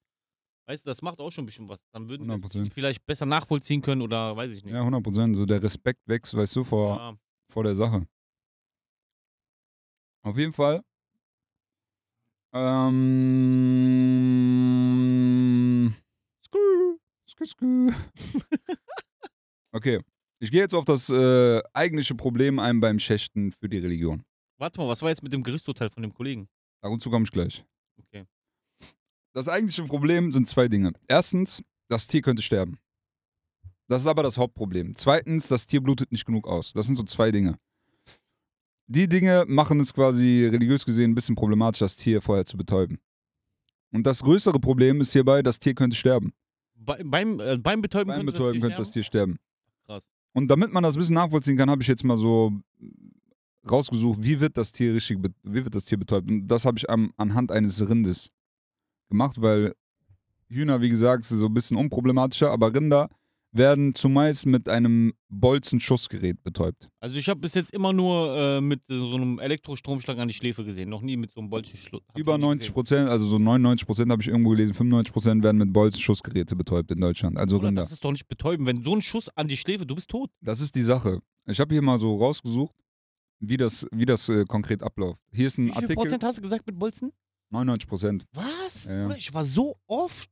Weißt 0.66 0.84
du, 0.84 0.90
das 0.90 1.00
macht 1.00 1.20
auch 1.20 1.30
schon 1.32 1.44
ein 1.44 1.46
bisschen 1.46 1.68
was. 1.70 1.80
Dann 1.92 2.08
würden 2.10 2.26
wir 2.26 2.34
100%. 2.36 2.62
es 2.62 2.68
vielleicht 2.68 3.06
besser 3.06 3.24
nachvollziehen 3.24 3.80
können 3.80 4.02
oder 4.02 4.36
weiß 4.36 4.52
ich 4.52 4.62
nicht. 4.62 4.74
Ja, 4.74 4.80
100 4.80 5.02
Prozent. 5.02 5.36
So 5.36 5.46
der 5.46 5.62
Respekt 5.62 6.00
wächst, 6.06 6.36
weißt 6.36 6.54
du, 6.56 6.64
vor, 6.64 6.96
Ja. 6.96 7.14
vor 7.50 7.64
der 7.64 7.74
Sache. 7.74 8.06
Auf 10.22 10.36
jeden 10.36 10.52
Fall. 10.52 10.82
Ähm. 12.52 13.40
Skü, 16.44 16.98
skü, 17.26 17.46
skü. 17.46 17.92
okay. 19.72 20.00
Ich 20.42 20.50
gehe 20.50 20.60
jetzt 20.62 20.74
auf 20.74 20.84
das 20.84 21.10
äh, 21.10 21.62
eigentliche 21.74 22.14
Problem 22.14 22.58
ein 22.58 22.80
beim 22.80 22.98
Schächten 22.98 23.52
für 23.52 23.68
die 23.68 23.78
Religion. 23.78 24.24
Warte 24.58 24.80
mal, 24.80 24.88
was 24.88 25.02
war 25.02 25.10
jetzt 25.10 25.22
mit 25.22 25.32
dem 25.32 25.42
Gerichtsurteil 25.42 25.90
von 25.90 26.02
dem 26.02 26.12
Kollegen? 26.14 26.48
Dazu 26.82 27.10
komme 27.10 27.24
ich 27.24 27.30
gleich. 27.30 27.64
Okay. 27.98 28.26
Das 29.34 29.48
eigentliche 29.48 29.84
Problem 29.84 30.32
sind 30.32 30.48
zwei 30.48 30.66
Dinge. 30.68 30.92
Erstens, 31.08 31.62
das 31.88 32.06
Tier 32.06 32.22
könnte 32.22 32.42
sterben. 32.42 32.78
Das 33.86 34.02
ist 34.02 34.06
aber 34.06 34.22
das 34.22 34.38
Hauptproblem. 34.38 34.96
Zweitens, 34.96 35.48
das 35.48 35.66
Tier 35.66 35.82
blutet 35.82 36.10
nicht 36.12 36.24
genug 36.24 36.48
aus. 36.48 36.72
Das 36.72 36.86
sind 36.86 36.96
so 36.96 37.02
zwei 37.04 37.30
Dinge. 37.30 37.58
Die 38.92 39.08
Dinge 39.08 39.44
machen 39.46 39.78
es 39.78 39.94
quasi 39.94 40.48
religiös 40.50 40.84
gesehen 40.84 41.12
ein 41.12 41.14
bisschen 41.14 41.36
problematisch, 41.36 41.78
das 41.78 41.94
Tier 41.94 42.20
vorher 42.20 42.44
zu 42.44 42.56
betäuben. 42.56 42.98
Und 43.92 44.04
das 44.04 44.20
größere 44.20 44.58
Problem 44.58 45.00
ist 45.00 45.12
hierbei, 45.12 45.42
das 45.42 45.60
Tier 45.60 45.76
könnte 45.76 45.96
sterben. 45.96 46.32
Bei, 46.74 47.00
beim, 47.04 47.38
äh, 47.38 47.56
beim 47.56 47.82
Betäuben 47.82 48.08
Beim 48.08 48.16
könnte 48.16 48.32
Betäuben 48.32 48.54
das 48.54 48.62
könnte 48.62 48.74
Tier 48.74 48.84
das 48.84 48.90
Tier 48.90 49.02
sterben. 49.04 49.38
Krass. 49.86 50.02
Und 50.32 50.50
damit 50.50 50.72
man 50.72 50.82
das 50.82 50.96
ein 50.96 50.98
bisschen 50.98 51.14
nachvollziehen 51.14 51.56
kann, 51.56 51.70
habe 51.70 51.82
ich 51.82 51.88
jetzt 51.88 52.02
mal 52.02 52.16
so 52.16 52.52
rausgesucht, 53.70 54.24
wie 54.24 54.40
wird 54.40 54.56
das 54.56 54.72
Tier 54.72 54.92
richtig, 54.92 55.18
wie 55.44 55.64
wird 55.64 55.74
das 55.76 55.84
Tier 55.84 55.98
betäubt. 55.98 56.28
Und 56.28 56.48
das 56.48 56.64
habe 56.64 56.76
ich 56.76 56.90
am, 56.90 57.12
anhand 57.16 57.52
eines 57.52 57.88
Rindes 57.88 58.32
gemacht, 59.08 59.40
weil 59.40 59.72
Hühner, 60.48 60.80
wie 60.80 60.88
gesagt, 60.88 61.26
sind 61.26 61.38
so 61.38 61.46
ein 61.46 61.54
bisschen 61.54 61.76
unproblematischer, 61.76 62.50
aber 62.50 62.74
Rinder 62.74 63.08
werden 63.52 63.94
zumeist 63.94 64.46
mit 64.46 64.68
einem 64.68 65.12
Bolzenschussgerät 65.28 66.42
betäubt. 66.42 66.88
Also 67.00 67.16
ich 67.18 67.28
habe 67.28 67.40
bis 67.40 67.54
jetzt 67.54 67.72
immer 67.72 67.92
nur 67.92 68.36
äh, 68.36 68.60
mit 68.60 68.80
so 68.88 69.14
einem 69.14 69.38
Elektrostromschlag 69.38 70.18
an 70.18 70.28
die 70.28 70.34
Schläfe 70.34 70.64
gesehen. 70.64 70.88
Noch 70.88 71.02
nie 71.02 71.16
mit 71.16 71.32
so 71.32 71.40
einem 71.40 71.50
ich 71.52 71.90
Über 72.16 72.36
nie 72.38 72.42
90 72.42 72.60
gesehen. 72.60 72.74
Prozent, 72.74 73.08
also 73.08 73.26
so 73.26 73.38
99 73.38 73.86
Prozent 73.86 74.12
habe 74.12 74.22
ich 74.22 74.28
irgendwo 74.28 74.50
gelesen, 74.50 74.74
95 74.74 75.12
Prozent 75.12 75.42
werden 75.42 75.58
mit 75.58 75.72
Bolzenschussgeräte 75.72 76.54
betäubt 76.54 76.90
in 76.92 77.00
Deutschland, 77.00 77.36
also 77.38 77.56
Bruder, 77.56 77.68
Rinder. 77.68 77.82
das 77.82 77.92
ist 77.92 78.04
doch 78.04 78.12
nicht 78.12 78.28
betäuben. 78.28 78.66
Wenn 78.66 78.84
so 78.84 78.94
ein 78.94 79.02
Schuss 79.02 79.28
an 79.36 79.48
die 79.48 79.56
Schläfe, 79.56 79.84
du 79.84 79.94
bist 79.94 80.08
tot. 80.08 80.30
Das 80.40 80.60
ist 80.60 80.74
die 80.74 80.82
Sache. 80.82 81.20
Ich 81.46 81.58
habe 81.58 81.74
hier 81.74 81.82
mal 81.82 81.98
so 81.98 82.16
rausgesucht, 82.16 82.74
wie 83.40 83.56
das, 83.56 83.86
wie 83.90 84.06
das 84.06 84.28
äh, 84.28 84.44
konkret 84.44 84.82
abläuft. 84.82 85.18
Hier 85.32 85.46
ist 85.48 85.58
ein 85.58 85.66
Wie 85.66 85.70
viel 85.70 85.76
Artikel. 85.76 85.94
Prozent 85.96 86.22
hast 86.22 86.38
du 86.38 86.42
gesagt 86.42 86.66
mit 86.66 86.78
Bolzen? 86.78 87.12
99 87.50 87.88
Prozent. 87.88 88.26
Was? 88.32 88.84
Ja, 88.84 89.10
ich 89.16 89.34
war 89.34 89.44
so 89.44 89.76
oft. 89.86 90.30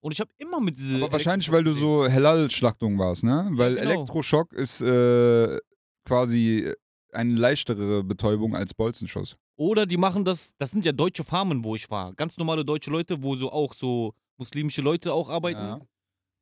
Und 0.00 0.12
ich 0.12 0.20
habe 0.20 0.30
immer 0.38 0.60
mit 0.60 0.78
diese. 0.78 0.96
Aber 0.96 1.12
wahrscheinlich, 1.12 1.50
weil 1.52 1.62
du 1.62 1.72
so 1.72 2.06
Hellal-Schlachtung 2.06 2.98
warst, 2.98 3.22
ne? 3.24 3.48
Weil 3.52 3.74
genau. 3.74 3.90
Elektroschock 3.90 4.52
ist 4.52 4.80
äh, 4.80 5.58
quasi 6.06 6.72
eine 7.12 7.34
leichtere 7.34 8.02
Betäubung 8.04 8.56
als 8.56 8.72
Bolzenschuss. 8.72 9.36
Oder 9.56 9.84
die 9.84 9.98
machen 9.98 10.24
das, 10.24 10.54
das 10.56 10.70
sind 10.70 10.86
ja 10.86 10.92
deutsche 10.92 11.22
Farmen, 11.24 11.62
wo 11.64 11.74
ich 11.74 11.90
war. 11.90 12.14
Ganz 12.14 12.38
normale 12.38 12.64
deutsche 12.64 12.90
Leute, 12.90 13.22
wo 13.22 13.36
so 13.36 13.52
auch 13.52 13.74
so 13.74 14.14
muslimische 14.38 14.80
Leute 14.80 15.12
auch 15.12 15.28
arbeiten. 15.28 15.60
Ja. 15.60 15.80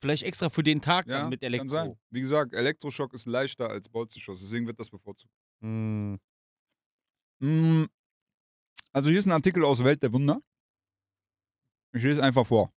Vielleicht 0.01 0.23
extra 0.23 0.49
für 0.49 0.63
den 0.63 0.81
Tag 0.81 1.09
Ja, 1.09 1.23
dann 1.23 1.31
mit 1.31 1.41
kann 1.41 1.47
Elektro. 1.53 1.69
sein. 1.69 1.99
Wie 2.11 2.21
gesagt, 2.21 2.55
Elektroschock 2.55 3.13
ist 3.15 3.27
leichter 3.27 3.69
als 3.69 3.89
Bolzenschuss, 3.89 4.39
deswegen 4.41 4.69
wird 4.69 4.79
das 4.79 4.89
bevorzugt. 4.91 5.33
Mm, 5.61 6.15
Also 8.93 9.11
hier 9.11 9.19
ist 9.19 9.27
ein 9.27 9.33
Artikel 9.33 9.65
aus 9.65 9.83
Welt 9.83 10.01
der 10.03 10.13
Wunder. 10.13 10.41
Ich 11.93 12.05
lese 12.05 12.23
einfach 12.23 12.47
vor. 12.47 12.71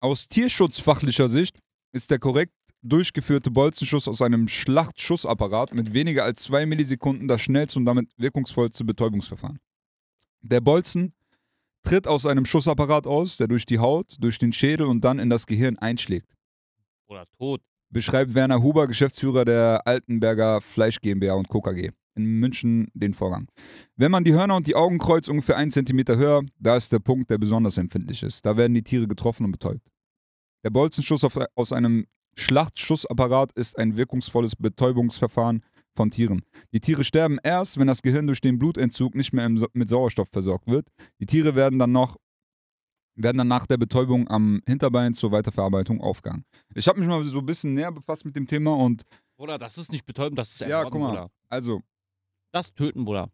Aus 0.00 0.28
tierschutzfachlicher 0.28 1.28
Sicht 1.28 1.58
ist 1.92 2.10
der 2.10 2.18
korrekt 2.18 2.54
durchgeführte 2.82 3.50
Bolzenschuss 3.50 4.08
aus 4.08 4.22
einem 4.22 4.48
Schlachtschussapparat 4.48 5.74
mit 5.74 5.92
weniger 5.92 6.24
als 6.24 6.44
zwei 6.44 6.64
Millisekunden 6.64 7.28
das 7.28 7.42
schnellste 7.42 7.78
und 7.78 7.84
damit 7.84 8.08
wirkungsvollste 8.16 8.84
Betäubungsverfahren. 8.84 9.58
Der 10.40 10.62
Bolzen 10.62 11.12
tritt 11.82 12.08
aus 12.08 12.24
einem 12.24 12.46
Schussapparat 12.46 13.06
aus, 13.06 13.36
der 13.36 13.48
durch 13.48 13.66
die 13.66 13.78
Haut, 13.78 14.16
durch 14.18 14.38
den 14.38 14.54
Schädel 14.54 14.86
und 14.86 15.04
dann 15.04 15.18
in 15.18 15.28
das 15.28 15.46
Gehirn 15.46 15.78
einschlägt 15.78 16.34
Oder 17.06 17.26
tot. 17.36 17.60
beschreibt 17.90 18.32
Werner 18.32 18.62
Huber, 18.62 18.86
Geschäftsführer 18.86 19.44
der 19.44 19.86
Altenberger 19.86 20.62
Fleisch 20.62 21.00
GmbH 21.00 21.34
und 21.34 21.48
Co. 21.48 21.60
In 22.16 22.24
München 22.24 22.88
den 22.94 23.14
Vorgang. 23.14 23.48
Wenn 23.96 24.10
man 24.10 24.24
die 24.24 24.32
Hörner 24.32 24.56
und 24.56 24.66
die 24.66 24.74
Augen 24.74 24.98
kreuzt, 24.98 25.28
ungefähr 25.28 25.56
einen 25.56 25.70
Zentimeter 25.70 26.16
höher, 26.16 26.42
da 26.58 26.76
ist 26.76 26.92
der 26.92 26.98
Punkt, 26.98 27.30
der 27.30 27.38
besonders 27.38 27.78
empfindlich 27.78 28.22
ist. 28.22 28.44
Da 28.44 28.56
werden 28.56 28.74
die 28.74 28.82
Tiere 28.82 29.06
getroffen 29.06 29.44
und 29.44 29.52
betäubt. 29.52 29.86
Der 30.64 30.70
Bolzenschuss 30.70 31.24
auf, 31.24 31.38
aus 31.54 31.72
einem 31.72 32.06
Schlachtschussapparat 32.36 33.52
ist 33.52 33.78
ein 33.78 33.96
wirkungsvolles 33.96 34.56
Betäubungsverfahren 34.56 35.62
von 35.94 36.10
Tieren. 36.10 36.42
Die 36.72 36.80
Tiere 36.80 37.04
sterben 37.04 37.38
erst, 37.42 37.78
wenn 37.78 37.86
das 37.86 38.02
Gehirn 38.02 38.26
durch 38.26 38.40
den 38.40 38.58
Blutentzug 38.58 39.14
nicht 39.14 39.32
mehr 39.32 39.48
mit 39.48 39.88
Sauerstoff 39.88 40.28
versorgt 40.30 40.68
wird. 40.68 40.88
Die 41.20 41.26
Tiere 41.26 41.54
werden 41.54 41.78
dann 41.78 41.92
noch 41.92 42.16
werden 43.16 43.38
dann 43.38 43.48
nach 43.48 43.66
der 43.66 43.76
Betäubung 43.76 44.28
am 44.28 44.62
Hinterbein 44.66 45.14
zur 45.14 45.30
Weiterverarbeitung 45.32 46.00
aufgehangen. 46.00 46.44
Ich 46.74 46.88
habe 46.88 46.98
mich 47.00 47.08
mal 47.08 47.22
so 47.24 47.40
ein 47.40 47.46
bisschen 47.46 47.74
näher 47.74 47.92
befasst 47.92 48.24
mit 48.24 48.34
dem 48.34 48.46
Thema 48.46 48.74
und 48.74 49.02
Bruder, 49.36 49.58
das 49.58 49.76
ist 49.78 49.90
nicht 49.92 50.06
betäuben, 50.06 50.36
das 50.36 50.52
ist 50.52 50.60
Ja, 50.60 50.82
ermorden, 50.82 50.90
guck 50.90 51.00
mal. 51.00 51.08
Bruder. 51.08 51.30
also, 51.48 51.82
Das 52.52 52.72
töten, 52.74 53.04
Bruder. 53.04 53.30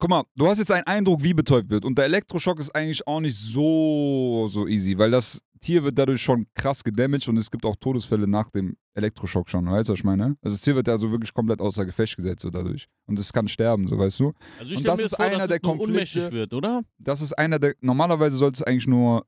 guck 0.00 0.10
mal, 0.10 0.24
du 0.36 0.46
hast 0.46 0.58
jetzt 0.58 0.70
einen 0.70 0.86
Eindruck, 0.86 1.22
wie 1.24 1.34
betäubt 1.34 1.70
wird 1.70 1.84
und 1.84 1.98
der 1.98 2.04
Elektroschock 2.04 2.60
ist 2.60 2.70
eigentlich 2.74 3.04
auch 3.08 3.18
nicht 3.20 3.36
so, 3.36 4.46
so 4.48 4.68
easy, 4.68 4.96
weil 4.96 5.10
das 5.10 5.40
Tier 5.60 5.82
wird 5.82 5.98
dadurch 5.98 6.22
schon 6.22 6.46
krass 6.54 6.84
gedamaged 6.84 7.28
und 7.28 7.36
es 7.36 7.50
gibt 7.50 7.66
auch 7.66 7.74
Todesfälle 7.74 8.28
nach 8.28 8.48
dem 8.50 8.76
Elektroschock 8.94 9.50
schon, 9.50 9.66
weißt 9.66 9.88
du, 9.88 9.94
was 9.94 9.98
ich 9.98 10.04
meine? 10.04 10.36
Also 10.40 10.54
das 10.54 10.62
Tier 10.62 10.76
wird 10.76 10.86
ja 10.86 10.96
so 10.98 11.10
wirklich 11.10 11.34
komplett 11.34 11.60
außer 11.60 11.84
Gefecht 11.84 12.14
gesetzt 12.16 12.42
so 12.42 12.50
dadurch 12.50 12.86
und 13.06 13.18
es 13.18 13.32
kann 13.32 13.48
sterben, 13.48 13.88
so 13.88 13.98
weißt 13.98 14.20
du? 14.20 14.34
Also 14.60 14.70
ich 14.72 14.78
Und 14.78 14.86
das 14.86 14.98
mir 14.98 15.06
ist 15.06 15.16
vor, 15.16 15.24
einer 15.24 15.38
dass 15.38 15.48
der 15.48 15.58
Konflikte- 15.60 16.30
wird, 16.30 16.54
oder? 16.54 16.82
Das 16.98 17.20
ist 17.20 17.32
einer 17.32 17.58
der, 17.58 17.74
normalerweise 17.80 18.36
sollte 18.36 18.58
es 18.58 18.62
eigentlich 18.62 18.86
nur 18.86 19.26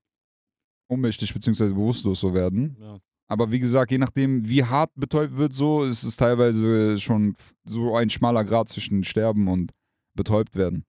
ohnmächtig 0.89 1.35
bzw. 1.35 1.71
bewusstlos 1.71 2.21
so 2.21 2.33
werden. 2.33 2.77
Ja. 2.81 2.99
Aber 3.31 3.53
wie 3.53 3.61
gesagt, 3.61 3.93
je 3.93 3.99
nachdem, 3.99 4.49
wie 4.49 4.65
hart 4.65 4.91
betäubt 4.97 5.37
wird, 5.37 5.53
so 5.53 5.85
ist 5.85 6.03
es 6.03 6.17
teilweise 6.17 6.99
schon 6.99 7.37
so 7.63 7.95
ein 7.95 8.11
schmaler 8.11 8.45
Grad 8.45 8.69
zwischen 8.69 9.05
Sterben 9.05 9.47
und 9.47 9.71
betäubt 10.15 10.57
werden. 10.57 10.85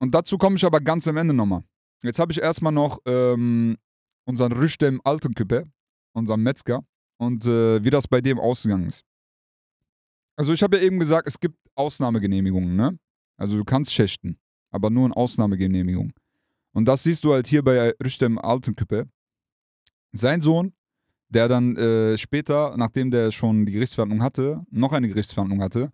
Und 0.00 0.14
dazu 0.14 0.36
komme 0.36 0.56
ich 0.56 0.66
aber 0.66 0.80
ganz 0.80 1.08
am 1.08 1.16
Ende 1.16 1.32
nochmal. 1.32 1.64
Jetzt 2.02 2.18
habe 2.18 2.30
ich 2.30 2.42
erstmal 2.42 2.72
noch 2.72 2.98
ähm, 3.06 3.78
unseren 4.24 4.52
Rüstem 4.52 5.00
Altenküppe, 5.02 5.64
unseren 6.12 6.42
Metzger, 6.42 6.84
und 7.16 7.46
äh, 7.46 7.82
wie 7.82 7.90
das 7.90 8.06
bei 8.06 8.20
dem 8.20 8.38
ausgegangen 8.38 8.88
ist. 8.88 9.02
Also 10.36 10.52
ich 10.52 10.62
habe 10.62 10.76
ja 10.76 10.82
eben 10.82 10.98
gesagt, 10.98 11.26
es 11.26 11.40
gibt 11.40 11.56
Ausnahmegenehmigungen, 11.74 12.76
ne? 12.76 12.98
Also 13.38 13.56
du 13.56 13.64
kannst 13.64 13.94
schächten, 13.94 14.38
aber 14.70 14.90
nur 14.90 15.06
in 15.06 15.12
Ausnahmegenehmigung. 15.12 16.12
Und 16.72 16.84
das 16.84 17.02
siehst 17.02 17.24
du 17.24 17.32
halt 17.32 17.46
hier 17.46 17.64
bei 17.64 17.94
Rüstem 18.04 18.38
Altenküppe. 18.38 19.08
Sein 20.12 20.42
Sohn, 20.42 20.74
der 21.32 21.48
dann 21.48 21.76
äh, 21.76 22.18
später, 22.18 22.74
nachdem 22.76 23.10
der 23.10 23.32
schon 23.32 23.66
die 23.66 23.72
Gerichtsverhandlung 23.72 24.22
hatte, 24.22 24.62
noch 24.70 24.92
eine 24.92 25.08
Gerichtsverhandlung 25.08 25.62
hatte 25.62 25.90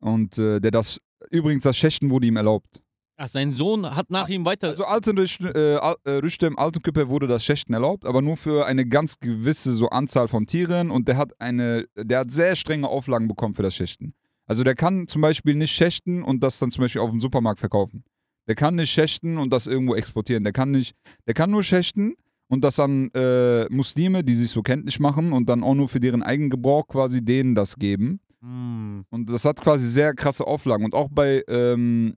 und 0.00 0.38
äh, 0.38 0.60
der 0.60 0.70
das, 0.70 1.00
übrigens 1.30 1.64
das 1.64 1.76
Schächten 1.76 2.10
wurde 2.10 2.26
ihm 2.26 2.36
erlaubt. 2.36 2.80
Ach, 3.16 3.28
sein 3.28 3.52
Sohn 3.52 3.94
hat 3.94 4.10
nach 4.10 4.28
ihm 4.28 4.44
weiter. 4.44 4.68
Also 4.68 4.84
Alten 4.84 5.16
äh, 5.16 5.76
äh, 5.76 5.94
Rüstem 6.18 6.58
Altenküppe 6.58 7.08
wurde 7.08 7.28
das 7.28 7.44
Schächten 7.44 7.72
erlaubt, 7.72 8.04
aber 8.04 8.22
nur 8.22 8.36
für 8.36 8.66
eine 8.66 8.86
ganz 8.86 9.20
gewisse 9.20 9.72
so 9.72 9.88
Anzahl 9.88 10.26
von 10.26 10.46
Tieren 10.46 10.90
und 10.90 11.06
der 11.06 11.16
hat 11.16 11.40
eine, 11.40 11.86
der 11.96 12.20
hat 12.20 12.32
sehr 12.32 12.56
strenge 12.56 12.88
Auflagen 12.88 13.28
bekommen 13.28 13.54
für 13.54 13.62
das 13.62 13.76
Schächten. 13.76 14.14
Also 14.46 14.64
der 14.64 14.74
kann 14.74 15.06
zum 15.06 15.22
Beispiel 15.22 15.54
nicht 15.54 15.72
schächten 15.72 16.22
und 16.22 16.42
das 16.42 16.58
dann 16.58 16.70
zum 16.70 16.82
Beispiel 16.82 17.00
auf 17.00 17.10
dem 17.10 17.20
Supermarkt 17.20 17.60
verkaufen. 17.60 18.04
Der 18.48 18.56
kann 18.56 18.74
nicht 18.74 18.90
schächten 18.90 19.38
und 19.38 19.52
das 19.52 19.66
irgendwo 19.66 19.94
exportieren. 19.94 20.44
Der 20.44 20.52
kann 20.52 20.72
nicht, 20.72 20.94
der 21.26 21.34
kann 21.34 21.50
nur 21.50 21.62
schächten 21.62 22.14
und 22.48 22.62
das 22.62 22.78
an 22.78 23.10
äh, 23.14 23.66
Muslime, 23.70 24.22
die 24.22 24.34
sich 24.34 24.50
so 24.50 24.62
kenntlich 24.62 25.00
machen 25.00 25.32
und 25.32 25.48
dann 25.48 25.62
auch 25.62 25.74
nur 25.74 25.88
für 25.88 26.00
deren 26.00 26.22
eigenen 26.22 26.50
Gebrauch 26.50 26.86
quasi 26.86 27.24
denen 27.24 27.54
das 27.54 27.76
geben. 27.76 28.20
Hm. 28.40 29.04
Und 29.10 29.30
das 29.30 29.44
hat 29.44 29.60
quasi 29.60 29.88
sehr 29.88 30.14
krasse 30.14 30.46
Auflagen. 30.46 30.84
Und 30.84 30.94
auch 30.94 31.08
bei, 31.10 31.42
ähm, 31.48 32.16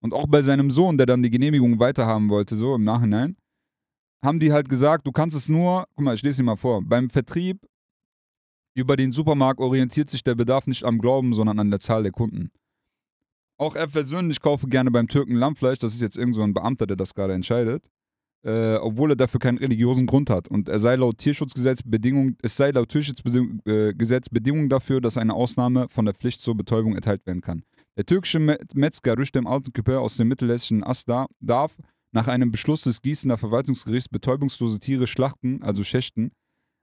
und 0.00 0.14
auch 0.14 0.26
bei 0.28 0.42
seinem 0.42 0.70
Sohn, 0.70 0.96
der 0.96 1.06
dann 1.06 1.22
die 1.22 1.30
Genehmigung 1.30 1.78
weiterhaben 1.80 2.28
wollte, 2.28 2.54
so 2.54 2.74
im 2.74 2.84
Nachhinein, 2.84 3.36
haben 4.24 4.40
die 4.40 4.52
halt 4.52 4.68
gesagt, 4.68 5.06
du 5.06 5.12
kannst 5.12 5.36
es 5.36 5.48
nur, 5.48 5.86
guck 5.94 6.04
mal, 6.04 6.14
ich 6.14 6.22
lese 6.22 6.38
dir 6.38 6.44
mal 6.44 6.56
vor, 6.56 6.82
beim 6.82 7.10
Vertrieb 7.10 7.66
über 8.74 8.96
den 8.96 9.10
Supermarkt 9.10 9.60
orientiert 9.60 10.08
sich 10.08 10.22
der 10.22 10.36
Bedarf 10.36 10.68
nicht 10.68 10.84
am 10.84 10.98
Glauben, 10.98 11.34
sondern 11.34 11.58
an 11.58 11.70
der 11.70 11.80
Zahl 11.80 12.04
der 12.04 12.12
Kunden. 12.12 12.50
Auch 13.58 13.74
er 13.74 13.88
persönlich 13.88 14.40
kaufe 14.40 14.68
gerne 14.68 14.92
beim 14.92 15.08
Türken 15.08 15.34
Lammfleisch, 15.34 15.80
das 15.80 15.94
ist 15.94 16.00
jetzt 16.00 16.16
irgend 16.16 16.36
so 16.36 16.42
ein 16.42 16.54
Beamter, 16.54 16.86
der 16.86 16.96
das 16.96 17.14
gerade 17.14 17.34
entscheidet, 17.34 17.90
äh, 18.44 18.76
obwohl 18.76 19.12
er 19.12 19.16
dafür 19.16 19.40
keinen 19.40 19.58
religiösen 19.58 20.06
Grund 20.06 20.30
hat. 20.30 20.48
Und 20.48 20.68
er 20.68 20.78
sei 20.80 20.96
laut 20.96 21.18
Tierschutzgesetz 21.18 21.82
Bedingung, 21.84 22.36
es 22.42 22.56
sei 22.56 22.70
laut 22.70 22.88
Tierschutzgesetz 22.88 24.26
äh, 24.26 24.30
Bedingung 24.30 24.68
dafür, 24.68 25.00
dass 25.00 25.16
eine 25.16 25.34
Ausnahme 25.34 25.88
von 25.90 26.04
der 26.04 26.14
Pflicht 26.14 26.42
zur 26.42 26.56
Betäubung 26.56 26.94
erteilt 26.94 27.26
werden 27.26 27.40
kann. 27.40 27.62
Der 27.96 28.06
türkische 28.06 28.38
Me- 28.38 28.58
Metzger 28.74 29.18
Rüstem 29.18 29.46
Altenküper 29.46 30.00
aus 30.00 30.16
dem 30.16 30.28
mittelhessischen 30.28 30.84
Asta 30.84 31.26
darf 31.40 31.76
nach 32.12 32.28
einem 32.28 32.50
Beschluss 32.50 32.82
des 32.82 33.02
Gießener 33.02 33.36
Verwaltungsgerichts 33.36 34.08
betäubungslose 34.08 34.78
Tiere 34.78 35.06
schlachten, 35.06 35.62
also 35.62 35.84
schächten. 35.84 36.30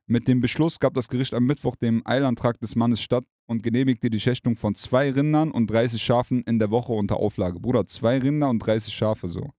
Mit 0.07 0.27
dem 0.27 0.39
Beschluss 0.39 0.79
gab 0.79 0.93
das 0.93 1.07
Gericht 1.07 1.33
am 1.33 1.45
Mittwoch 1.45 1.75
dem 1.75 2.03
Eilantrag 2.05 2.59
des 2.59 2.75
Mannes 2.75 3.01
statt 3.01 3.23
und 3.47 3.63
genehmigte 3.63 4.09
die 4.11 4.19
Schächtung 4.19 4.55
von 4.55 4.75
zwei 4.75 5.09
Rindern 5.09 5.49
und 5.49 5.71
30 5.71 6.01
Schafen 6.01 6.43
in 6.43 6.59
der 6.59 6.69
Woche 6.69 6.93
unter 6.93 7.17
Auflage. 7.17 7.59
Bruder, 7.59 7.85
zwei 7.85 8.19
Rinder 8.19 8.49
und 8.49 8.59
30 8.59 8.93
Schafe 8.93 9.27
so. 9.27 9.49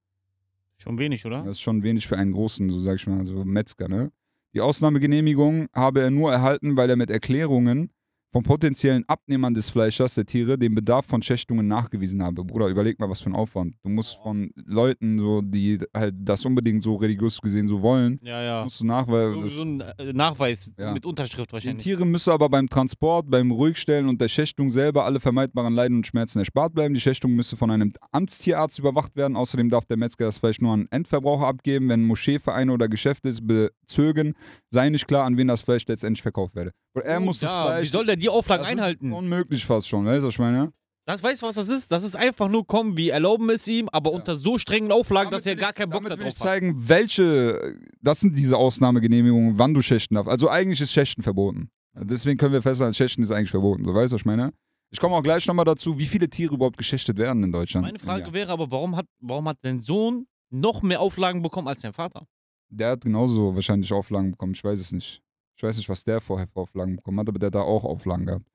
Schon 0.78 0.98
wenig, 0.98 1.24
oder? 1.24 1.42
Das 1.42 1.56
ist 1.56 1.60
schon 1.60 1.82
wenig 1.82 2.06
für 2.06 2.16
einen 2.16 2.32
großen, 2.32 2.70
so 2.70 2.78
sag 2.78 2.96
ich 2.96 3.06
mal, 3.06 3.26
so 3.26 3.44
Metzger, 3.44 3.88
ne? 3.88 4.12
Die 4.54 4.60
Ausnahmegenehmigung 4.60 5.68
habe 5.74 6.00
er 6.00 6.10
nur 6.10 6.32
erhalten, 6.32 6.76
weil 6.76 6.88
er 6.88 6.96
mit 6.96 7.10
Erklärungen 7.10 7.90
von 8.32 8.42
potenziellen 8.42 9.04
Abnehmern 9.08 9.54
des 9.54 9.70
Fleischers 9.70 10.14
der 10.14 10.26
Tiere 10.26 10.58
den 10.58 10.74
Bedarf 10.74 11.06
von 11.06 11.22
Schächtungen 11.22 11.66
nachgewiesen 11.68 12.22
habe. 12.22 12.44
Bruder, 12.44 12.66
überleg 12.68 12.98
mal, 12.98 13.08
was 13.08 13.22
für 13.22 13.30
ein 13.30 13.34
Aufwand. 13.34 13.76
Du 13.82 13.88
musst 13.88 14.18
von 14.22 14.50
Leuten, 14.66 15.18
so, 15.18 15.40
die 15.40 15.78
halt 15.96 16.14
das 16.18 16.44
unbedingt 16.44 16.82
so 16.82 16.96
religiös 16.96 17.40
gesehen 17.40 17.66
so 17.66 17.80
wollen, 17.80 18.20
Ja, 18.22 18.42
ja. 18.42 18.64
musst 18.64 18.80
du 18.80 18.84
nach, 18.86 19.08
weil 19.08 19.32
So, 19.40 19.48
so 19.48 19.62
ein 19.64 19.80
äh, 19.80 20.12
Nachweis 20.12 20.70
Ja. 20.78 20.92
mit 20.92 21.06
Unterschrift 21.06 21.50
die 21.50 21.52
wahrscheinlich. 21.54 21.82
Tiere 21.84 22.04
müssen 22.04 22.30
aber 22.30 22.48
beim 22.50 22.68
Transport, 22.68 23.30
beim 23.30 23.50
Ruhigstellen 23.50 24.06
und 24.08 24.20
der 24.20 24.28
Schächtung 24.28 24.68
selber 24.70 25.04
alle 25.06 25.20
vermeidbaren 25.20 25.72
Leiden 25.72 25.96
und 25.98 26.06
Schmerzen 26.06 26.40
erspart 26.40 26.74
bleiben. 26.74 26.92
Die 26.92 27.00
Schächtung 27.00 27.32
müsse 27.34 27.56
von 27.56 27.70
einem 27.70 27.92
Amtstierarzt 28.12 28.78
überwacht 28.78 29.16
werden. 29.16 29.36
Außerdem 29.36 29.70
darf 29.70 29.86
der 29.86 29.96
Metzger 29.96 30.26
das 30.26 30.36
Fleisch 30.38 30.60
nur 30.60 30.74
an 30.74 30.88
Endverbraucher 30.90 31.46
abgeben. 31.46 31.88
Wenn 31.88 32.04
Moscheevereine 32.04 32.70
oder 32.72 32.88
Geschäfte 32.88 33.30
es 33.30 33.40
bezögen, 33.46 34.34
sei 34.70 34.90
nicht 34.90 35.08
klar, 35.08 35.24
an 35.24 35.36
wen 35.38 35.48
das 35.48 35.62
Fleisch 35.62 35.86
letztendlich 35.86 36.22
verkauft 36.22 36.54
werde. 36.54 36.72
Und 36.94 37.02
er 37.02 37.18
Oh, 37.20 37.24
muss 37.24 37.40
das 37.40 37.50
Fleisch. 37.52 37.82
Wie 37.84 37.86
soll 37.92 38.06
der 38.06 38.16
die 38.26 38.36
Auflagen 38.38 38.62
das 38.64 38.72
einhalten? 38.72 39.10
Ist 39.12 39.16
unmöglich 39.18 39.64
fast 39.66 39.88
schon, 39.88 40.04
weißt 40.06 40.22
du, 40.22 40.26
was 40.28 40.34
ich 40.34 40.38
meine? 40.38 40.72
Das 41.08 41.22
weißt 41.22 41.42
du, 41.42 41.46
was 41.46 41.54
das 41.54 41.68
ist? 41.68 41.92
Das 41.92 42.02
ist 42.02 42.16
einfach 42.16 42.48
nur 42.48 42.66
kommen, 42.66 42.96
wir 42.96 43.12
erlauben 43.12 43.48
es 43.50 43.68
ihm, 43.68 43.88
aber 43.90 44.10
Ja. 44.10 44.16
unter 44.16 44.34
so 44.34 44.58
strengen 44.58 44.90
Auflagen, 44.90 45.30
dass 45.30 45.46
er 45.46 45.54
gar 45.54 45.70
ich- 45.70 45.76
keinen 45.76 45.90
Bock 45.90 46.02
damit 46.02 46.18
darauf 46.18 46.32
ich 46.34 46.40
hat. 46.40 46.42
zeigen, 46.42 46.88
welche, 46.88 47.76
das 48.02 48.20
sind 48.20 48.36
diese 48.36 48.56
Ausnahmegenehmigungen, 48.56 49.56
wann 49.58 49.72
du 49.72 49.82
schächten 49.82 50.16
darfst. 50.16 50.30
Also 50.30 50.48
eigentlich 50.50 50.80
ist 50.80 50.92
Schächten 50.92 51.22
verboten. 51.22 51.68
Deswegen 51.94 52.36
können 52.38 52.52
wir 52.52 52.60
festhalten, 52.62 52.92
Schächten 52.94 53.22
ist 53.22 53.30
eigentlich 53.30 53.50
verboten. 53.50 53.84
So 53.84 53.94
weißt 53.94 54.12
du, 54.12 54.14
was 54.16 54.22
ich 54.22 54.26
meine? 54.26 54.52
Ich 54.90 54.98
komme 55.00 55.14
auch 55.14 55.22
gleich 55.22 55.46
nochmal 55.46 55.64
dazu, 55.64 55.98
wie 55.98 56.06
viele 56.06 56.28
Tiere 56.28 56.54
überhaupt 56.54 56.76
geschächtet 56.76 57.16
werden 57.18 57.42
in 57.44 57.52
Deutschland. 57.52 57.86
Meine 57.86 57.98
Frage 57.98 58.32
wäre 58.32 58.50
aber, 58.52 58.70
warum 58.70 58.96
hat, 58.96 59.06
warum 59.20 59.48
hat 59.48 59.58
dein 59.62 59.78
Sohn 59.80 60.26
noch 60.50 60.82
mehr 60.82 61.00
Auflagen 61.00 61.40
bekommen 61.42 61.68
als 61.68 61.82
sein 61.82 61.92
Vater? 61.92 62.26
Der 62.68 62.90
hat 62.90 63.02
genauso 63.02 63.54
wahrscheinlich 63.54 63.92
Auflagen 63.92 64.32
bekommen, 64.32 64.52
ich 64.54 64.62
weiß 64.64 64.78
es 64.80 64.90
nicht. 64.92 65.22
Ich 65.56 65.62
weiß 65.62 65.76
nicht, 65.78 65.88
was 65.88 66.04
der 66.04 66.20
vorher 66.20 66.46
für 66.46 66.60
Auflagen 66.60 66.96
bekommen 66.96 67.18
hat, 67.20 67.28
aber 67.28 67.38
der 67.38 67.46
hat 67.48 67.54
da 67.54 67.62
auch 67.62 67.84
Auflagen 67.84 68.26
gehabt. 68.26 68.46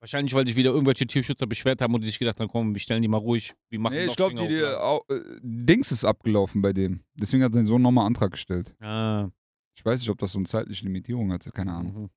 Wahrscheinlich, 0.00 0.32
weil 0.32 0.46
sich 0.46 0.54
wieder 0.56 0.70
irgendwelche 0.70 1.06
Tierschützer 1.06 1.46
beschwert 1.46 1.80
haben 1.82 1.92
und 1.92 2.00
die 2.02 2.06
sich 2.06 2.18
gedacht 2.20 2.38
haben, 2.38 2.48
komm, 2.48 2.72
wir 2.72 2.80
stellen 2.80 3.02
die 3.02 3.08
mal 3.08 3.16
ruhig. 3.18 3.52
Wir 3.68 3.80
machen 3.80 3.94
Nee, 3.94 4.04
ich 4.06 4.14
glaube, 4.16 4.34
die, 4.36 4.46
die 4.46 4.64
au- 4.64 5.04
äh, 5.08 5.20
Dings 5.42 5.90
ist 5.90 6.04
abgelaufen 6.04 6.62
bei 6.62 6.72
dem. 6.72 7.00
Deswegen 7.14 7.42
hat 7.42 7.52
sein 7.52 7.64
Sohn 7.64 7.82
nochmal 7.82 8.06
Antrag 8.06 8.30
gestellt. 8.30 8.74
Ah, 8.80 9.28
Ich 9.76 9.84
weiß 9.84 10.00
nicht, 10.00 10.08
ob 10.10 10.18
das 10.18 10.32
so 10.32 10.38
eine 10.38 10.46
zeitliche 10.46 10.84
Limitierung 10.84 11.32
hatte, 11.32 11.50
keine 11.50 11.72
Ahnung. 11.72 12.02
Mhm. 12.02 12.08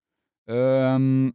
Ähm, 0.47 1.34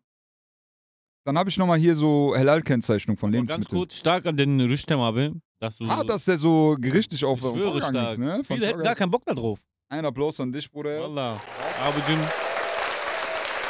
dann 1.26 1.36
habe 1.36 1.50
ich 1.50 1.58
nochmal 1.58 1.78
hier 1.78 1.96
so 1.96 2.32
Halal-Kennzeichnung 2.36 3.16
von 3.16 3.28
Und 3.30 3.32
ganz 3.34 3.50
Lebensmitteln. 3.50 3.78
kurz, 3.80 3.96
stark 3.96 4.24
an 4.26 4.36
den 4.36 4.60
Rüstem 4.60 5.00
habe, 5.00 5.34
dass 5.60 5.76
du. 5.78 5.86
Ah, 5.88 6.04
dass 6.04 6.24
der 6.26 6.38
so 6.38 6.76
gerichtlich 6.80 7.24
auf 7.24 7.42
auf 7.42 7.58
Vorgang 7.60 7.94
ist, 8.06 8.18
ne? 8.18 8.44
Von 8.44 8.56
Viele 8.56 8.68
hätten 8.68 8.82
gar 8.84 8.94
keinen 8.94 9.10
Bock 9.10 9.24
da 9.26 9.34
drauf. 9.34 9.60
Ein 9.88 10.04
Applaus 10.04 10.38
an 10.40 10.52
dich, 10.52 10.70
Bruder. 10.70 11.02
Wallah. 11.02 11.40
Abujin. 11.80 12.18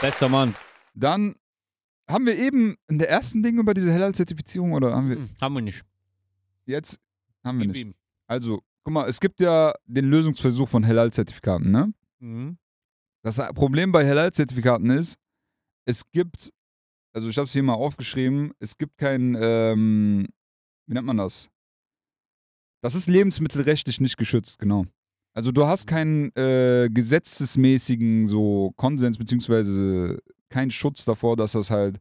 Bester 0.00 0.28
Mann. 0.28 0.54
Dann 0.94 1.34
haben 2.09 2.26
wir 2.26 2.36
eben 2.38 2.76
in 2.88 2.98
der 2.98 3.11
ersten 3.11 3.42
Ding 3.42 3.59
über 3.59 3.74
diese 3.74 3.92
Halal-Zertifizierung 3.92 4.72
oder 4.72 4.94
haben 4.94 5.09
wir 5.09 5.16
Hm, 5.16 5.30
haben 5.40 5.54
wir 5.54 5.62
nicht. 5.62 5.82
jetzt 6.66 7.00
haben 7.44 7.59
wir 7.59 7.66
nicht. 7.66 7.94
Also, 8.26 8.62
guck 8.84 8.92
mal, 8.94 9.09
es 9.09 9.20
gibt 9.20 9.40
ja 9.40 9.72
den 9.86 10.07
Lösungsversuch 10.07 10.68
von 10.68 10.86
Halal-Zertifikaten, 10.86 11.70
ne? 11.70 11.92
Mhm. 12.18 12.59
Das 13.22 13.36
Problem 13.54 13.90
bei 13.92 14.07
Halal-Zertifikaten 14.07 14.90
ist, 14.90 15.18
es 15.84 16.09
gibt, 16.11 16.52
also 17.12 17.28
ich 17.28 17.36
habe 17.38 17.46
es 17.46 17.52
hier 17.52 17.62
mal 17.62 17.74
aufgeschrieben, 17.74 18.52
es 18.61 18.76
gibt 18.78 18.98
kein, 18.98 19.36
ähm, 19.40 20.28
wie 20.86 20.94
nennt 20.94 21.07
man 21.07 21.16
das? 21.16 21.48
Das 22.82 22.94
ist 22.94 23.09
lebensmittelrechtlich 23.09 24.00
nicht 24.00 24.16
geschützt, 24.16 24.59
genau. 24.61 24.86
Also 25.37 25.53
du 25.53 25.66
hast 25.66 25.87
keinen 25.87 26.34
äh, 26.34 26.89
gesetzesmäßigen 26.91 28.26
so 28.26 28.72
Konsens 28.76 29.18
beziehungsweise 29.18 30.18
keinen 30.49 30.70
Schutz 30.70 31.05
davor, 31.05 31.37
dass 31.37 31.53
das 31.53 31.70
halt 31.70 31.99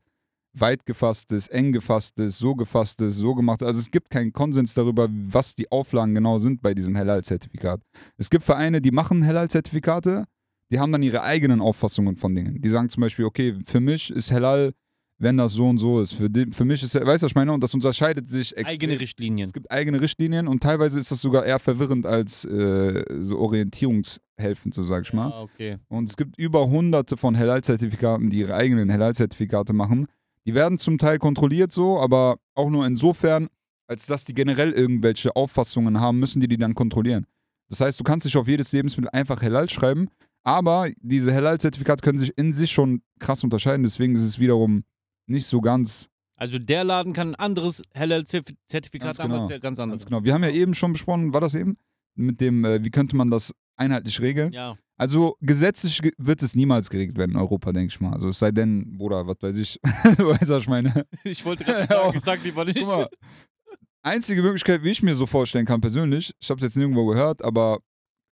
weit 0.53 0.85
gefasst 0.85 1.33
ist, 1.33 1.49
eng 1.49 1.73
gefasst 1.73 2.17
ist, 2.21 2.37
so 2.37 2.55
gefasst 2.55 3.01
ist, 3.01 3.17
so 3.17 3.35
gemacht 3.35 3.61
ist. 3.61 3.67
Also 3.67 3.79
es 3.81 3.91
gibt 3.91 4.09
keinen 4.09 4.31
Konsens 4.31 4.73
darüber, 4.73 5.09
was 5.11 5.53
die 5.53 5.69
Auflagen 5.69 6.15
genau 6.15 6.37
sind 6.37 6.61
bei 6.61 6.73
diesem 6.73 6.95
Halal-Zertifikat. 6.95 7.81
Es 8.17 8.29
gibt 8.29 8.45
Vereine, 8.45 8.79
die 8.79 8.91
machen 8.91 9.25
Halal-Zertifikate, 9.25 10.23
die 10.71 10.79
haben 10.79 10.93
dann 10.93 11.03
ihre 11.03 11.23
eigenen 11.23 11.59
Auffassungen 11.59 12.15
von 12.15 12.33
Dingen. 12.33 12.61
Die 12.61 12.69
sagen 12.69 12.87
zum 12.87 13.01
Beispiel, 13.01 13.25
okay, 13.25 13.59
für 13.65 13.81
mich 13.81 14.11
ist 14.11 14.31
Halal, 14.31 14.71
wenn 15.17 15.37
das 15.37 15.53
so 15.53 15.67
und 15.67 15.77
so 15.77 16.01
ist. 16.01 16.13
Für, 16.13 16.29
die, 16.29 16.47
für 16.51 16.65
mich 16.65 16.83
ist, 16.83 16.95
weißt 16.95 17.05
du, 17.05 17.25
was 17.25 17.31
ich 17.31 17.35
meine? 17.35 17.53
Und 17.53 17.63
das 17.63 17.73
unterscheidet 17.73 18.29
sich 18.29 18.55
extrem. 18.55 18.73
Eigene 18.73 18.99
Richtlinien. 18.99 19.45
Es 19.45 19.53
gibt 19.53 19.71
eigene 19.71 20.01
Richtlinien 20.01 20.47
und 20.47 20.61
teilweise 20.61 20.99
ist 20.99 21.11
das 21.11 21.21
sogar 21.21 21.45
eher 21.45 21.59
verwirrend 21.59 22.05
als 22.05 22.43
äh, 22.45 23.03
so 23.21 23.39
orientierungshelfend, 23.39 24.73
so 24.73 24.83
sag 24.83 25.03
ich 25.03 25.13
mal. 25.13 25.31
Ah, 25.31 25.41
okay. 25.43 25.77
Und 25.87 26.09
es 26.09 26.17
gibt 26.17 26.37
über 26.37 26.67
hunderte 26.67 27.15
von 27.17 27.37
Halal-Zertifikaten, 27.37 28.29
die 28.29 28.39
ihre 28.39 28.55
eigenen 28.55 28.91
Halal-Zertifikate 28.91 29.73
machen. 29.73 30.07
Die 30.45 30.53
werden 30.53 30.77
zum 30.77 30.97
Teil 30.97 31.17
kontrolliert 31.17 31.71
so, 31.71 31.99
aber 31.99 32.37
auch 32.53 32.69
nur 32.69 32.85
insofern, 32.85 33.47
als 33.87 34.05
dass 34.07 34.25
die 34.25 34.33
generell 34.33 34.71
irgendwelche 34.73 35.35
Auffassungen 35.35 35.99
haben, 35.99 36.19
müssen 36.19 36.41
die 36.41 36.47
die 36.47 36.57
dann 36.57 36.75
kontrollieren. 36.75 37.25
Das 37.69 37.81
heißt, 37.81 37.99
du 37.99 38.03
kannst 38.03 38.25
dich 38.25 38.37
auf 38.37 38.47
jedes 38.47 38.71
Lebensmittel 38.71 39.09
einfach 39.11 39.41
Halal 39.41 39.69
schreiben, 39.69 40.09
aber 40.43 40.89
diese 41.01 41.33
Halal-Zertifikate 41.33 42.03
können 42.03 42.19
sich 42.19 42.37
in 42.37 42.53
sich 42.53 42.71
schon 42.71 43.01
krass 43.19 43.43
unterscheiden. 43.43 43.81
Deswegen 43.81 44.15
ist 44.15 44.23
es 44.23 44.37
wiederum 44.37 44.83
nicht 45.27 45.45
so 45.45 45.61
ganz, 45.61 46.09
Also 46.37 46.59
der 46.59 46.83
Laden 46.83 47.13
kann 47.13 47.29
ein 47.29 47.35
anderes 47.35 47.81
Halal-Zertifikat 47.95 49.01
Ganz 49.01 49.19
haben 49.19 49.29
genau. 49.29 49.41
als 49.41 49.47
der 49.49 49.59
ganz 49.59 49.79
andere. 49.79 49.93
ganz 49.97 50.05
genau. 50.05 50.23
Wir 50.23 50.33
haben 50.33 50.43
ja 50.43 50.49
eben 50.51 50.73
schon 50.73 50.93
besprochen, 50.93 51.33
war 51.33 51.41
das 51.41 51.55
eben? 51.55 51.77
Mit 52.17 52.39
dem, 52.41 52.63
äh, 52.65 52.83
wie 52.83 52.91
könnte 52.91 53.15
man 53.15 53.29
das 53.29 53.53
einheitlich 53.77 54.19
regeln? 54.21 54.51
Ja. 54.53 54.75
Also 54.97 55.35
gesetzlich 55.41 56.01
ge- 56.01 56.13
wird 56.17 56.41
es 56.41 56.55
niemals 56.55 56.89
geregelt 56.89 57.17
werden 57.17 57.31
in 57.31 57.37
Europa, 57.37 57.73
denke 57.73 57.91
ich 57.93 57.99
mal. 57.99 58.13
Also 58.13 58.29
es 58.29 58.39
sei 58.39 58.51
denn, 58.51 58.97
Bruder, 58.97 59.27
was 59.27 59.35
weiß 59.41 59.57
ich, 59.57 59.79
du 60.17 60.27
weißt, 60.29 60.49
was 60.49 60.61
ich 60.63 60.69
meine. 60.69 61.05
Ich 61.25 61.43
wollte 61.43 61.65
gerade 61.65 61.85
sagen, 61.87 62.13
ich 62.17 62.23
sag 62.23 62.41
lieber 62.43 62.63
nicht. 62.63 62.77
Guck 62.79 62.87
mal, 62.87 63.09
einzige 64.03 64.41
Möglichkeit, 64.41 64.83
wie 64.83 64.91
ich 64.91 65.03
mir 65.03 65.15
so 65.15 65.25
vorstellen 65.25 65.65
kann 65.65 65.81
persönlich, 65.81 66.33
ich 66.39 66.49
habe 66.49 66.59
es 66.59 66.63
jetzt 66.63 66.77
nirgendwo 66.77 67.05
gehört, 67.07 67.43
aber 67.43 67.79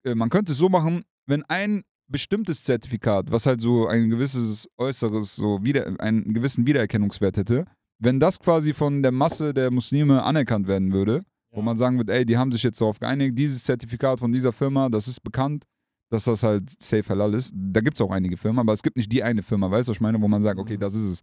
äh, 0.04 0.16
man 0.16 0.30
könnte 0.30 0.52
es 0.52 0.58
so 0.58 0.68
machen, 0.70 1.04
wenn 1.26 1.44
ein 1.46 1.84
bestimmtes 2.10 2.64
Zertifikat, 2.64 3.32
was 3.32 3.46
halt 3.46 3.62
so 3.62 3.88
ein 3.88 4.10
gewisses 4.10 4.68
äußeres, 4.78 5.36
so 5.36 5.64
wieder, 5.64 5.86
einen 6.00 6.34
gewissen 6.34 6.66
Wiedererkennungswert 6.68 7.38
hätte, 7.38 7.66
wenn 8.00 8.20
das 8.20 8.40
quasi 8.40 8.74
von 8.74 9.02
der 9.04 9.12
Masse 9.12 9.54
der 9.54 9.72
Muslime 9.72 10.24
anerkannt 10.24 10.68
werden 10.68 10.92
würde, 10.92 11.24
wo 11.52 11.60
Ja. 11.60 11.64
man 11.66 11.78
sagen 11.78 11.98
wird, 11.98 12.10
ey, 12.10 12.26
die 12.26 12.38
haben 12.38 12.52
sich 12.52 12.64
jetzt 12.64 12.80
darauf 12.82 13.00
geeinigt, 13.00 13.38
dieses 13.38 13.64
Zertifikat 13.64 14.20
von 14.20 14.32
dieser 14.32 14.52
Firma, 14.54 14.90
das 14.90 15.08
ist 15.08 15.22
bekannt, 15.22 15.66
dass 16.12 16.24
das 16.24 16.42
halt 16.44 16.70
safe 16.82 17.08
halal 17.10 17.34
ist. 17.36 17.54
Da 17.56 17.82
gibt 17.82 17.98
es 17.98 18.02
auch 18.02 18.12
einige 18.12 18.36
Firmen, 18.38 18.60
aber 18.60 18.74
es 18.74 18.82
gibt 18.82 18.98
nicht 18.98 19.12
die 19.12 19.22
eine 19.24 19.44
Firma, 19.44 19.70
weißt 19.70 19.88
du, 19.88 19.92
was 19.92 19.98
ich 19.98 20.02
meine, 20.02 20.20
wo 20.22 20.28
man 20.28 20.42
sagt, 20.42 20.60
okay, 20.60 20.76
Mhm. 20.76 20.80
das 20.80 20.96
ist 20.96 21.04
es. 21.04 21.22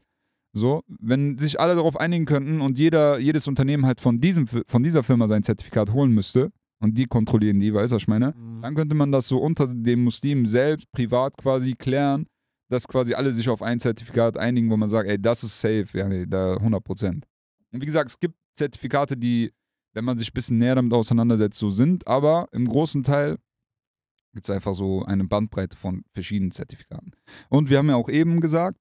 So, 0.52 0.82
wenn 0.88 1.36
sich 1.38 1.60
alle 1.60 1.74
darauf 1.74 1.98
einigen 1.98 2.24
könnten 2.24 2.60
und 2.60 2.78
jeder, 2.78 3.18
jedes 3.18 3.46
Unternehmen 3.48 3.84
halt 3.84 4.00
von, 4.00 4.20
diesem, 4.20 4.46
von 4.46 4.82
dieser 4.82 5.02
Firma 5.02 5.26
sein 5.28 5.42
Zertifikat 5.42 5.92
holen 5.92 6.12
müsste 6.12 6.50
und 6.80 6.96
die 6.96 7.06
kontrollieren 7.06 7.58
die, 7.58 7.72
weißt 7.72 7.92
du, 7.92 7.96
was 7.96 8.02
ich 8.02 8.08
meine? 8.08 8.34
Mhm. 8.36 8.62
Dann 8.62 8.74
könnte 8.74 8.94
man 8.94 9.12
das 9.12 9.28
so 9.28 9.38
unter 9.38 9.66
den 9.66 10.04
Muslimen 10.04 10.46
selbst, 10.46 10.90
privat 10.92 11.36
quasi 11.36 11.74
klären, 11.74 12.26
dass 12.68 12.86
quasi 12.86 13.14
alle 13.14 13.32
sich 13.32 13.48
auf 13.48 13.62
ein 13.62 13.80
Zertifikat 13.80 14.36
einigen, 14.38 14.70
wo 14.70 14.76
man 14.76 14.88
sagt, 14.88 15.08
ey, 15.08 15.20
das 15.20 15.44
ist 15.44 15.60
safe, 15.60 15.86
ja, 15.94 16.08
nee, 16.08 16.26
da 16.26 16.54
100 16.56 16.82
Prozent. 16.82 17.26
Und 17.72 17.80
wie 17.80 17.86
gesagt, 17.86 18.10
es 18.10 18.18
gibt 18.18 18.34
Zertifikate, 18.56 19.16
die, 19.16 19.52
wenn 19.94 20.04
man 20.04 20.18
sich 20.18 20.30
ein 20.30 20.34
bisschen 20.34 20.58
näher 20.58 20.74
damit 20.74 20.92
auseinandersetzt, 20.92 21.58
so 21.58 21.68
sind, 21.70 22.06
aber 22.06 22.48
im 22.52 22.66
großen 22.66 23.02
Teil 23.02 23.36
gibt 24.34 24.48
es 24.48 24.54
einfach 24.54 24.74
so 24.74 25.02
eine 25.04 25.24
Bandbreite 25.24 25.76
von 25.76 26.02
verschiedenen 26.12 26.50
Zertifikaten. 26.50 27.12
Und 27.48 27.70
wir 27.70 27.78
haben 27.78 27.88
ja 27.88 27.96
auch 27.96 28.08
eben 28.10 28.40
gesagt, 28.40 28.78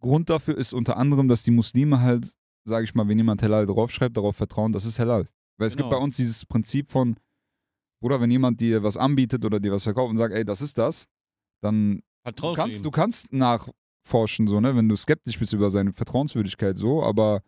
Grund 0.00 0.28
dafür 0.30 0.56
ist 0.56 0.72
unter 0.74 0.96
anderem, 0.96 1.28
dass 1.28 1.42
die 1.42 1.50
Muslime 1.50 2.00
halt, 2.00 2.36
sage 2.64 2.84
ich 2.84 2.94
mal, 2.94 3.08
wenn 3.08 3.18
jemand 3.18 3.42
Halal 3.42 3.66
draufschreibt, 3.66 4.16
darauf 4.16 4.36
vertrauen, 4.36 4.72
das 4.72 4.84
ist 4.84 4.98
Halal. 4.98 5.28
Weil 5.56 5.66
es 5.68 5.76
gibt 5.76 5.88
Genau. 5.88 5.98
bei 5.98 6.04
uns 6.04 6.16
dieses 6.16 6.44
Prinzip 6.44 6.90
von, 6.92 7.16
oder 8.00 8.20
wenn 8.20 8.30
jemand 8.30 8.60
dir 8.60 8.82
was 8.82 8.96
anbietet 8.96 9.44
oder 9.44 9.60
dir 9.60 9.72
was 9.72 9.84
verkauft 9.84 10.10
und 10.10 10.16
sagt, 10.16 10.34
ey, 10.34 10.44
das 10.44 10.60
ist 10.60 10.78
das, 10.78 11.06
dann 11.60 11.96
du 11.96 12.02
Vertraust 12.24 12.56
kannst, 12.56 12.78
ihm. 12.78 12.82
du 12.84 12.90
kannst 12.90 13.32
nachforschen, 13.32 14.46
so, 14.46 14.60
ne, 14.60 14.76
wenn 14.76 14.88
du 14.88 14.96
skeptisch 14.96 15.38
bist 15.38 15.52
über 15.52 15.70
seine 15.70 15.92
Vertrauenswürdigkeit, 15.92 16.76
so, 16.76 17.02
aber 17.02 17.42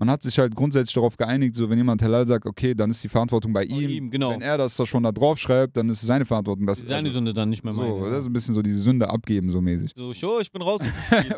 man 0.00 0.10
hat 0.10 0.22
sich 0.22 0.38
halt 0.38 0.56
grundsätzlich 0.56 0.94
darauf 0.94 1.18
geeinigt, 1.18 1.54
so, 1.54 1.68
wenn 1.68 1.76
jemand 1.76 2.00
Halal 2.00 2.26
sagt, 2.26 2.46
okay, 2.46 2.74
dann 2.74 2.88
ist 2.90 3.04
die 3.04 3.08
Verantwortung 3.10 3.52
bei 3.52 3.64
ihm. 3.64 3.90
ihm, 3.90 4.10
genau. 4.10 4.30
Wenn 4.30 4.40
er 4.40 4.56
das 4.56 4.74
da 4.74 4.86
schon 4.86 5.02
da 5.02 5.12
drauf 5.12 5.38
schreibt, 5.38 5.76
dann 5.76 5.90
ist 5.90 6.00
es 6.00 6.06
seine 6.06 6.24
Verantwortung. 6.24 6.66
Das, 6.66 6.78
Seine 6.78 7.08
also, 7.08 7.10
Sünde 7.12 7.34
dann 7.34 7.50
nicht 7.50 7.62
mehr 7.62 7.74
so, 7.74 7.82
meine. 7.82 8.10
das 8.10 8.20
ist 8.20 8.26
ein 8.26 8.32
bisschen 8.32 8.54
so 8.54 8.62
diese 8.62 8.80
Sünde 8.80 9.10
abgeben, 9.10 9.50
so 9.50 9.60
mäßig. 9.60 9.92
So, 9.94 10.14
schon, 10.14 10.40
ich 10.40 10.50
bin 10.50 10.62
raus. 10.62 10.80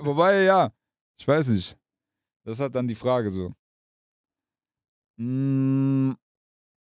Wobei, 0.03 0.45
ja, 0.45 0.71
ich 1.19 1.27
weiß 1.27 1.49
nicht. 1.49 1.77
Das 2.45 2.55
ist 2.55 2.61
halt 2.61 2.75
dann 2.77 2.87
die 2.87 2.95
Frage 2.95 3.33
so. 3.33 3.53
Mm, 5.17 6.13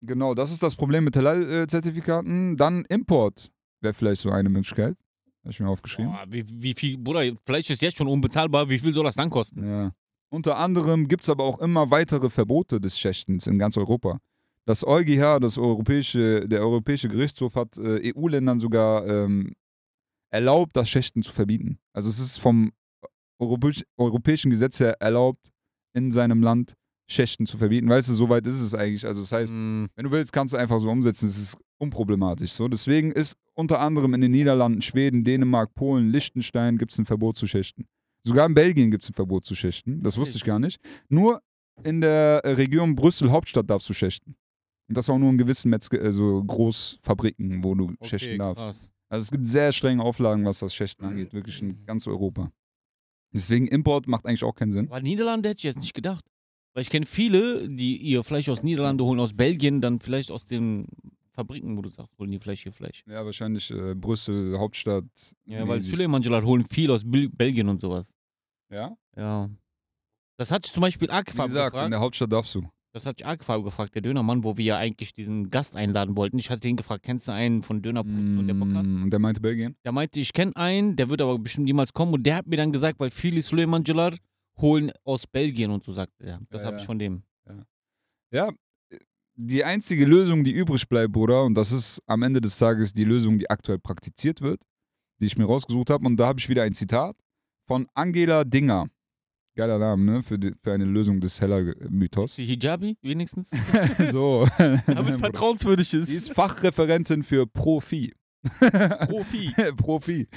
genau, 0.03 0.35
das 0.35 0.53
ist 0.53 0.63
das 0.63 0.75
Problem 0.75 1.05
mit 1.05 1.17
Halal-Zertifikaten. 1.17 2.57
Dann 2.57 2.85
Import 2.87 3.51
wäre 3.81 3.95
vielleicht 3.95 4.23
so 4.23 4.31
eine 4.31 4.49
Möglichkeit. 4.49 4.97
Habe 5.43 5.51
ich 5.51 5.61
mir 5.61 5.69
aufgeschrieben. 5.69 6.13
Boah, 6.13 6.25
wie, 6.29 6.45
wie 6.49 6.75
viel, 6.75 6.99
Bruder, 6.99 7.23
Fleisch 7.45 7.69
ist 7.71 7.83
jetzt 7.83 7.99
schon 7.99 8.07
unbezahlbar. 8.07 8.69
Wie 8.69 8.79
viel 8.79 8.95
soll 8.95 9.05
das 9.05 9.17
dann 9.17 9.31
kosten? 9.31 9.67
Ja. 9.67 9.93
Unter 10.31 10.57
anderem 10.57 11.09
gibt 11.09 11.25
es 11.25 11.29
aber 11.29 11.45
auch 11.45 11.59
immer 11.59 11.91
weitere 11.91 12.31
Verbote 12.31 12.81
des 12.81 12.99
Schächtens 12.99 13.47
in 13.47 13.59
ganz 13.59 13.77
Europa. 13.77 14.19
Das 14.65 14.87
EuGH, 14.87 15.41
das 15.41 15.59
europäische, 15.59 16.47
der 16.47 16.61
Europäische 16.61 17.09
Gerichtshof, 17.09 17.57
hat 17.57 17.77
äh, 17.77 18.13
EU-Ländern 18.15 18.61
sogar 18.61 19.07
ähm, 19.07 19.55
erlaubt, 20.31 20.77
das 20.77 20.89
Schächten 20.89 21.23
zu 21.23 21.33
verbieten. 21.33 21.79
Also 21.93 22.09
es 22.09 22.21
ist 22.21 22.39
vom 22.39 22.73
Europäisch, 23.41 23.83
europäischen 23.99 24.51
Gesetz 24.51 24.79
her 24.79 24.97
erlaubt, 25.01 25.51
in 25.95 26.13
seinem 26.13 26.43
Land 26.43 26.75
Schächten 27.13 27.47
zu 27.47 27.59
verbieten. 27.59 27.89
Weißt 27.89 28.09
du, 28.09 28.15
soweit 28.15 28.47
ist 28.47 28.61
es 28.61 28.75
eigentlich. 28.75 29.07
Also 29.07 29.21
das 29.21 29.33
heißt, 29.33 29.53
Mm, 29.53 29.87
wenn 29.95 30.05
du 30.05 30.11
willst, 30.11 30.33
kannst 30.33 30.55
du 30.55 30.59
einfach 30.59 30.81
so 30.81 30.91
umsetzen. 30.91 31.29
Es 31.29 31.39
ist 31.39 31.57
unproblematisch. 31.79 32.53
So. 32.53 32.69
Deswegen 32.69 33.13
ist 33.13 33.37
unter 33.55 33.81
anderem 33.81 34.15
in 34.15 34.21
den 34.21 34.33
Niederlanden, 34.33 34.83
Schweden, 34.83 35.25
Dänemark, 35.25 35.75
Polen, 35.75 36.09
Liechtenstein 36.11 36.79
gibt 36.79 36.93
es 36.93 36.99
ein 36.99 37.07
Verbot 37.07 37.37
zu 37.37 37.47
schächten. 37.47 37.87
Sogar 38.25 38.47
in 38.47 38.55
Belgien 38.55 38.91
gibt 38.91 39.05
es 39.05 39.11
ein 39.11 39.15
Verbot 39.15 39.45
zu 39.45 39.55
schächten. 39.55 40.03
Das 40.03 40.17
wusste 40.17 40.39
ich 40.39 40.45
gar 40.45 40.59
nicht. 40.59 40.81
Nur 41.09 41.43
in 41.83 42.01
der 42.01 42.41
äh, 42.45 42.53
Region 42.53 42.95
Brüssel 42.95 43.31
Hauptstadt 43.31 43.69
darfst 43.69 43.89
du 43.89 43.95
schächten. 43.95 44.37
Und 44.89 44.97
das 44.97 45.11
auch 45.11 45.19
nur 45.19 45.31
in 45.31 45.39
gewissen 45.39 45.71
Metzge 45.71 46.01
also 46.01 46.43
Großfabriken, 46.45 47.65
wo 47.65 47.75
du 47.75 47.85
okay, 47.85 48.09
schächten 48.09 48.39
darfst. 48.39 48.63
krass. 48.63 48.93
Also 49.09 49.25
es 49.25 49.31
gibt 49.31 49.47
sehr 49.47 49.73
strenge 49.73 50.03
Auflagen, 50.03 50.45
was 50.45 50.61
das 50.61 50.75
Schächten 50.75 51.05
angeht, 51.05 51.35
wirklich 51.35 51.61
in 51.61 51.85
ganz 51.85 52.07
Europa. 52.07 52.51
Deswegen 53.35 53.67
Import 53.67 54.07
macht 54.07 54.27
eigentlich 54.27 54.45
auch 54.45 54.55
keinen 54.55 54.73
Sinn. 54.73 54.87
Aber 54.89 55.01
Niederlande 55.01 55.51
hätte 55.51 55.59
ich 55.59 55.65
jetzt 55.65 55.81
nicht 55.81 55.95
gedacht. 55.95 56.25
Weil 56.75 56.83
ich 56.83 56.91
kenne 56.91 57.07
viele, 57.07 57.68
die 57.68 57.97
ihr 57.99 58.25
Fleisch 58.25 58.49
aus 58.49 58.62
Niederlande 58.62 59.05
holen, 59.05 59.20
aus 59.20 59.35
Belgien, 59.35 59.81
dann 59.81 60.01
vielleicht 60.01 60.31
aus 60.31 60.47
den 60.47 60.87
Fabriken, 61.33 61.77
wo 61.77 61.83
du 61.83 61.89
sagst, 61.89 62.18
holen 62.18 62.31
die 62.31 62.39
Fleisch 62.39 62.62
hier 62.62 62.73
Fleisch. 62.73 63.05
Ja, 63.07 63.25
wahrscheinlich 63.25 63.70
äh, 63.70 63.95
Brüssel, 63.95 64.59
Hauptstadt. 64.59 65.05
Ja, 65.47 65.66
weil 65.66 65.81
Jalal 65.81 66.45
holen 66.45 66.64
viel 66.66 66.91
aus 66.91 67.03
Bil 67.11 67.29
Belgien 67.29 67.68
und 67.68 67.81
sowas. 67.81 68.14
Ja, 68.70 68.97
Ja. 69.16 69.51
Das 70.39 70.51
hat 70.51 70.64
sich 70.64 70.73
zum 70.73 70.81
Beispiel 70.81 71.09
wie 71.09 71.12
Akfab 71.12 71.47
gesagt, 71.47 71.77
in 71.77 71.91
der 71.91 72.01
Hauptstadt 72.01 72.33
darfst 72.33 72.55
du. 72.55 72.62
Das 72.93 73.07
hat 73.07 73.18
sich 73.18 73.27
Akfab 73.27 73.62
gefragt, 73.64 73.95
der 73.95 74.03
Dönermann, 74.03 74.43
wo 74.45 74.57
wir 74.57 74.64
ja 74.64 74.77
eigentlich 74.77 75.14
diesen 75.14 75.51
Gast 75.51 75.77
einladen 75.77 76.16
wollten. 76.16 76.39
Ich 76.39 76.51
hatte 76.51 76.66
ihn 76.68 76.77
gefragt, 76.77 77.05
kennst 77.05 77.29
du 77.29 77.33
einen 77.33 77.62
von 77.62 77.81
Dönerproduktion, 77.81 78.47
der 78.47 78.55
Bock 78.55 78.73
hat? 78.75 78.85
Mm, 78.85 79.03
Und 79.05 79.11
der 79.11 79.20
meinte 79.20 79.41
Belgien? 79.41 79.77
Der 79.85 79.93
meinte, 79.93 80.18
ich 80.20 80.33
kenne 80.33 80.55
einen, 80.57 80.97
der 80.97 81.09
wird 81.11 81.20
aber 81.23 81.39
bestimmt 81.39 81.64
niemals 81.66 81.93
kommen. 81.93 82.12
Und 82.12 82.25
der 82.25 82.37
hat 82.37 82.47
mir 82.47 82.57
dann 82.57 82.73
gesagt, 82.73 82.99
weil 82.99 83.11
viele 83.11 83.41
Suleiman 83.43 83.85
Jalal 83.85 84.16
holen 84.61 84.93
aus 85.05 85.27
Belgien 85.27 85.71
und 85.71 85.83
so 85.83 85.93
sagt 85.93 86.21
er. 86.21 86.41
Das 86.51 86.63
Ja, 86.63 86.69
habe 86.69 86.79
ich 86.79 86.85
von 86.87 86.99
dem. 86.99 87.23
Ja, 88.31 88.51
die 89.35 89.65
einzige 89.65 90.05
Lösung, 90.05 90.45
die 90.45 90.53
übrig 90.53 90.89
bleibt, 90.89 91.13
Bruder, 91.13 91.45
und 91.45 91.55
das 91.55 91.73
ist 91.73 92.03
am 92.07 92.23
Ende 92.23 92.41
des 92.41 92.59
Tages 92.59 92.93
die 92.93 93.05
Lösung, 93.05 93.39
die 93.39 93.49
aktuell 93.51 93.79
praktiziert 93.79 94.41
wird, 94.41 94.63
die 95.21 95.27
ich 95.27 95.37
mir 95.37 95.45
rausgesucht 95.45 95.91
habe. 95.91 96.07
Und 96.07 96.17
da 96.17 96.27
habe 96.29 96.39
ich 96.39 96.49
wieder 96.49 96.63
ein 96.63 96.75
Zitat 96.75 97.17
von 97.67 97.87
Angela 97.95 98.45
Dinger. 98.45 98.89
Geiler 99.55 99.79
Name, 99.79 100.03
ne? 100.05 100.23
Für, 100.23 100.39
die, 100.39 100.55
für 100.63 100.73
eine 100.73 100.87
Lösung 100.87 101.21
des 101.21 101.41
Heller-Mythos. 101.41 102.37
Die 102.37 102.47
Hijabi 102.47 102.97
wenigstens. 103.03 103.51
so. 104.11 104.47
Damit 104.59 105.19
vertrauenswürdig 105.21 105.93
ist. 105.93 106.11
Die 106.11 106.17
ist 106.17 106.33
Fachreferentin 106.33 107.23
für 107.23 107.47
Profi. 107.47 108.15
Profi. 109.09 109.55
Profi. 109.76 110.28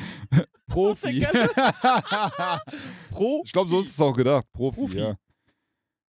Profi. 0.68 1.26
Pro. 3.10 3.42
Ich 3.46 3.52
glaube, 3.52 3.70
so 3.70 3.80
ist 3.80 3.90
es 3.90 4.02
auch 4.02 4.16
gedacht. 4.16 4.46
Profi, 4.54 4.80
Profi. 4.80 4.98
ja. 4.98 5.16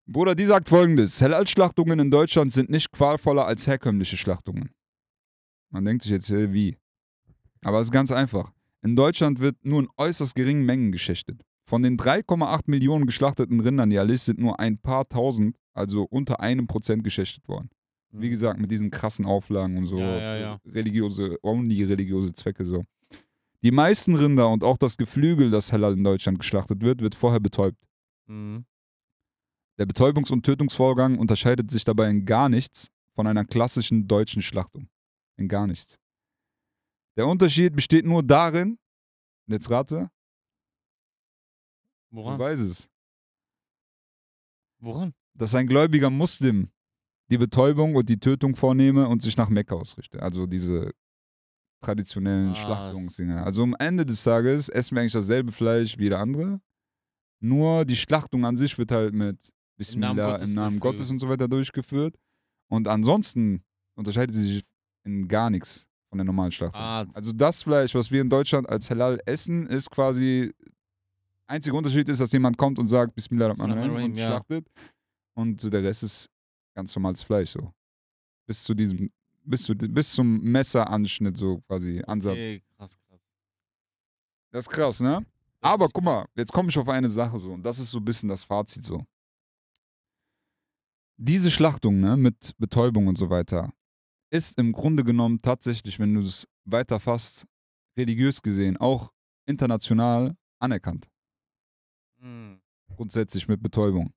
Bruder, 0.07 0.35
die 0.35 0.45
sagt 0.45 0.69
folgendes: 0.69 1.21
Hellal-Schlachtungen 1.21 1.99
in 1.99 2.11
Deutschland 2.11 2.51
sind 2.51 2.69
nicht 2.69 2.91
qualvoller 2.91 3.45
als 3.45 3.65
herkömmliche 3.65 4.17
Schlachtungen. 4.17 4.69
Man 5.71 5.85
denkt 5.85 6.03
sich 6.03 6.11
jetzt, 6.11 6.29
äh, 6.29 6.53
wie? 6.53 6.77
Aber 7.63 7.79
es 7.79 7.87
ist 7.87 7.91
ganz 7.91 8.11
einfach. 8.11 8.51
In 8.83 8.95
Deutschland 8.95 9.39
wird 9.39 9.55
nur 9.65 9.81
in 9.81 9.89
äußerst 9.97 10.35
geringen 10.35 10.65
Mengen 10.65 10.91
geschächtet. 10.91 11.41
Von 11.67 11.81
den 11.81 11.97
3,8 11.97 12.63
Millionen 12.67 13.07
geschlachteten 13.07 13.59
Rindern 13.59 13.89
jährlich 13.89 14.21
sind 14.21 14.37
nur 14.37 14.59
ein 14.59 14.77
paar 14.77 15.09
tausend, 15.09 15.57
also 15.73 16.03
unter 16.03 16.39
einem 16.39 16.67
Prozent 16.67 17.03
geschächtet 17.03 17.47
worden. 17.47 17.69
Wie 18.11 18.29
gesagt, 18.29 18.59
mit 18.59 18.71
diesen 18.71 18.91
krassen 18.91 19.25
Auflagen 19.25 19.77
und 19.77 19.85
so. 19.87 19.99
Ja, 19.99 20.17
ja, 20.17 20.37
ja. 20.37 20.61
Religiöse, 20.65 21.37
omni-religiöse 21.41 22.33
Zwecke 22.33 22.63
so. 22.63 22.85
Die 23.61 23.71
meisten 23.71 24.15
Rinder 24.15 24.49
und 24.49 24.63
auch 24.63 24.77
das 24.77 24.95
Geflügel, 24.97 25.49
das 25.51 25.73
Halal 25.73 25.93
in 25.93 26.03
Deutschland 26.03 26.39
geschlachtet 26.39 26.81
wird, 26.81 27.01
wird 27.01 27.15
vorher 27.15 27.39
betäubt. 27.39 27.83
Mhm. 28.27 28.65
Der 29.77 29.85
Betäubungs- 29.87 30.31
und 30.31 30.45
Tötungsvorgang 30.45 31.17
unterscheidet 31.17 31.69
sich 31.69 31.83
dabei 31.83 32.09
in 32.09 32.25
gar 32.25 32.47
nichts 32.47 32.89
von 33.13 33.27
einer 33.27 33.43
klassischen 33.43 34.07
deutschen 34.07 34.41
Schlachtung. 34.41 34.87
In 35.37 35.47
gar 35.49 35.67
nichts. 35.67 35.97
Der 37.17 37.27
Unterschied 37.27 37.75
besteht 37.75 38.05
nur 38.05 38.23
darin, 38.23 38.77
jetzt 39.47 39.69
rate, 39.69 40.09
du 42.11 42.17
Woran? 42.17 42.39
weißt 42.39 42.61
es, 42.61 42.89
Woran? 44.79 45.13
dass 45.33 45.55
ein 45.55 45.67
gläubiger 45.67 46.09
Muslim 46.09 46.69
die 47.29 47.37
Betäubung 47.37 47.95
und 47.95 48.07
die 48.09 48.19
Tötung 48.19 48.55
vornehme 48.55 49.07
und 49.07 49.21
sich 49.21 49.35
nach 49.37 49.49
Mekka 49.49 49.75
ausrichte. 49.75 50.21
Also 50.21 50.45
diese 50.45 50.91
traditionellen 51.81 52.51
Ah, 52.51 52.55
Schlachtungsdinger. 52.55 53.43
Also 53.45 53.63
am 53.63 53.75
Ende 53.79 54.05
des 54.05 54.23
Tages 54.23 54.69
essen 54.69 54.95
wir 54.95 55.01
eigentlich 55.01 55.13
dasselbe 55.13 55.51
Fleisch 55.51 55.97
wie 55.97 56.03
jeder 56.03 56.19
andere. 56.19 56.59
Nur 57.39 57.85
die 57.85 57.95
Schlachtung 57.95 58.45
an 58.45 58.57
sich 58.57 58.77
wird 58.77 58.91
halt 58.91 59.13
mit 59.13 59.37
Bismillah 59.77 60.35
im 60.37 60.39
Namen 60.39 60.53
Namen, 60.53 60.79
Gottes 60.79 60.99
Gottes 60.99 61.11
und 61.11 61.19
so 61.19 61.29
weiter 61.29 61.47
durchgeführt. 61.47 62.15
Und 62.69 62.87
ansonsten 62.87 63.63
unterscheidet 63.95 64.33
sie 64.33 64.41
sich 64.53 64.63
in 65.03 65.27
gar 65.27 65.49
nichts 65.49 65.85
von 66.09 66.17
der 66.17 66.25
normalen 66.25 66.51
Schlachtung. 66.51 66.79
Ah, 66.79 67.05
Also 67.13 67.33
das 67.33 67.61
Fleisch, 67.63 67.93
was 67.93 68.09
wir 68.09 68.21
in 68.21 68.29
Deutschland 68.29 68.67
als 68.69 68.89
Halal 68.89 69.19
essen, 69.25 69.67
ist 69.67 69.91
quasi 69.91 70.51
einziger 71.47 71.77
Unterschied 71.77 72.09
ist, 72.09 72.21
dass 72.21 72.31
jemand 72.31 72.57
kommt 72.57 72.79
und 72.79 72.87
sagt 72.87 73.13
Bismillah 73.13 73.47
Rahman 73.47 73.71
Rahim 73.71 73.95
und 74.11 74.15
ja. 74.15 74.27
schlachtet 74.27 74.67
und 75.35 75.61
der 75.71 75.83
Rest 75.83 76.03
ist 76.03 76.29
ganz 76.75 76.95
normales 76.95 77.23
Fleisch 77.23 77.51
so. 77.51 77.73
Bis 78.45 78.63
zu 78.63 78.75
diesem 78.75 79.11
bis, 79.43 79.63
zu, 79.63 79.75
bis 79.75 80.13
zum 80.13 80.41
Messeranschnitt 80.41 81.37
so 81.37 81.59
quasi 81.61 82.01
Ansatz. 82.05 82.33
okay, 82.33 82.63
krass, 82.77 82.97
krass. 83.07 83.21
Das 84.51 84.65
ist 84.65 84.69
krass, 84.69 84.99
ne? 84.99 85.25
Aber 85.61 85.87
guck 85.89 86.03
mal, 86.03 86.25
jetzt 86.35 86.51
komme 86.51 86.69
ich 86.69 86.77
auf 86.77 86.89
eine 86.89 87.09
Sache 87.09 87.39
so 87.39 87.53
und 87.53 87.63
das 87.63 87.79
ist 87.79 87.91
so 87.91 87.99
ein 87.99 88.05
bisschen 88.05 88.29
das 88.29 88.43
Fazit 88.43 88.85
so. 88.85 89.03
Diese 91.17 91.49
Schlachtung, 91.49 91.99
ne, 92.01 92.17
mit 92.17 92.53
Betäubung 92.57 93.07
und 93.07 93.17
so 93.17 93.29
weiter, 93.29 93.73
ist 94.31 94.57
im 94.59 94.73
Grunde 94.73 95.03
genommen 95.03 95.39
tatsächlich, 95.39 95.97
wenn 95.99 96.13
du 96.13 96.21
es 96.21 96.47
weiter 96.65 96.99
fasst, 96.99 97.45
religiös 97.97 98.41
gesehen, 98.41 98.77
auch 98.77 99.13
international 99.45 100.35
anerkannt. 100.59 101.09
Mhm. 102.19 102.59
Grundsätzlich 102.95 103.47
mit 103.47 103.61
Betäubung. 103.63 104.13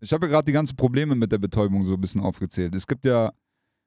Ich 0.00 0.12
habe 0.12 0.26
ja 0.26 0.32
gerade 0.32 0.46
die 0.46 0.52
ganzen 0.52 0.76
Probleme 0.76 1.14
mit 1.14 1.30
der 1.30 1.38
Betäubung 1.38 1.84
so 1.84 1.94
ein 1.94 2.00
bisschen 2.00 2.20
aufgezählt. 2.20 2.74
Es 2.74 2.86
gibt 2.86 3.04
ja 3.04 3.32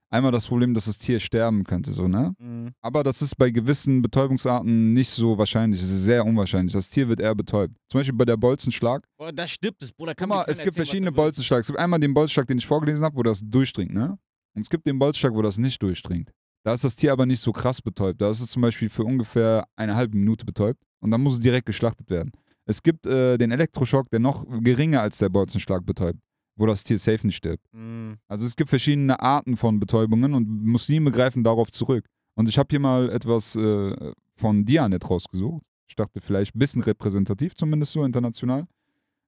einmal 0.09 0.32
das 0.32 0.47
Problem, 0.47 0.74
dass 0.74 0.86
das 0.86 0.99
Tier 0.99 1.20
sterben 1.20 1.64
könnte, 1.64 1.91
so, 1.91 2.07
ne? 2.07 2.36
Mhm. 2.38 2.72
Aber 2.82 3.03
das 3.03 3.22
ist 3.22 3.36
bei 3.36 3.49
gewissen 3.49 4.01
Betäubungsarten 4.01 4.93
nicht 4.93 5.09
so 5.09 5.38
wahrscheinlich. 5.38 5.82
Es 5.82 5.89
ist 5.89 6.03
sehr 6.03 6.24
unwahrscheinlich. 6.24 6.74
Das 6.74 6.89
Tier 6.89 7.09
wird 7.09 7.20
eher 7.20 7.34
betäubt. 7.34 7.76
Zum 7.89 7.99
Beispiel 7.99 8.16
bei 8.16 8.26
der 8.26 8.38
Bolzenschlag. 8.38 9.07
Boah, 9.18 9.32
das 9.32 9.51
stimmt, 9.51 9.82
das 9.82 9.91
Bruder 9.91 10.11
Guck 10.11 10.20
kann 10.20 10.30
mal, 10.30 10.38
mir 10.39 10.47
es 10.47 10.57
gibt 10.57 10.68
erzählen, 10.68 10.86
verschiedene 10.86 11.09
er. 11.09 11.14
Bolzenschlag. 11.14 11.61
Es 11.61 11.68
gibt 11.68 11.80
einmal 11.80 11.99
den 11.99 12.14
Bolzenschlag, 12.14 12.45
den 12.47 12.59
ich 12.59 12.68
vorgelesen 12.68 13.03
habe, 13.03 13.16
wo 13.16 13.24
das 13.24 13.41
durchdringt, 13.43 13.93
ne? 13.93 14.18
Und 14.55 14.61
es 14.61 14.70
gibt 14.70 14.86
den 14.86 14.99
Bolzenschlag, 14.99 15.34
wo 15.34 15.41
das 15.41 15.57
nicht 15.57 15.82
durchdringt. 15.82 16.32
Da 16.64 16.74
ist 16.74 16.84
das 16.84 16.95
Tier 16.95 17.11
aber 17.11 17.26
nicht 17.26 17.41
so 17.41 17.51
krass 17.51 17.82
betäubt. 17.82 18.22
Da 18.22 18.30
ist 18.30 18.39
es 18.39 18.51
zum 18.51 18.61
Beispiel 18.61 18.89
für 18.89 19.03
ungefähr 19.03 19.68
eine 19.76 19.95
halbe 19.95 20.16
Minute 20.16 20.45
betäubt 20.45 20.82
und 20.99 21.11
dann 21.11 21.22
muss 21.22 21.34
es 21.34 21.39
direkt 21.39 21.66
geschlachtet 21.66 22.09
werden. 22.09 22.32
Es 22.66 22.82
gibt 22.82 23.05
äh, 23.07 23.38
den 23.38 23.51
Elektroschock, 23.51 24.09
der 24.09 24.20
noch 24.20 24.45
geringer 24.61 25.01
als 25.01 25.18
der 25.18 25.30
Bolzenschlag 25.30 25.86
betäubt, 25.86 26.20
wo 26.55 26.66
das 26.66 26.84
Tier 26.84 26.97
safe 26.97 27.26
nicht 27.26 27.36
stirbt. 27.38 27.66
Mhm. 27.74 28.18
Also 28.28 28.45
es 28.45 28.55
gibt 28.55 28.70
verschiedene 28.70 29.20
Arten 29.20 29.57
von 29.57 29.80
Betäubungen 29.80 30.34
und 30.34 30.47
Muslime 30.64 31.11
greifen 31.11 31.43
darauf 31.43 31.72
zurück. 31.72 32.05
Und 32.36 32.49
ich 32.49 32.57
habe 32.57 32.68
hier 32.70 32.80
mal 32.80 33.09
etwas 33.09 33.55
äh, 33.55 34.14
von 34.36 34.66
Dianet 34.66 35.09
rausgesucht. 35.09 35.64
Ich 35.88 35.95
dachte 35.95 36.22
vielleicht 36.22 36.55
ein 36.55 36.59
bisschen 36.59 36.82
repräsentativ, 36.82 37.55
zumindest 37.55 37.91
so 37.91 38.03
international. 38.03 38.66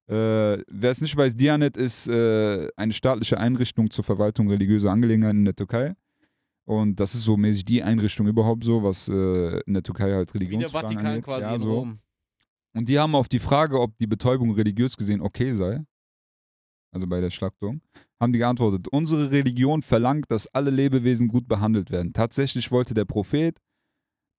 Äh, 0.07 0.63
Wer 0.67 0.89
es 0.91 1.01
nicht 1.01 1.15
weiß, 1.15 1.35
Dianet 1.35 1.77
ist 1.77 2.07
äh, 2.07 2.67
eine 2.75 2.93
staatliche 2.93 3.37
Einrichtung 3.37 3.89
zur 3.89 4.03
Verwaltung 4.03 4.49
religiöser 4.49 4.91
Angelegenheiten 4.91 5.39
in 5.39 5.45
der 5.45 5.55
Türkei. 5.55 5.95
Und 6.65 6.99
das 6.99 7.13
ist 7.13 7.23
so 7.23 7.37
mäßig 7.37 7.65
die 7.65 7.83
Einrichtung 7.83 8.27
überhaupt 8.27 8.63
so, 8.63 8.81
was 8.81 9.07
äh, 9.07 9.59
in 9.67 9.73
der 9.73 9.83
Türkei 9.83 10.13
halt 10.13 10.33
Wie 10.33 10.39
der 10.39 10.47
Religionsfragen 10.47 10.89
Vatikan 10.89 11.05
angeht. 11.07 11.23
quasi 11.25 11.41
Ja, 11.43 11.59
so. 11.59 11.79
Rom. 11.79 11.99
Und 12.75 12.89
die 12.89 12.99
haben 12.99 13.15
auf 13.15 13.29
die 13.29 13.39
Frage, 13.39 13.79
ob 13.79 13.97
die 13.97 14.07
Betäubung 14.07 14.51
religiös 14.51 14.97
gesehen 14.97 15.21
okay 15.21 15.53
sei, 15.53 15.85
also 16.91 17.07
bei 17.07 17.21
der 17.21 17.29
Schlachtung, 17.29 17.81
haben 18.19 18.33
die 18.33 18.39
geantwortet, 18.39 18.87
unsere 18.89 19.31
Religion 19.31 19.81
verlangt, 19.81 20.25
dass 20.29 20.47
alle 20.47 20.71
Lebewesen 20.71 21.29
gut 21.29 21.47
behandelt 21.47 21.89
werden. 21.89 22.13
Tatsächlich 22.13 22.71
wollte 22.71 22.93
der 22.93 23.05
Prophet, 23.05 23.59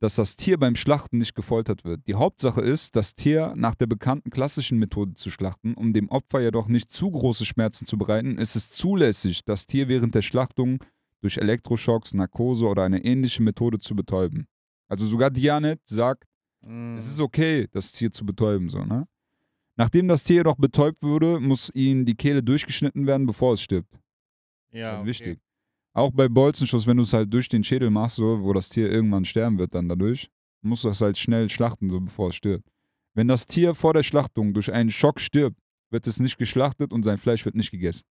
dass 0.01 0.17
das 0.17 0.37
Tier 0.37 0.59
beim 0.59 0.75
Schlachten 0.75 1.17
nicht 1.17 1.35
gefoltert 1.35 1.85
wird. 1.85 2.07
Die 2.07 2.15
Hauptsache 2.15 2.61
ist, 2.61 2.97
das 2.97 3.15
Tier 3.15 3.55
nach 3.57 3.75
der 3.75 3.87
bekannten 3.87 4.29
klassischen 4.29 4.79
Methode 4.79 5.15
zu 5.15 5.31
schlachten. 5.31 5.75
Um 5.75 5.95
dem 5.95 6.11
Opfer 6.11 6.41
jedoch 6.41 6.69
nicht 6.69 6.93
zu 6.93 7.11
große 7.11 7.47
Schmerzen 7.47 7.87
zu 7.87 7.97
bereiten, 7.97 8.37
ist 8.37 8.57
es 8.57 8.71
zulässig, 8.71 9.45
das 9.47 9.67
Tier 9.67 9.89
während 9.89 10.15
der 10.15 10.23
Schlachtung 10.23 10.85
durch 11.23 11.39
Elektroschocks, 11.39 12.13
Narkose 12.13 12.67
oder 12.67 12.83
eine 12.83 13.03
ähnliche 13.03 13.43
Methode 13.43 13.79
zu 13.79 13.97
betäuben. 13.97 14.47
Also 14.89 15.07
sogar 15.07 15.31
Dianet 15.31 15.81
sagt, 15.87 16.25
Mhm. 16.67 16.97
es 16.97 17.07
ist 17.07 17.21
okay, 17.21 17.67
das 17.71 17.93
Tier 17.93 18.13
zu 18.13 18.25
betäuben, 18.27 18.69
so, 18.69 18.85
ne? 18.85 19.07
Nachdem 19.79 20.09
das 20.09 20.25
Tier 20.25 20.37
jedoch 20.37 20.57
betäubt 20.57 21.03
wurde, 21.03 21.39
muss 21.39 21.71
ihnen 21.75 22.05
die 22.07 22.15
Kehle 22.15 22.43
durchgeschnitten 22.43 23.07
werden, 23.07 23.27
bevor 23.27 23.55
es 23.55 23.61
stirbt. 23.61 23.93
ja, 24.73 24.91
Also 24.91 25.01
okay. 25.03 25.09
wichtig. 25.11 25.41
Auch 25.93 26.11
bei 26.13 26.29
Bolzenschuss, 26.29 26.87
wenn 26.87 26.97
du 26.97 27.03
es 27.03 27.13
halt 27.13 27.33
durch 27.33 27.49
den 27.49 27.63
Schädel 27.65 27.91
machst, 27.91 28.17
so, 28.17 28.43
wo 28.43 28.53
das 28.53 28.69
Tier 28.69 28.91
irgendwann 28.91 29.25
sterben 29.25 29.59
wird 29.59 29.75
dann 29.75 29.89
dadurch, 29.89 30.29
musst 30.63 30.85
du 30.85 30.89
das 30.89 31.01
halt 31.01 31.17
schnell 31.19 31.49
schlachten, 31.49 31.89
so 31.91 32.01
bevor 32.01 32.31
es 32.31 32.37
stirbt. 32.37 32.69
Wenn 33.15 33.29
das 33.29 33.47
Tier 33.47 33.75
vor 33.75 33.95
der 33.95 34.03
Schlachtung 34.03 34.53
durch 34.53 34.73
einen 34.73 34.91
Schock 34.91 35.21
stirbt, 35.21 35.59
wird 35.91 36.07
es 36.07 36.21
nicht 36.21 36.37
geschlachtet 36.39 36.93
und 36.93 37.03
sein 37.03 37.19
Fleisch 37.19 37.45
wird 37.45 37.55
nicht 37.55 37.71
gegessen. 37.71 38.05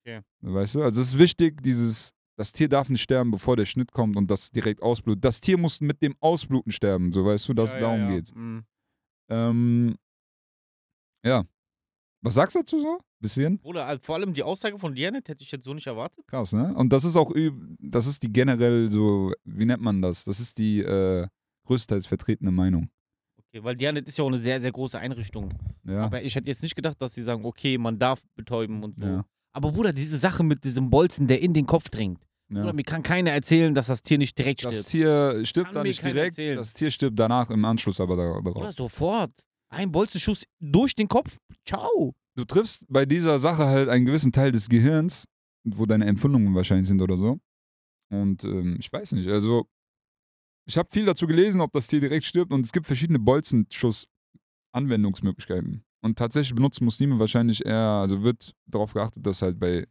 Okay. 0.00 0.20
Weißt 0.40 0.74
du? 0.74 0.82
Also 0.82 1.00
es 1.00 1.08
ist 1.08 1.18
wichtig, 1.18 1.62
dieses, 1.62 2.12
das 2.36 2.52
Tier 2.52 2.68
darf 2.68 2.88
nicht 2.88 3.02
sterben, 3.02 3.30
bevor 3.30 3.56
der 3.56 3.64
Schnitt 3.64 3.92
kommt 3.92 4.16
und 4.16 4.30
das 4.30 4.50
direkt 4.50 4.82
ausblutet. 4.82 5.24
Das 5.24 5.40
Tier 5.40 5.58
muss 5.58 5.80
mit 5.80 6.02
dem 6.02 6.14
Ausbluten 6.20 6.70
sterben, 6.70 7.12
so 7.12 7.24
weißt 7.24 7.48
du, 7.48 7.54
dass 7.54 7.74
ja, 7.74 7.80
darum 7.80 8.00
ja, 8.00 8.08
ja. 8.08 8.14
geht's. 8.14 8.34
Mhm. 8.34 8.64
Ähm, 9.28 9.96
ja. 11.24 11.44
Was 12.22 12.34
sagst 12.34 12.54
du 12.54 12.60
dazu 12.60 12.78
so? 12.80 12.98
Bisschen? 13.20 13.58
Bruder, 13.58 13.86
also 13.86 14.02
vor 14.02 14.16
allem 14.16 14.34
die 14.34 14.42
Aussage 14.42 14.78
von 14.78 14.94
Dianet 14.94 15.28
hätte 15.28 15.42
ich 15.42 15.50
jetzt 15.50 15.64
so 15.64 15.72
nicht 15.72 15.86
erwartet. 15.86 16.26
Krass, 16.26 16.52
ne? 16.52 16.74
Und 16.74 16.92
das 16.92 17.04
ist 17.04 17.16
auch, 17.16 17.32
das 17.78 18.06
ist 18.06 18.22
die 18.22 18.32
generell 18.32 18.90
so, 18.90 19.32
wie 19.44 19.64
nennt 19.64 19.82
man 19.82 20.02
das? 20.02 20.24
Das 20.24 20.38
ist 20.38 20.58
die 20.58 20.80
äh, 20.80 21.26
größtenteils 21.66 22.06
vertretene 22.06 22.50
Meinung. 22.50 22.90
Okay, 23.38 23.64
weil 23.64 23.76
Dianet 23.76 24.06
ist 24.08 24.18
ja 24.18 24.24
auch 24.24 24.28
eine 24.28 24.38
sehr, 24.38 24.60
sehr 24.60 24.72
große 24.72 24.98
Einrichtung. 24.98 25.52
Ja. 25.84 26.04
Aber 26.04 26.22
ich 26.22 26.34
hätte 26.34 26.48
jetzt 26.48 26.62
nicht 26.62 26.76
gedacht, 26.76 27.00
dass 27.00 27.14
sie 27.14 27.22
sagen, 27.22 27.44
okay, 27.44 27.78
man 27.78 27.98
darf 27.98 28.22
betäuben 28.34 28.82
und 28.82 28.98
so. 28.98 29.06
ja. 29.06 29.24
Aber 29.56 29.72
Bruder, 29.72 29.94
diese 29.94 30.18
Sache 30.18 30.42
mit 30.44 30.64
diesem 30.64 30.90
Bolzen, 30.90 31.26
der 31.28 31.40
in 31.40 31.54
den 31.54 31.64
Kopf 31.64 31.88
dringt. 31.88 32.20
ja. 32.50 32.60
Bruder, 32.60 32.74
mir 32.74 32.82
kann 32.82 33.02
keiner 33.02 33.30
erzählen, 33.30 33.72
dass 33.74 33.86
das 33.86 34.02
Tier 34.02 34.18
nicht 34.18 34.36
direkt 34.36 34.62
Das 34.66 34.74
stirbt. 34.74 34.90
Tier 34.90 35.40
stirbt 35.46 35.68
Kann 35.68 35.74
da 35.76 35.82
mir 35.82 35.88
nicht 35.88 36.04
direkt, 36.04 36.32
erzählen. 36.32 36.58
das 36.58 36.74
Tier 36.74 36.90
stirbt 36.90 37.18
danach 37.18 37.48
im 37.48 37.64
Anschluss 37.64 37.98
aber 37.98 38.16
darauf. 38.42 38.74
sofort. 38.74 39.32
Ein 39.70 39.90
Bolzenschuss 39.90 40.44
durch 40.60 40.94
den 40.94 41.08
Kopf. 41.08 41.38
Ciao. 41.66 42.12
Du 42.34 42.44
triffst 42.44 42.84
bei 42.90 43.06
dieser 43.06 43.38
Sache 43.38 43.64
halt 43.64 43.88
einen 43.88 44.04
gewissen 44.04 44.30
Teil 44.30 44.52
des 44.52 44.68
Gehirns, 44.68 45.24
wo 45.64 45.86
deine 45.86 46.04
Empfindungen 46.04 46.54
wahrscheinlich 46.54 46.86
sind 46.86 47.00
oder 47.00 47.16
so. 47.16 47.38
Und 48.10 48.44
ähm, 48.44 48.76
ich 48.78 48.92
weiß 48.92 49.12
nicht, 49.12 49.26
also 49.28 49.66
ich 50.68 50.76
habe 50.76 50.90
viel 50.92 51.06
dazu 51.06 51.26
gelesen, 51.26 51.62
ob 51.62 51.72
das 51.72 51.86
Tier 51.86 52.00
direkt 52.00 52.26
stirbt 52.26 52.52
und 52.52 52.66
es 52.66 52.72
gibt 52.72 52.84
verschiedene 52.86 53.18
Bolzenschuss-Anwendungsmöglichkeiten. 53.20 55.82
Und 56.06 56.16
tatsächlich 56.16 56.54
benutzen 56.54 56.84
Muslime 56.84 57.18
wahrscheinlich 57.18 57.64
eher, 57.66 57.74
also 57.74 58.22
wird 58.22 58.54
darauf 58.66 58.94
geachtet, 58.94 59.26
dass 59.26 59.42
halt 59.42 59.58
bei 59.58 59.86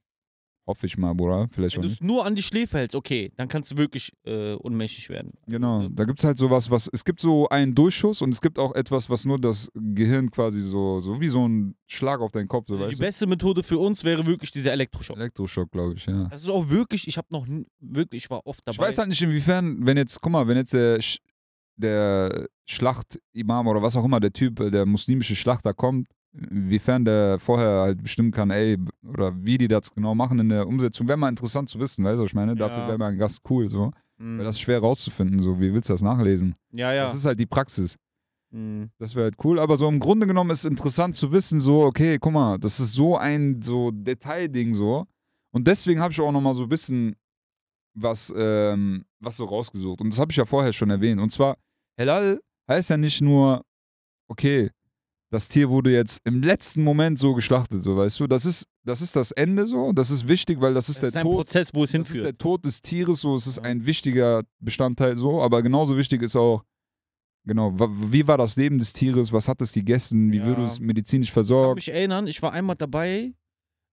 Hoffe 0.68 0.88
ich 0.88 0.98
mal, 0.98 1.14
Bruder. 1.14 1.48
Vielleicht 1.52 1.76
Wenn 1.76 1.84
du 1.84 1.90
es 1.90 2.02
nur 2.02 2.26
an 2.26 2.34
die 2.34 2.42
Schläfe 2.42 2.80
hältst, 2.80 2.96
okay, 2.96 3.32
dann 3.36 3.48
kannst 3.48 3.70
du 3.70 3.78
wirklich 3.78 4.12
äh, 4.24 4.54
unmächtig 4.54 5.10
werden. 5.10 5.34
Genau, 5.46 5.88
da 5.90 6.06
gibt 6.06 6.18
es 6.18 6.26
halt 6.26 6.40
sowas, 6.40 6.72
was, 6.72 6.90
es 6.92 7.06
gibt 7.06 7.22
so 7.22 7.48
einen 7.50 7.76
Durchschuss 7.76 8.24
und 8.24 8.32
es 8.32 8.42
gibt 8.42 8.58
auch 8.58 8.74
etwas, 8.74 9.08
was 9.08 9.26
nur 9.26 9.40
das 9.40 9.72
Gehirn 9.76 10.32
quasi 10.32 10.62
so, 10.62 11.02
so 11.02 11.22
wie 11.22 11.28
so 11.28 11.48
ein 11.48 11.76
Schlag 11.86 12.20
auf 12.20 12.32
deinen 12.32 12.48
Kopf, 12.48 12.66
so 12.68 12.78
Also 12.78 12.90
die 12.90 12.96
beste 12.96 13.28
Methode 13.28 13.62
für 13.62 13.78
uns 13.78 14.04
wäre 14.04 14.26
wirklich 14.26 14.52
dieser 14.52 14.72
Elektroschock. 14.72 15.18
Elektroschock, 15.18 15.70
glaube 15.70 15.94
ich, 15.98 16.06
ja. 16.08 16.30
Das 16.30 16.42
ist 16.42 16.50
auch 16.50 16.68
wirklich, 16.68 17.08
ich 17.08 17.18
habe 17.20 17.28
noch 17.30 17.46
wirklich, 17.80 18.24
ich 18.24 18.30
war 18.32 18.48
oft 18.48 18.62
dabei. 18.66 18.74
Ich 18.74 18.80
weiß 18.80 18.98
halt 18.98 19.10
nicht, 19.10 19.22
inwiefern, 19.22 19.86
wenn 19.86 19.98
jetzt, 19.98 20.20
guck 20.20 20.32
mal, 20.32 20.48
wenn 20.48 20.58
jetzt 20.58 20.74
der, 20.74 21.00
der 21.78 22.48
Schlachtimam 22.68 23.68
oder 23.68 23.82
was 23.82 23.96
auch 23.96 24.06
immer, 24.06 24.20
der 24.20 24.34
Typ, 24.34 24.60
äh, 24.60 24.70
der 24.70 24.86
muslimische 24.86 25.36
Schlachter 25.36 25.74
kommt, 25.74 26.08
inwiefern 26.34 27.06
der 27.06 27.40
vorher 27.40 27.82
halt 27.82 28.04
bestimmen 28.04 28.32
kann, 28.32 28.52
ey, 28.52 28.78
oder 29.08 29.34
wie 29.44 29.58
die 29.58 29.68
das 29.68 29.94
genau 29.94 30.16
machen 30.16 30.40
in 30.40 30.50
der 30.50 30.68
Umsetzung, 30.68 31.08
wäre 31.08 31.18
mal 31.18 31.30
interessant 31.30 31.70
zu 31.70 31.80
wissen, 31.80 32.04
weißt 32.04 32.18
du, 32.20 32.24
was 32.24 32.30
ich 32.30 32.34
meine? 32.36 32.56
Dafür 32.56 32.80
Ja. 32.84 32.88
wäre 32.88 32.98
mal 32.98 33.12
ein 33.12 33.18
Gast 33.18 33.42
cool, 33.50 33.70
so. 33.70 33.92
Mhm. 34.18 34.38
Weil 34.38 34.46
das 34.46 34.56
ist 34.56 34.62
schwer 34.62 34.80
rauszufinden, 34.80 35.42
so, 35.42 35.60
wie 35.60 35.74
willst 35.74 35.90
du 35.90 35.94
das 35.94 36.02
nachlesen? 36.02 36.56
ja, 36.72 36.94
ja. 36.94 37.04
Das 37.04 37.16
ist 37.16 37.26
halt 37.26 37.40
die 37.40 37.46
Praxis. 37.46 37.98
Mhm. 38.52 38.90
Das 38.98 39.16
wäre 39.16 39.26
halt 39.26 39.36
cool, 39.44 39.60
aber 39.60 39.76
so 39.78 39.88
im 39.88 40.00
Grunde 40.00 40.28
genommen 40.28 40.52
ist 40.52 40.60
es 40.60 40.66
interessant 40.72 41.16
zu 41.16 41.32
wissen, 41.32 41.60
so, 41.60 41.84
okay, 41.84 42.18
guck 42.20 42.34
mal, 42.34 42.58
das 42.58 42.80
ist 42.80 42.94
so 42.94 43.18
ein 43.18 43.62
so 43.62 43.92
Detailding 43.92 44.74
so. 44.74 45.06
Und 45.52 45.68
deswegen 45.68 46.00
habe 46.02 46.12
ich 46.12 46.20
auch 46.22 46.32
nochmal 46.32 46.54
so 46.54 46.64
ein 46.64 46.70
bisschen 46.70 47.16
was, 47.94 48.34
ähm, 48.36 49.06
was 49.22 49.38
so 49.38 49.46
rausgesucht. 49.46 50.02
Und 50.02 50.12
das 50.12 50.20
habe 50.20 50.32
ich 50.32 50.38
ja 50.38 50.46
vorher 50.46 50.74
schon 50.74 50.90
erwähnt. 50.90 51.22
Und 51.22 51.32
zwar, 51.32 51.58
Helal 51.98 52.40
heißt 52.70 52.90
ja 52.90 52.98
nicht 52.98 53.22
nur, 53.22 53.64
okay, 54.28 54.70
das 55.32 55.50
Tier 55.50 55.70
wurde 55.70 55.92
jetzt 55.92 56.20
im 56.24 56.42
letzten 56.44 56.84
Moment 56.84 57.20
so 57.20 57.34
geschlachtet, 57.34 57.84
so 57.84 57.98
weißt 57.98 58.20
du. 58.20 58.28
Das 58.28 58.46
ist, 58.46 58.66
das 58.84 59.02
ist 59.02 59.16
das 59.16 59.32
Ende 59.32 59.68
so. 59.68 59.92
Das 59.92 60.10
ist 60.12 60.28
wichtig, 60.28 60.62
weil 60.62 60.74
das 60.74 60.88
ist 60.88 61.02
Das 61.04 61.12
der 61.14 61.22
ist 61.22 61.24
Tod. 61.26 61.36
Prozess, 61.38 61.70
wo 61.74 61.84
es 61.84 61.92
Das 61.92 62.02
ist 62.02 62.08
hinführt. 62.08 62.26
der 62.26 62.38
Tod 62.38 62.66
des 62.66 62.82
Tieres, 62.82 63.22
so. 63.22 63.36
Es 63.36 63.48
ist 63.48 63.58
Ja. 63.58 63.64
ein 63.64 63.86
wichtiger 63.86 64.44
Bestandteil, 64.60 65.18
so. 65.18 65.42
Aber 65.42 65.62
genauso 65.62 65.98
wichtig 65.98 66.22
ist 66.22 66.36
auch, 66.36 66.64
genau, 67.46 67.74
wie 68.12 68.28
war 68.28 68.38
das 68.38 68.56
Leben 68.56 68.78
des 68.80 68.94
Tieres? 68.94 69.34
Was 69.34 69.48
hat 69.48 69.62
es 69.62 69.74
gegessen? 69.74 70.32
Wie 70.32 70.38
Ja. 70.38 70.46
würde 70.46 70.66
es 70.66 70.80
medizinisch 70.80 71.30
Ich 71.30 71.32
kann 71.34 71.44
versorgt? 71.44 71.76
mich 71.76 71.90
erinnern, 71.90 72.28
ich 72.28 72.42
war 72.42 72.54
einmal 72.54 72.76
dabei, 72.78 73.34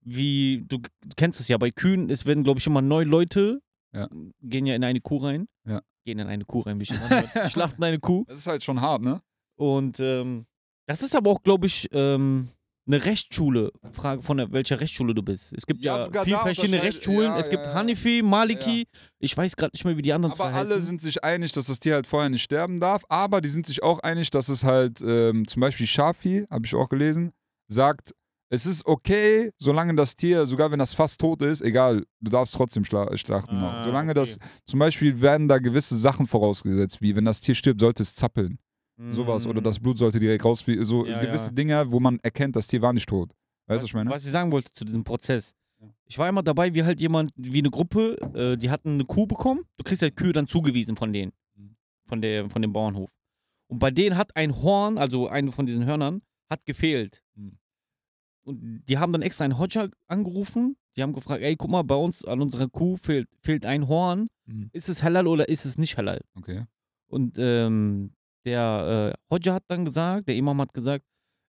wie, 0.04 0.64
du, 0.68 0.78
du 0.80 0.90
kennst 1.16 1.40
es 1.40 1.48
ja, 1.48 1.58
bei 1.58 1.72
Kühen, 1.72 2.10
es 2.10 2.26
werden, 2.26 2.44
glaube 2.44 2.60
ich, 2.60 2.68
immer 2.68 2.82
neun 2.82 3.08
Leute, 3.08 3.62
Ja. 3.94 4.10
gehen 4.42 4.66
ja 4.66 4.76
in 4.76 4.84
eine 4.84 5.02
Kuh 5.02 5.18
rein. 5.18 5.48
Ja. 5.66 5.82
Gehen 6.06 6.20
in 6.20 6.28
eine 6.28 6.46
Kuh 6.46 6.62
rein, 6.62 6.80
wie. 6.80 6.86
Schlachten 7.50 7.84
eine 7.84 8.00
Kuh. 8.00 8.26
Das 8.28 8.40
ist 8.40 8.48
halt 8.48 8.64
schon 8.64 8.82
hart, 8.82 9.02
ne? 9.02 9.22
Und 9.56 10.00
ähm, 10.00 10.46
das 10.88 11.04
ist 11.04 11.16
aber 11.16 11.30
auch, 11.30 11.44
glaube 11.44 11.68
ich, 11.68 11.88
ähm, 11.92 12.50
eine 12.88 13.06
Rechtsschule. 13.06 13.72
Frage 13.94 14.24
von 14.24 14.38
der, 14.38 14.52
welcher 14.52 14.80
Rechtsschule 14.80 15.14
du 15.14 15.22
bist. 15.22 15.54
Es 15.56 15.66
gibt 15.68 15.82
Ja, 15.82 15.98
ja, 16.00 16.06
sogar 16.06 16.24
viele 16.26 16.40
verschiedene 16.40 16.82
Rechtsschulen. 16.82 17.30
ja, 17.32 17.38
es 17.40 17.50
gibt 17.50 17.64
ja. 17.64 17.74
Hanifi, 17.76 18.22
Maliki. 18.24 18.88
Ich 19.20 19.38
weiß 19.38 19.56
gerade 19.56 19.72
nicht 19.76 19.86
mehr, 19.86 19.96
wie 19.96 20.02
die 20.02 20.12
anderen 20.12 20.34
Aber 20.34 20.44
zwei 20.50 20.52
alle 20.58 20.70
heißen. 20.76 20.82
sind 20.88 21.02
sich 21.02 21.24
einig, 21.24 21.52
dass 21.52 21.68
das 21.68 21.80
Tier 21.80 21.94
halt 21.94 22.08
vorher 22.08 22.30
nicht 22.30 22.42
sterben 22.42 22.80
darf. 22.80 23.04
Aber 23.08 23.40
die 23.40 23.50
sind 23.50 23.68
sich 23.68 23.84
auch 23.84 24.00
einig, 24.00 24.32
dass 24.32 24.50
es 24.50 24.64
halt, 24.64 25.00
ähm, 25.02 25.48
zum 25.48 25.60
Beispiel 25.62 25.86
Shafi, 25.86 26.48
habe 26.50 26.66
ich 26.66 26.74
auch 26.74 26.90
gelesen, 26.90 27.32
sagt, 27.68 28.16
es 28.54 28.66
ist 28.66 28.86
okay, 28.86 29.52
solange 29.58 29.96
das 29.96 30.16
Tier, 30.16 30.46
sogar 30.46 30.72
wenn 30.72 30.80
das 30.80 30.94
fast 30.94 31.22
tot 31.22 31.42
ist, 31.42 31.62
egal, 31.62 32.06
du 32.20 32.30
darfst 32.32 32.54
trotzdem 32.54 32.84
schla 32.84 33.16
schlachten 33.18 33.58
noch. 33.58 33.74
Ah, 33.76 33.84
Solange 33.84 34.12
okay. 34.12 34.20
das, 34.20 34.38
zum 34.66 34.80
Beispiel 34.80 35.22
werden 35.22 35.48
da 35.48 35.58
gewisse 35.58 35.98
Sachen 35.98 36.28
vorausgesetzt, 36.28 37.02
wie 37.02 37.16
wenn 37.16 37.24
das 37.24 37.40
Tier 37.40 37.56
stirbt, 37.56 37.80
sollte 37.80 38.04
es 38.04 38.14
zappeln. 38.14 38.60
Sowas. 39.10 39.48
Oder 39.48 39.62
das 39.62 39.80
Blut 39.80 39.98
sollte 39.98 40.20
direkt 40.20 40.46
rausfließen. 40.46 40.86
So 40.86 41.04
Mm. 41.04 41.08
Ja, 41.08 41.18
gewisse 41.20 41.48
ja. 41.48 41.52
Dinge, 41.54 41.92
wo 41.92 42.00
man 42.00 42.20
erkennt, 42.22 42.56
das 42.56 42.68
Tier 42.68 42.82
war 42.82 42.94
nicht 42.94 43.08
tot. 43.10 43.32
Weißt 43.68 43.82
du, 43.82 43.84
was 43.84 43.84
ich 43.86 43.94
meine? 43.94 44.10
Was 44.10 44.26
ich 44.26 44.32
sagen 44.32 44.52
wollte 44.52 44.72
zu 44.74 44.84
diesem 44.86 45.04
Prozess. 45.04 45.56
Ich 46.06 46.18
war 46.20 46.30
immer 46.30 46.44
dabei, 46.44 46.74
wie 46.76 46.84
halt 46.84 47.00
jemand, 47.00 47.32
wie 47.36 47.60
eine 47.60 47.72
Gruppe, 47.72 48.18
äh, 48.36 48.58
die 48.58 48.70
hatten 48.70 48.96
eine 48.96 49.06
Kuh 49.06 49.26
bekommen. 49.26 49.62
Du 49.78 49.84
kriegst 49.84 50.02
ja 50.04 50.10
Kühe 50.12 50.34
dann 50.34 50.48
zugewiesen 50.48 50.96
von 50.98 51.14
denen. 51.14 51.32
Mhm. 51.56 51.76
Von, 52.06 52.22
der, 52.22 52.50
von 52.50 52.62
dem 52.62 52.74
Bauernhof. 52.74 53.10
Und 53.68 53.80
bei 53.80 53.90
denen 53.90 54.18
hat 54.18 54.36
ein 54.36 54.62
Horn, 54.62 54.98
also 54.98 55.30
eine 55.30 55.52
von 55.52 55.66
diesen 55.66 55.86
Hörnern, 55.86 56.22
hat 56.50 56.66
gefehlt. 56.66 57.24
Mhm. 57.36 57.58
Und 58.44 58.84
die 58.88 58.98
haben 58.98 59.12
dann 59.12 59.22
extra 59.22 59.44
einen 59.46 59.58
Hodja 59.58 59.88
angerufen. 60.08 60.76
Die 60.98 61.02
haben 61.04 61.14
gefragt, 61.14 61.42
ey, 61.42 61.56
guck 61.56 61.70
mal, 61.70 61.84
bei 61.84 61.96
uns 61.96 62.26
an 62.26 62.42
unserer 62.42 62.68
Kuh 62.68 62.98
fehlt, 62.98 63.30
fehlt 63.42 63.66
ein 63.66 63.88
Horn. 63.88 64.28
Mhm. 64.46 64.70
Ist 64.74 64.90
es 64.90 65.04
halal 65.04 65.28
oder 65.28 65.48
ist 65.48 65.66
es 65.66 65.78
nicht 65.78 65.98
halal? 65.98 66.22
Okay. 66.36 66.66
Und 67.08 67.38
ähm, 67.40 68.14
der 68.46 69.14
äh, 69.16 69.34
Hodja 69.34 69.54
hat 69.54 69.64
dann 69.68 69.86
gesagt, 69.86 70.28
der 70.28 70.36
Imam 70.36 70.60
hat 70.60 70.74
gesagt, 70.74 71.06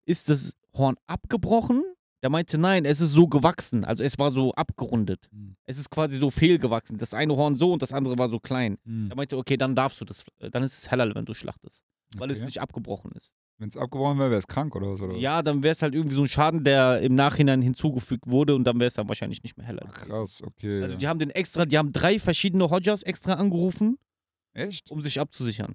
ist 0.07 0.28
das 0.28 0.53
Horn 0.74 0.97
abgebrochen? 1.07 1.82
Der 2.22 2.30
meinte, 2.30 2.57
nein, 2.57 2.84
es 2.84 3.01
ist 3.01 3.11
so 3.12 3.26
gewachsen. 3.26 3.84
Also 3.84 4.05
es 4.05 4.16
war 4.18 4.30
so 4.30 4.53
abgerundet. 4.53 5.28
Mhm. 5.32 5.57
Es 5.64 5.78
ist 5.78 5.90
quasi 5.90 6.18
so 6.18 6.30
fehlgewachsen. 6.30 6.99
Das 6.99 7.14
eine 7.14 7.34
Horn 7.36 7.57
so 7.57 7.72
und 7.72 7.82
das 7.82 7.93
andere 7.93 8.16
war 8.18 8.28
so 8.28 8.38
klein. 8.38 8.78
Mhm. 8.84 9.11
Er 9.11 9.16
meinte, 9.16 9.36
okay, 9.36 9.57
dann 9.57 9.74
darfst 9.74 10.01
du 10.01 10.05
das, 10.05 10.24
dann 10.38 10.62
ist 10.62 10.78
es 10.78 10.90
halal, 10.90 11.14
wenn 11.14 11.24
du 11.24 11.34
schlachtest. 11.34 11.82
Weil 12.16 12.30
es 12.30 12.38
Okay. 12.38 12.47
nicht 12.47 12.61
abgebrochen 12.61 13.11
ist. 13.12 13.34
Wenn 13.59 13.68
es 13.68 13.76
abgebrochen 13.76 14.18
wäre, 14.18 14.30
wäre 14.30 14.38
es 14.38 14.46
krank 14.48 14.74
oder 14.74 14.92
was? 14.92 15.00
Oder? 15.00 15.14
Ja, 15.14 15.40
dann 15.42 15.62
wäre 15.62 15.72
es 15.72 15.82
halt 15.82 15.94
irgendwie 15.94 16.14
so 16.14 16.22
ein 16.22 16.28
Schaden, 16.28 16.64
der 16.64 17.00
im 17.00 17.14
Nachhinein 17.14 17.62
hinzugefügt 17.62 18.24
wurde 18.26 18.55
und 18.57 18.64
dann 18.64 18.78
wäre 18.80 18.88
es 18.88 18.94
dann 18.94 19.09
wahrscheinlich 19.09 19.42
nicht 19.42 19.57
mehr 19.57 19.66
halal. 19.66 19.86
Ach, 19.88 19.94
krass, 19.94 20.42
okay. 20.42 20.82
Also 20.82 20.96
die 20.96 21.07
haben 21.07 21.18
den 21.18 21.30
extra, 21.30 21.64
die 21.64 21.78
haben 21.78 21.92
drei 21.92 22.18
verschiedene 22.18 22.70
Hodjas 22.70 23.03
extra 23.05 23.34
angerufen, 23.34 23.98
Echt? 24.55 24.90
um 24.90 25.00
sich 25.00 25.20
abzusichern. 25.20 25.74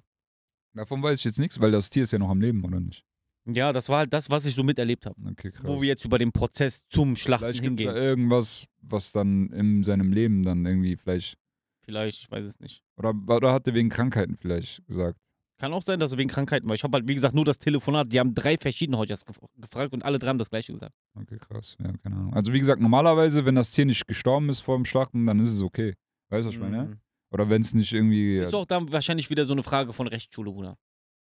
Davon 0.74 1.02
weiß 1.02 1.18
ich 1.20 1.24
jetzt 1.24 1.38
nichts, 1.38 1.60
weil 1.60 1.70
das 1.72 1.88
Tier 1.88 2.02
ist 2.02 2.12
ja 2.12 2.18
noch 2.18 2.28
am 2.28 2.40
Leben, 2.40 2.62
oder 2.64 2.78
nicht? 2.78 3.04
Ja, 3.46 3.72
das 3.72 3.88
war 3.88 4.00
halt 4.00 4.12
das, 4.12 4.28
was 4.28 4.44
ich 4.44 4.54
so 4.54 4.62
miterlebt 4.62 5.06
habe. 5.06 5.16
Okay, 5.30 5.50
krass. 5.50 5.66
Wo 5.66 5.80
wir 5.80 5.88
jetzt 5.88 6.04
über 6.04 6.18
den 6.18 6.32
Prozess 6.32 6.82
zum 6.90 7.16
Schlachten 7.16 7.46
Vielleicht 7.46 7.62
gibt 7.62 7.80
es 7.80 7.86
ja 7.86 7.92
hingehen. 7.92 8.08
irgendwas, 8.08 8.66
was 8.82 9.12
dann 9.12 9.48
in 9.50 9.82
seinem 9.84 10.12
Leben 10.12 10.42
dann 10.42 10.66
irgendwie 10.66 10.96
vielleicht. 10.96 11.38
Vielleicht, 11.80 12.24
ich 12.24 12.30
weiß 12.30 12.44
es 12.44 12.60
nicht. 12.60 12.82
Oder, 12.96 13.14
oder 13.28 13.52
hat 13.54 13.66
er 13.66 13.72
wegen 13.72 13.88
Krankheiten 13.88 14.36
vielleicht 14.36 14.86
gesagt? 14.86 15.18
Kann 15.58 15.72
auch 15.72 15.82
sein, 15.82 15.98
dass 15.98 16.12
er 16.12 16.18
wegen 16.18 16.30
Krankheiten 16.30 16.68
war. 16.68 16.76
Ich 16.76 16.84
habe 16.84 16.96
halt, 16.96 17.08
wie 17.08 17.14
gesagt, 17.14 17.34
nur 17.34 17.44
das 17.44 17.58
Telefonat. 17.58 18.12
Die 18.12 18.20
haben 18.20 18.32
drei 18.32 18.56
verschiedene 18.56 18.96
Hodjas 18.96 19.24
gef 19.24 19.38
gefragt 19.56 19.92
und 19.92 20.04
alle 20.04 20.20
drei 20.20 20.28
haben 20.28 20.38
das 20.38 20.50
gleiche 20.50 20.72
gesagt. 20.72 20.94
Okay, 21.14 21.38
krass. 21.38 21.76
Ja, 21.80 21.92
keine 22.02 22.16
Ahnung. 22.16 22.34
Also 22.34 22.52
wie 22.52 22.60
gesagt, 22.60 22.80
normalerweise, 22.80 23.44
wenn 23.44 23.56
das 23.56 23.72
Tier 23.72 23.84
nicht 23.84 24.06
gestorben 24.06 24.48
ist 24.50 24.60
vor 24.60 24.76
dem 24.76 24.84
Schlachten, 24.84 25.26
dann 25.26 25.40
ist 25.40 25.52
es 25.52 25.62
okay. 25.62 25.94
Weißt 26.28 26.44
du, 26.44 26.48
was 26.48 26.54
ich 26.54 26.60
meine? 26.60 26.84
Mhm. 26.84 27.00
Oder 27.30 27.50
wenn 27.50 27.60
es 27.60 27.74
nicht 27.74 27.92
irgendwie. 27.92 28.38
Ist 28.38 28.54
auch 28.54 28.66
dann 28.66 28.90
wahrscheinlich 28.92 29.30
wieder 29.30 29.44
so 29.44 29.52
eine 29.52 29.64
Frage 29.64 29.92
von 29.92 30.06
Rechtsschule, 30.06 30.52
Bruder. 30.52 30.78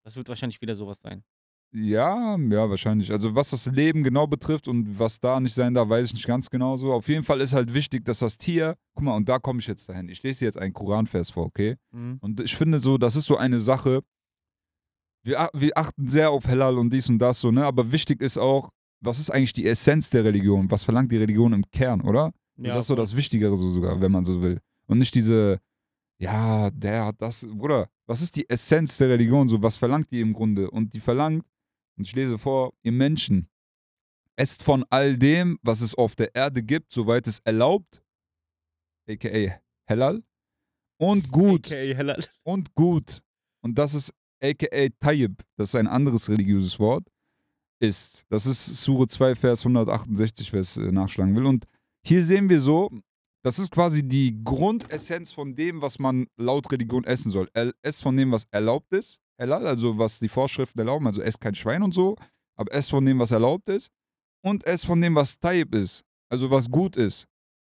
Das 0.05 0.17
wird 0.17 0.29
wahrscheinlich 0.29 0.61
wieder 0.61 0.75
sowas 0.75 0.99
sein. 0.99 1.23
Ja, 1.73 2.37
ja, 2.37 2.71
wahrscheinlich. 2.71 3.13
Also 3.13 3.35
was 3.35 3.51
das 3.51 3.67
Leben 3.67 4.03
genau 4.03 4.27
betrifft 4.27 4.69
und 4.69 4.99
was 4.99 5.21
da 5.21 5.39
nicht 5.39 5.53
sein 5.55 5.75
darf, 5.75 5.89
weiß 5.89 6.07
ich 6.07 6.15
nicht 6.15 6.27
ganz 6.27 6.49
genau 6.49 6.77
so. 6.77 6.93
Auf 6.93 7.09
jeden 7.09 7.25
Fall 7.25 7.41
ist 7.41 7.53
halt 7.53 7.75
wichtig, 7.75 8.05
dass 8.05 8.21
das 8.21 8.39
Tier, 8.39 8.75
guck 8.95 9.05
mal, 9.05 9.17
und 9.17 9.29
da 9.29 9.39
komme 9.39 9.61
ich 9.61 9.67
jetzt 9.67 9.89
dahin. 9.89 10.09
Ich 10.09 10.23
lese 10.23 10.47
jetzt 10.47 10.57
einen 10.57 10.73
Koranvers 10.73 11.31
vor, 11.31 11.45
okay? 11.45 11.77
Mhm. 11.91 12.19
Und 12.21 12.41
ich 12.41 12.57
finde 12.57 12.79
so, 12.79 12.97
das 12.97 13.17
ist 13.17 13.27
so 13.27 13.37
eine 13.37 13.61
Sache, 13.61 14.01
wir, 15.25 15.51
wir 15.53 15.77
achten 15.77 16.09
sehr 16.09 16.31
auf 16.31 16.47
Halal 16.47 16.79
und 16.79 16.91
dies 16.91 17.11
und 17.11 17.19
das 17.19 17.41
so, 17.41 17.51
ne? 17.51 17.67
Aber 17.67 17.93
wichtig 17.93 18.23
ist 18.23 18.39
auch, 18.39 18.71
was 19.01 19.19
ist 19.19 19.31
eigentlich 19.31 19.53
die 19.53 19.67
Essenz 19.67 20.09
der 20.09 20.25
Religion? 20.25 20.71
Was 20.71 20.85
verlangt 20.85 21.13
die 21.13 21.19
Religion 21.19 21.53
im 21.53 21.65
Kern, 21.71 22.01
oder? 22.01 22.33
Ja, 22.57 22.75
das 22.75 22.85
ist 22.85 22.89
so 22.89 22.97
das 22.97 23.15
Wichtigere 23.15 23.57
so 23.57 23.69
sogar, 23.69 24.01
wenn 24.01 24.11
man 24.11 24.25
so 24.25 24.41
will. 24.41 24.59
Und 24.87 24.99
nicht 24.99 25.15
diese, 25.15 25.61
ja, 26.19 26.71
der 26.71 27.07
hat 27.07 27.17
das, 27.19 27.47
Bruder, 27.47 27.89
was 28.07 28.23
ist 28.23 28.35
die 28.37 28.49
Essenz 28.49 28.97
der 28.97 29.11
Religion 29.11 29.49
so? 29.49 29.63
Was 29.63 29.77
verlangt 29.77 30.11
die 30.11 30.21
im 30.21 30.33
Grunde? 30.33 30.71
Und 30.71 30.95
die 30.95 31.01
verlangt, 31.01 31.45
und 31.99 32.07
ich 32.07 32.15
lese 32.15 32.39
vor, 32.39 32.73
ihr 32.83 32.93
Menschen, 32.93 33.49
esst 34.37 34.63
von 34.63 34.85
all 34.91 35.17
dem, 35.19 35.59
was 35.63 35.81
es 35.81 35.95
auf 35.95 36.15
der 36.17 36.35
Erde 36.35 36.63
gibt, 36.63 36.93
soweit 36.93 37.27
es 37.27 37.41
erlaubt, 37.41 38.01
aka 39.09 39.61
Halal, 39.89 40.23
und 41.01 41.31
gut, 41.31 41.67
Okay, 41.67 41.95
halal. 41.97 42.25
und 42.45 42.75
gut, 42.75 43.23
und 43.63 43.79
das 43.79 43.95
ist 43.95 44.13
aka 44.43 44.89
Tayyib, 45.01 45.43
das 45.57 45.71
ist 45.71 45.75
ein 45.75 45.87
anderes 45.87 46.29
religiöses 46.29 46.79
Wort, 46.79 47.07
ist. 47.81 48.25
Das 48.29 48.45
ist 48.47 48.67
Sure 48.83 49.07
2, 49.07 49.35
Vers 49.37 49.61
168, 49.65 50.53
wer 50.53 50.61
es 50.61 50.77
äh, 50.77 50.91
nachschlagen 50.91 51.35
will. 51.37 51.47
Und 51.47 51.65
hier 52.05 52.25
sehen 52.25 52.49
wir 52.49 52.61
so, 52.61 52.91
das 53.45 53.61
ist 53.61 53.71
quasi 53.71 54.03
die 54.07 54.43
Grundessenz 54.43 55.33
von 55.33 55.55
dem, 55.55 55.81
was 55.81 55.99
man 56.01 56.27
laut 56.37 56.71
Religion 56.73 57.05
essen 57.05 57.31
soll. 57.31 57.49
Er- 57.55 57.73
Ess 57.83 58.01
von 58.01 58.17
dem, 58.17 58.33
was 58.33 58.47
erlaubt 58.51 58.93
ist, 58.93 59.21
halal, 59.39 59.67
also 59.67 59.97
was 59.99 60.19
die 60.19 60.29
Vorschriften 60.29 60.79
erlauben, 60.79 61.07
also 61.07 61.21
ess 61.23 61.39
kein 61.39 61.55
Schwein 61.55 61.83
und 61.83 61.95
so, 61.95 62.17
aber 62.57 62.73
ess 62.75 62.89
von 62.89 63.05
dem, 63.05 63.19
was 63.19 63.31
erlaubt 63.31 63.69
ist, 63.69 63.91
und 64.43 64.65
ess 64.67 64.85
von 64.85 65.01
dem, 65.01 65.15
was 65.15 65.39
Tayyib 65.39 65.75
ist, 65.75 66.05
also 66.31 66.51
was 66.51 66.71
gut 66.71 66.97
ist. 66.97 67.27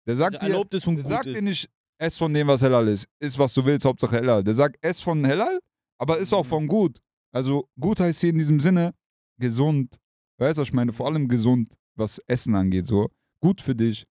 Der 0.07 0.17
sagt 0.17 0.37
Also 0.37 0.65
dir, 0.65 0.77
ist 0.77 0.87
und 0.87 0.97
der 0.97 1.05
sagt 1.05 1.27
ist. 1.27 1.37
dir 1.37 1.43
nicht, 1.43 1.71
ess 1.99 2.19
von 2.19 2.33
dem, 2.35 2.47
was 2.49 2.63
halal 2.63 2.87
ist. 2.89 3.07
Iss, 3.21 3.39
was 3.39 3.55
du 3.55 3.65
willst, 3.65 3.85
Hauptsache 3.87 4.17
halal. 4.17 4.45
Der 4.45 4.55
sagt, 4.55 4.77
ess 4.85 5.01
von 5.01 5.27
halal, 5.27 5.59
aber 5.99 6.19
ist 6.19 6.33
auch 6.33 6.45
Mhm. 6.45 6.49
von 6.49 6.67
gut. 6.69 7.01
Also 7.33 7.69
gut 7.81 8.01
heißt 8.01 8.21
hier 8.21 8.31
in 8.31 8.39
diesem 8.39 8.61
Sinne 8.61 8.95
gesund. 9.39 9.99
Weißt 10.39 10.59
du, 10.59 10.63
was 10.63 10.69
ich 10.69 10.75
meine? 10.75 10.93
Vor 10.93 11.07
allem 11.07 11.29
gesund, 11.29 11.75
was 11.97 12.19
Essen 12.27 12.55
angeht. 12.55 12.87
So 12.87 13.09
gut 13.41 13.61
für 13.61 13.75
dich 13.75 14.05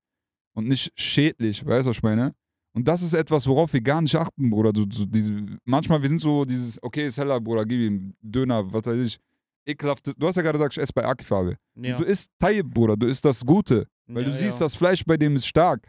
und 0.56 0.68
nicht 0.68 0.92
schädlich. 1.00 1.66
Weißt 1.66 1.86
du, 1.86 1.90
was 1.92 1.98
ich 1.98 2.04
meine? 2.04 2.34
Und 2.76 2.88
das 2.88 3.04
ist 3.04 3.14
etwas, 3.14 3.48
worauf 3.48 3.72
wir 3.74 3.82
gar 3.82 4.02
nicht 4.02 4.16
achten, 4.16 4.50
Bruder. 4.50 4.72
So, 4.76 4.86
so 4.90 5.06
diese, 5.06 5.32
manchmal, 5.64 6.02
wir 6.02 6.10
sind 6.10 6.20
so 6.20 6.44
dieses, 6.44 6.82
okay, 6.82 7.06
ist 7.08 7.18
heller, 7.18 7.40
Bruder, 7.40 7.66
gib 7.66 7.80
ihm 7.80 8.16
Döner, 8.22 8.72
was 8.72 8.86
weiß 8.86 9.00
ich. 9.00 9.20
Ekelhaft. 9.66 10.12
Du 10.18 10.28
hast 10.28 10.36
ja 10.36 10.42
gerade 10.42 10.58
gesagt, 10.58 10.74
ich 10.76 10.82
esse 10.82 10.92
bei 10.92 11.06
Akifarbe. 11.06 11.58
Ja. 11.76 11.96
Du 11.96 12.04
isst 12.04 12.32
Tayyib, 12.40 12.74
Bruder, 12.74 12.98
du 12.98 13.08
isst 13.08 13.24
das 13.24 13.46
Gute. 13.46 13.88
Weil 14.08 14.24
ja, 14.24 14.30
du 14.30 14.36
siehst, 14.36 14.60
ja. 14.60 14.66
das 14.66 14.76
Fleisch 14.76 15.04
bei 15.06 15.16
dem 15.16 15.36
ist 15.36 15.48
stark. 15.48 15.88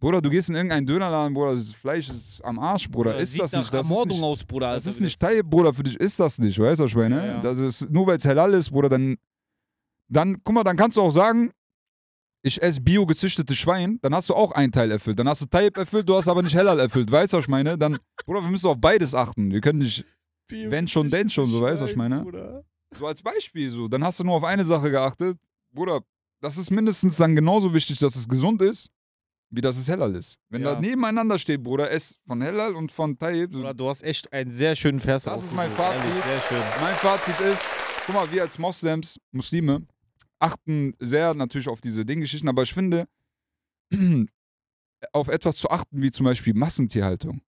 Bruder, 0.00 0.20
du 0.20 0.30
gehst 0.30 0.48
in 0.48 0.56
irgendeinen 0.56 0.84
Dönerladen, 0.84 1.32
Bruder, 1.32 1.52
das 1.52 1.70
Fleisch 1.70 2.08
ist 2.08 2.44
am 2.44 2.58
Arsch, 2.58 2.90
Bruder. 2.90 3.16
ist 3.18 3.38
das 3.38 3.52
nicht? 3.52 3.72
Das 3.72 3.86
ist 3.86 3.90
Ermordung 3.92 4.16
nicht, 4.16 4.24
aus, 4.24 4.44
Bruder. 4.44 4.74
das 4.74 4.84
Alter, 4.84 4.96
ist 4.96 5.00
nicht 5.00 5.20
Tayyip, 5.20 5.48
Bruder, 5.48 5.72
für 5.72 5.84
dich 5.84 5.96
ist 6.00 6.18
das 6.18 6.38
nicht, 6.40 6.58
weißt 6.58 6.80
du, 6.80 6.98
meine? 6.98 7.16
Ja, 7.18 7.26
ja. 7.26 7.40
Das 7.40 7.58
ist, 7.58 7.88
nur 7.88 8.06
weil 8.08 8.16
es 8.16 8.24
halal 8.24 8.52
ist, 8.54 8.70
Bruder, 8.70 8.88
dann, 8.88 9.16
dann, 10.08 10.38
guck 10.42 10.54
mal, 10.54 10.64
dann 10.64 10.76
kannst 10.76 10.96
du 10.96 11.02
auch 11.02 11.12
sagen, 11.12 11.52
ich 12.42 12.60
esse 12.60 12.80
bio 12.80 13.06
gezüchtete 13.06 13.54
Schwein, 13.54 13.98
dann 14.02 14.14
hast 14.14 14.28
du 14.28 14.34
auch 14.34 14.52
einen 14.52 14.72
Teil 14.72 14.90
erfüllt. 14.90 15.18
Dann 15.18 15.28
hast 15.28 15.42
du 15.42 15.46
Tayyip 15.46 15.76
erfüllt, 15.76 16.08
du 16.08 16.16
hast 16.16 16.28
aber 16.28 16.42
nicht 16.42 16.56
halal 16.56 16.78
erfüllt, 16.80 17.10
weißt 17.10 17.32
du, 17.32 17.36
was 17.38 17.44
ich 17.44 17.48
meine? 17.48 17.78
Dann, 17.78 17.98
Bruder, 18.26 18.42
wir 18.42 18.50
müssen 18.50 18.66
auf 18.66 18.78
beides 18.80 19.14
achten. 19.14 19.52
Wir 19.52 19.60
können 19.60 19.78
nicht, 19.80 20.04
wenn 20.50 20.88
schon, 20.88 21.08
denn 21.08 21.30
schon, 21.30 21.50
so, 21.50 21.60
weißt 21.62 21.80
du, 21.80 21.84
was 21.84 21.90
ich 21.92 21.96
meine? 21.96 22.22
Bruder. 22.22 22.64
so 22.96 23.06
als 23.06 23.22
Beispiel, 23.22 23.70
so, 23.70 23.88
dann 23.88 24.04
hast 24.04 24.18
du 24.20 24.24
nur 24.24 24.34
auf 24.34 24.44
eine 24.44 24.64
Sache 24.64 24.90
geachtet, 24.90 25.38
Bruder, 25.72 26.00
das 26.40 26.58
ist 26.58 26.70
mindestens 26.70 27.16
dann 27.16 27.36
genauso 27.36 27.72
wichtig, 27.72 27.98
dass 28.00 28.16
es 28.16 28.28
gesund 28.28 28.60
ist, 28.60 28.90
wie 29.50 29.60
dass 29.60 29.76
es 29.76 29.88
halal 29.88 30.14
ist. 30.16 30.38
Wenn 30.48 30.62
Ja. 30.62 30.74
da 30.74 30.80
nebeneinander 30.80 31.38
steht, 31.38 31.62
Bruder, 31.62 31.90
ess 31.92 32.18
von 32.26 32.42
halal 32.42 32.74
und 32.74 32.90
von 32.90 33.16
Tayyip, 33.16 33.52
so, 33.52 33.60
Bruder, 33.60 33.74
du 33.74 33.88
hast 33.88 34.02
echt 34.02 34.32
einen 34.32 34.50
sehr 34.50 34.74
schönen 34.74 34.98
Vers 34.98 35.24
Das 35.24 35.42
ist 35.44 35.54
mein 35.54 35.70
Fazit. 35.70 36.00
Ehrlich, 36.10 36.24
sehr 36.24 36.40
schön. 36.48 36.62
Mein 36.80 36.94
Fazit 36.96 37.40
ist, 37.40 37.62
guck 38.06 38.14
mal, 38.16 38.30
wir 38.32 38.42
als 38.42 38.58
Moslems, 38.58 39.20
Muslime, 39.30 39.86
achten 40.42 40.94
sehr 40.98 41.34
natürlich 41.34 41.68
auf 41.68 41.80
diese 41.80 42.04
Dinggeschichten, 42.04 42.48
aber 42.48 42.62
ich 42.62 42.74
finde, 42.74 43.06
auf 45.12 45.28
etwas 45.28 45.56
zu 45.56 45.70
achten, 45.70 46.00
wie 46.02 46.10
zum 46.10 46.24
Beispiel 46.24 46.54
Massentierhaltung. 46.54 47.40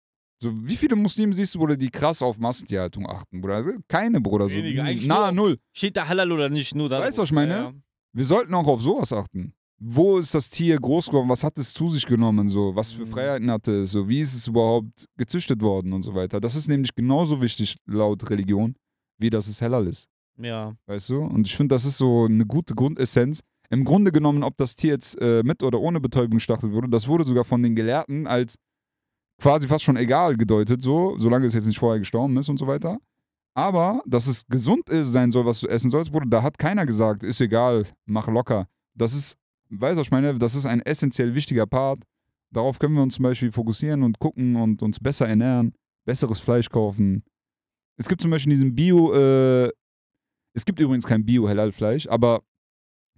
So, 0.43 0.51
wie 0.67 0.77
viele 0.77 0.97
Muslime 0.97 1.33
siehst 1.33 1.55
du, 1.55 1.61
Bruder, 1.61 1.77
die 1.77 1.91
krass 1.91 2.21
auf 2.21 2.39
Massentierhaltung 2.39 3.09
achten, 3.09 3.41
Bruder? 3.41 3.65
Keine, 3.89 4.21
Bruder. 4.21 4.49
So, 4.49 4.57
auf- 4.57 5.33
null. 5.33 5.59
Steht 5.73 5.97
da 5.97 6.07
halal 6.09 6.31
oder 6.33 6.49
nicht? 6.49 6.75
Nur 6.75 6.89
da. 6.89 7.01
Weißt 7.01 7.19
du, 7.19 7.23
was 7.23 7.29
ich 7.29 7.33
meine? 7.33 7.75
Wir 8.13 8.25
sollten 8.25 8.53
auch 8.55 8.67
auf 8.67 8.83
sowas 8.83 9.13
achten. 9.13 9.55
Wo 9.79 10.19
ist 10.19 10.35
das 10.35 10.51
Tier 10.51 10.79
groß 10.79 11.07
geworden? 11.09 11.29
Was 11.29 11.43
hat 11.45 11.59
es 11.59 11.75
zu 11.75 11.89
sich 11.89 12.07
genommen? 12.07 12.49
So, 12.49 12.75
was 12.75 12.93
für 12.93 13.05
Mhm. 13.07 13.11
Freiheiten 13.11 13.51
hatte 13.51 13.83
es? 13.83 13.91
So, 13.93 14.09
wie 14.09 14.21
ist 14.21 14.35
es 14.35 14.47
überhaupt 14.47 15.07
gezüchtet 15.17 15.61
worden 15.63 15.93
und 15.93 16.03
so 16.03 16.15
weiter? 16.15 16.41
Das 16.41 16.55
ist 16.55 16.69
nämlich 16.69 16.95
genauso 16.95 17.41
wichtig 17.43 17.77
laut 17.87 18.29
Religion, 18.31 18.75
wie 19.19 19.31
dass 19.31 19.49
es 19.49 19.61
halal 19.63 19.87
ist. 19.87 20.09
Ja. 20.39 20.75
Weißt 20.87 21.11
du? 21.11 21.23
Und 21.23 21.47
ich 21.47 21.57
finde, 21.57 21.75
das 21.75 21.85
ist 21.85 21.99
so 21.99 22.25
eine 22.25 22.47
gute 22.47 22.75
Grundessenz. 22.75 23.41
Im 23.71 23.85
Grunde 23.85 24.13
genommen, 24.13 24.43
ob 24.43 24.57
das 24.57 24.77
Tier 24.77 24.93
jetzt 24.93 25.21
äh, 25.21 25.43
mit 25.45 25.63
oder 25.63 25.81
ohne 25.81 26.01
Betäubung 26.01 26.33
geschlachtet 26.39 26.73
wurde, 26.73 26.89
das 26.89 27.09
wurde 27.09 27.25
sogar 27.25 27.45
von 27.45 27.63
den 27.63 27.75
Gelehrten 27.75 28.27
als 28.27 28.57
quasi 29.41 29.67
fast 29.67 29.85
schon 29.85 29.97
egal 29.97 30.37
gedeutet, 30.37 30.83
so, 30.83 31.17
solange 31.19 31.47
es 31.47 31.55
jetzt 31.55 31.67
nicht 31.67 31.79
vorher 31.79 31.99
gestorben 31.99 32.37
ist 32.37 32.49
und 32.49 32.59
so 32.59 32.67
weiter. 32.67 32.99
Aber, 33.57 34.03
dass 34.07 34.27
es 34.27 34.47
gesund 34.47 34.89
ist, 34.91 35.13
sein 35.13 35.31
soll, 35.31 35.47
was 35.47 35.61
du 35.61 35.69
essen 35.69 35.91
sollst, 35.91 36.11
Bruder, 36.11 36.27
da 36.27 36.43
hat 36.43 36.59
keiner 36.59 36.87
gesagt, 36.87 37.23
ist 37.23 37.41
egal, 37.41 37.87
mach 38.05 38.29
locker. 38.29 38.67
Das 38.95 39.15
ist, 39.15 39.37
weißt 39.71 39.97
du, 39.97 40.03
ich 40.03 40.11
meine, 40.11 40.37
das 40.39 40.55
ist 40.55 40.67
ein 40.67 40.81
essentiell 40.81 41.35
wichtiger 41.35 41.67
Part. 41.67 42.03
Darauf 42.53 42.79
können 42.79 42.95
wir 42.95 43.03
uns 43.03 43.15
zum 43.15 43.23
Beispiel 43.23 43.51
fokussieren 43.51 44.03
und 44.03 44.19
gucken 44.19 44.57
und 44.57 44.83
uns 44.83 44.99
besser 45.01 45.29
ernähren, 45.29 45.73
besseres 46.05 46.41
Fleisch 46.41 46.69
kaufen. 46.69 47.25
Es 47.97 48.09
gibt 48.09 48.23
zum 48.23 48.31
Beispiel 48.31 48.51
diesen 48.51 48.75
Bio, 48.75 49.13
äh, 49.15 49.71
es 50.55 50.65
gibt 50.65 50.81
übrigens 50.81 51.07
kein 51.07 51.25
Bio-Halal-Fleisch, 51.25 52.07
aber 52.09 52.43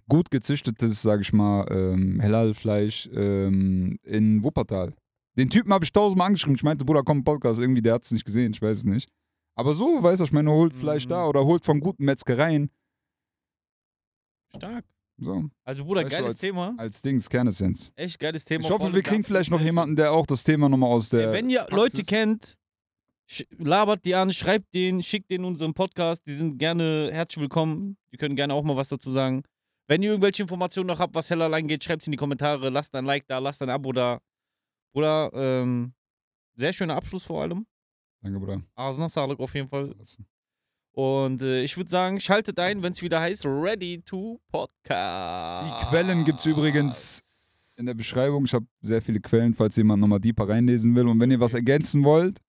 gut 0.09 0.31
gezüchtetes, 0.31 1.01
sag 1.01 1.21
ich 1.21 1.33
mal, 1.33 1.65
ähm, 1.71 2.19
Halal-Fleisch 2.21 3.09
ähm, 3.13 3.99
in 4.03 4.43
Wuppertal. 4.43 4.93
Den 5.37 5.49
Typen 5.49 5.71
habe 5.73 5.85
ich 5.85 5.91
tausendmal 5.93 6.27
angeschrieben. 6.27 6.55
Ich 6.55 6.63
meinte, 6.63 6.83
Bruder, 6.85 7.03
komm, 7.03 7.23
Podcast, 7.23 7.59
irgendwie, 7.59 7.81
der 7.81 7.93
hat 7.93 8.03
es 8.05 8.11
nicht 8.11 8.25
gesehen, 8.25 8.53
ich 8.53 8.61
weiß 8.61 8.79
es 8.79 8.85
nicht. 8.85 9.09
Aber 9.55 9.73
so, 9.73 10.01
weißt 10.01 10.19
du, 10.21 10.25
ich 10.25 10.31
meine, 10.31 10.51
holt 10.51 10.73
Fleisch 10.73 11.05
Mhm. 11.05 11.09
da 11.09 11.25
oder 11.25 11.45
holt 11.45 11.63
von 11.65 11.79
guten 11.79 12.05
Metzgereien. 12.05 12.69
Stark. 14.55 14.85
So, 15.19 15.45
Also, 15.63 15.83
Bruder, 15.83 16.01
Weißt 16.01 16.11
du, 16.11 16.15
geiles 16.15 16.29
als- 16.33 16.41
Thema. 16.41 16.75
als 16.77 17.01
Dings, 17.01 17.27
Kernessenz. 17.27 17.91
Echt 17.95 18.19
geiles 18.19 18.45
Thema. 18.45 18.63
Ich 18.63 18.69
hoffe, 18.69 18.93
wir 18.93 19.01
kriegen 19.01 19.23
vielleicht 19.23 19.49
noch 19.49 19.59
jemanden, 19.61 19.95
der 19.95 20.11
auch 20.13 20.27
das 20.27 20.43
Thema 20.43 20.69
nochmal 20.69 20.91
aus 20.91 21.09
der. 21.09 21.29
Ey, 21.29 21.33
Wenn 21.33 21.49
ihr 21.49 21.61
Praxis- 21.61 21.75
Leute 21.75 22.03
kennt, 22.03 22.55
labert 23.57 24.05
die 24.05 24.15
an, 24.15 24.31
schreibt 24.31 24.73
den, 24.73 25.03
schickt 25.03 25.29
den 25.31 25.45
unseren 25.45 25.73
Podcast. 25.73 26.25
Die 26.25 26.33
sind 26.33 26.57
gerne 26.57 27.09
herzlich 27.11 27.41
willkommen. 27.41 27.97
Die 28.11 28.17
können 28.17 28.35
gerne 28.35 28.53
auch 28.53 28.63
mal 28.63 28.75
was 28.75 28.89
dazu 28.89 29.11
sagen. 29.11 29.43
Wenn 29.87 30.01
ihr 30.03 30.09
irgendwelche 30.09 30.43
Informationen 30.43 30.87
noch 30.87 30.99
habt, 30.99 31.15
was 31.15 31.29
Heller 31.29 31.51
angeht, 31.51 31.83
schreibt 31.83 32.01
es 32.01 32.07
in 32.07 32.11
die 32.11 32.17
Kommentare. 32.17 32.69
Lasst 32.69 32.93
ein 32.95 33.05
Like 33.05 33.25
da, 33.27 33.39
lasst 33.39 33.61
ein 33.61 33.69
Abo 33.69 33.91
da. 33.91 34.19
Bruder, 34.93 35.31
ähm, 35.33 35.93
sehr 36.55 36.73
schöner 36.73 36.95
Abschluss 36.95 37.23
vor 37.23 37.41
allem. 37.41 37.65
Danke, 38.21 38.39
Bruder. 38.39 38.61
Asna 38.75 39.09
Salek 39.09 39.39
auf 39.39 39.53
jeden 39.53 39.69
Fall. 39.69 39.93
Und 40.91 41.41
äh, 41.41 41.61
ich 41.61 41.77
würde 41.77 41.89
sagen, 41.89 42.19
schaltet 42.19 42.59
ein, 42.59 42.81
wenn 42.81 42.91
es 42.91 43.01
wieder 43.01 43.21
heißt 43.21 43.45
Ready 43.45 44.01
to 44.01 44.41
Podcast. 44.51 45.81
Die 45.81 45.85
Quellen 45.85 46.25
gibt's 46.25 46.45
übrigens 46.45 47.75
in 47.77 47.85
der 47.85 47.93
Beschreibung. 47.93 48.45
Ich 48.45 48.53
habe 48.53 48.65
sehr 48.81 49.01
viele 49.01 49.19
Quellen, 49.19 49.53
falls 49.53 49.75
jemand 49.75 50.01
nochmal 50.01 50.19
deeper 50.19 50.49
reinlesen 50.49 50.95
will. 50.95 51.07
Und 51.07 51.19
wenn 51.19 51.29
ihr 51.29 51.39
was 51.39 51.53
ergänzen 51.53 52.03
wollt 52.03 52.41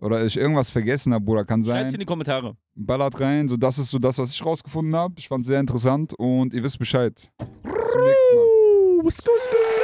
oder 0.00 0.24
ich 0.24 0.36
irgendwas 0.36 0.70
vergessen 0.70 1.12
habe, 1.12 1.24
Bruder, 1.24 1.44
kann 1.44 1.64
Schreibt 1.64 1.86
in 1.86 1.90
sein, 1.92 2.00
die 2.00 2.06
Kommentare. 2.06 2.56
ballert 2.74 3.18
rein. 3.20 3.48
So, 3.48 3.56
das 3.56 3.78
ist 3.78 3.90
so 3.90 3.98
das, 3.98 4.18
was 4.18 4.32
ich 4.32 4.44
rausgefunden 4.44 4.94
habe. 4.94 5.14
Ich 5.18 5.28
fand 5.28 5.42
es 5.42 5.48
sehr 5.48 5.60
interessant 5.60 6.14
und 6.14 6.54
ihr 6.54 6.62
wisst 6.62 6.78
Bescheid. 6.78 7.14
Bis 7.14 7.90
zum 7.90 8.00
nächsten 8.02 8.36
Mal. 8.36 9.77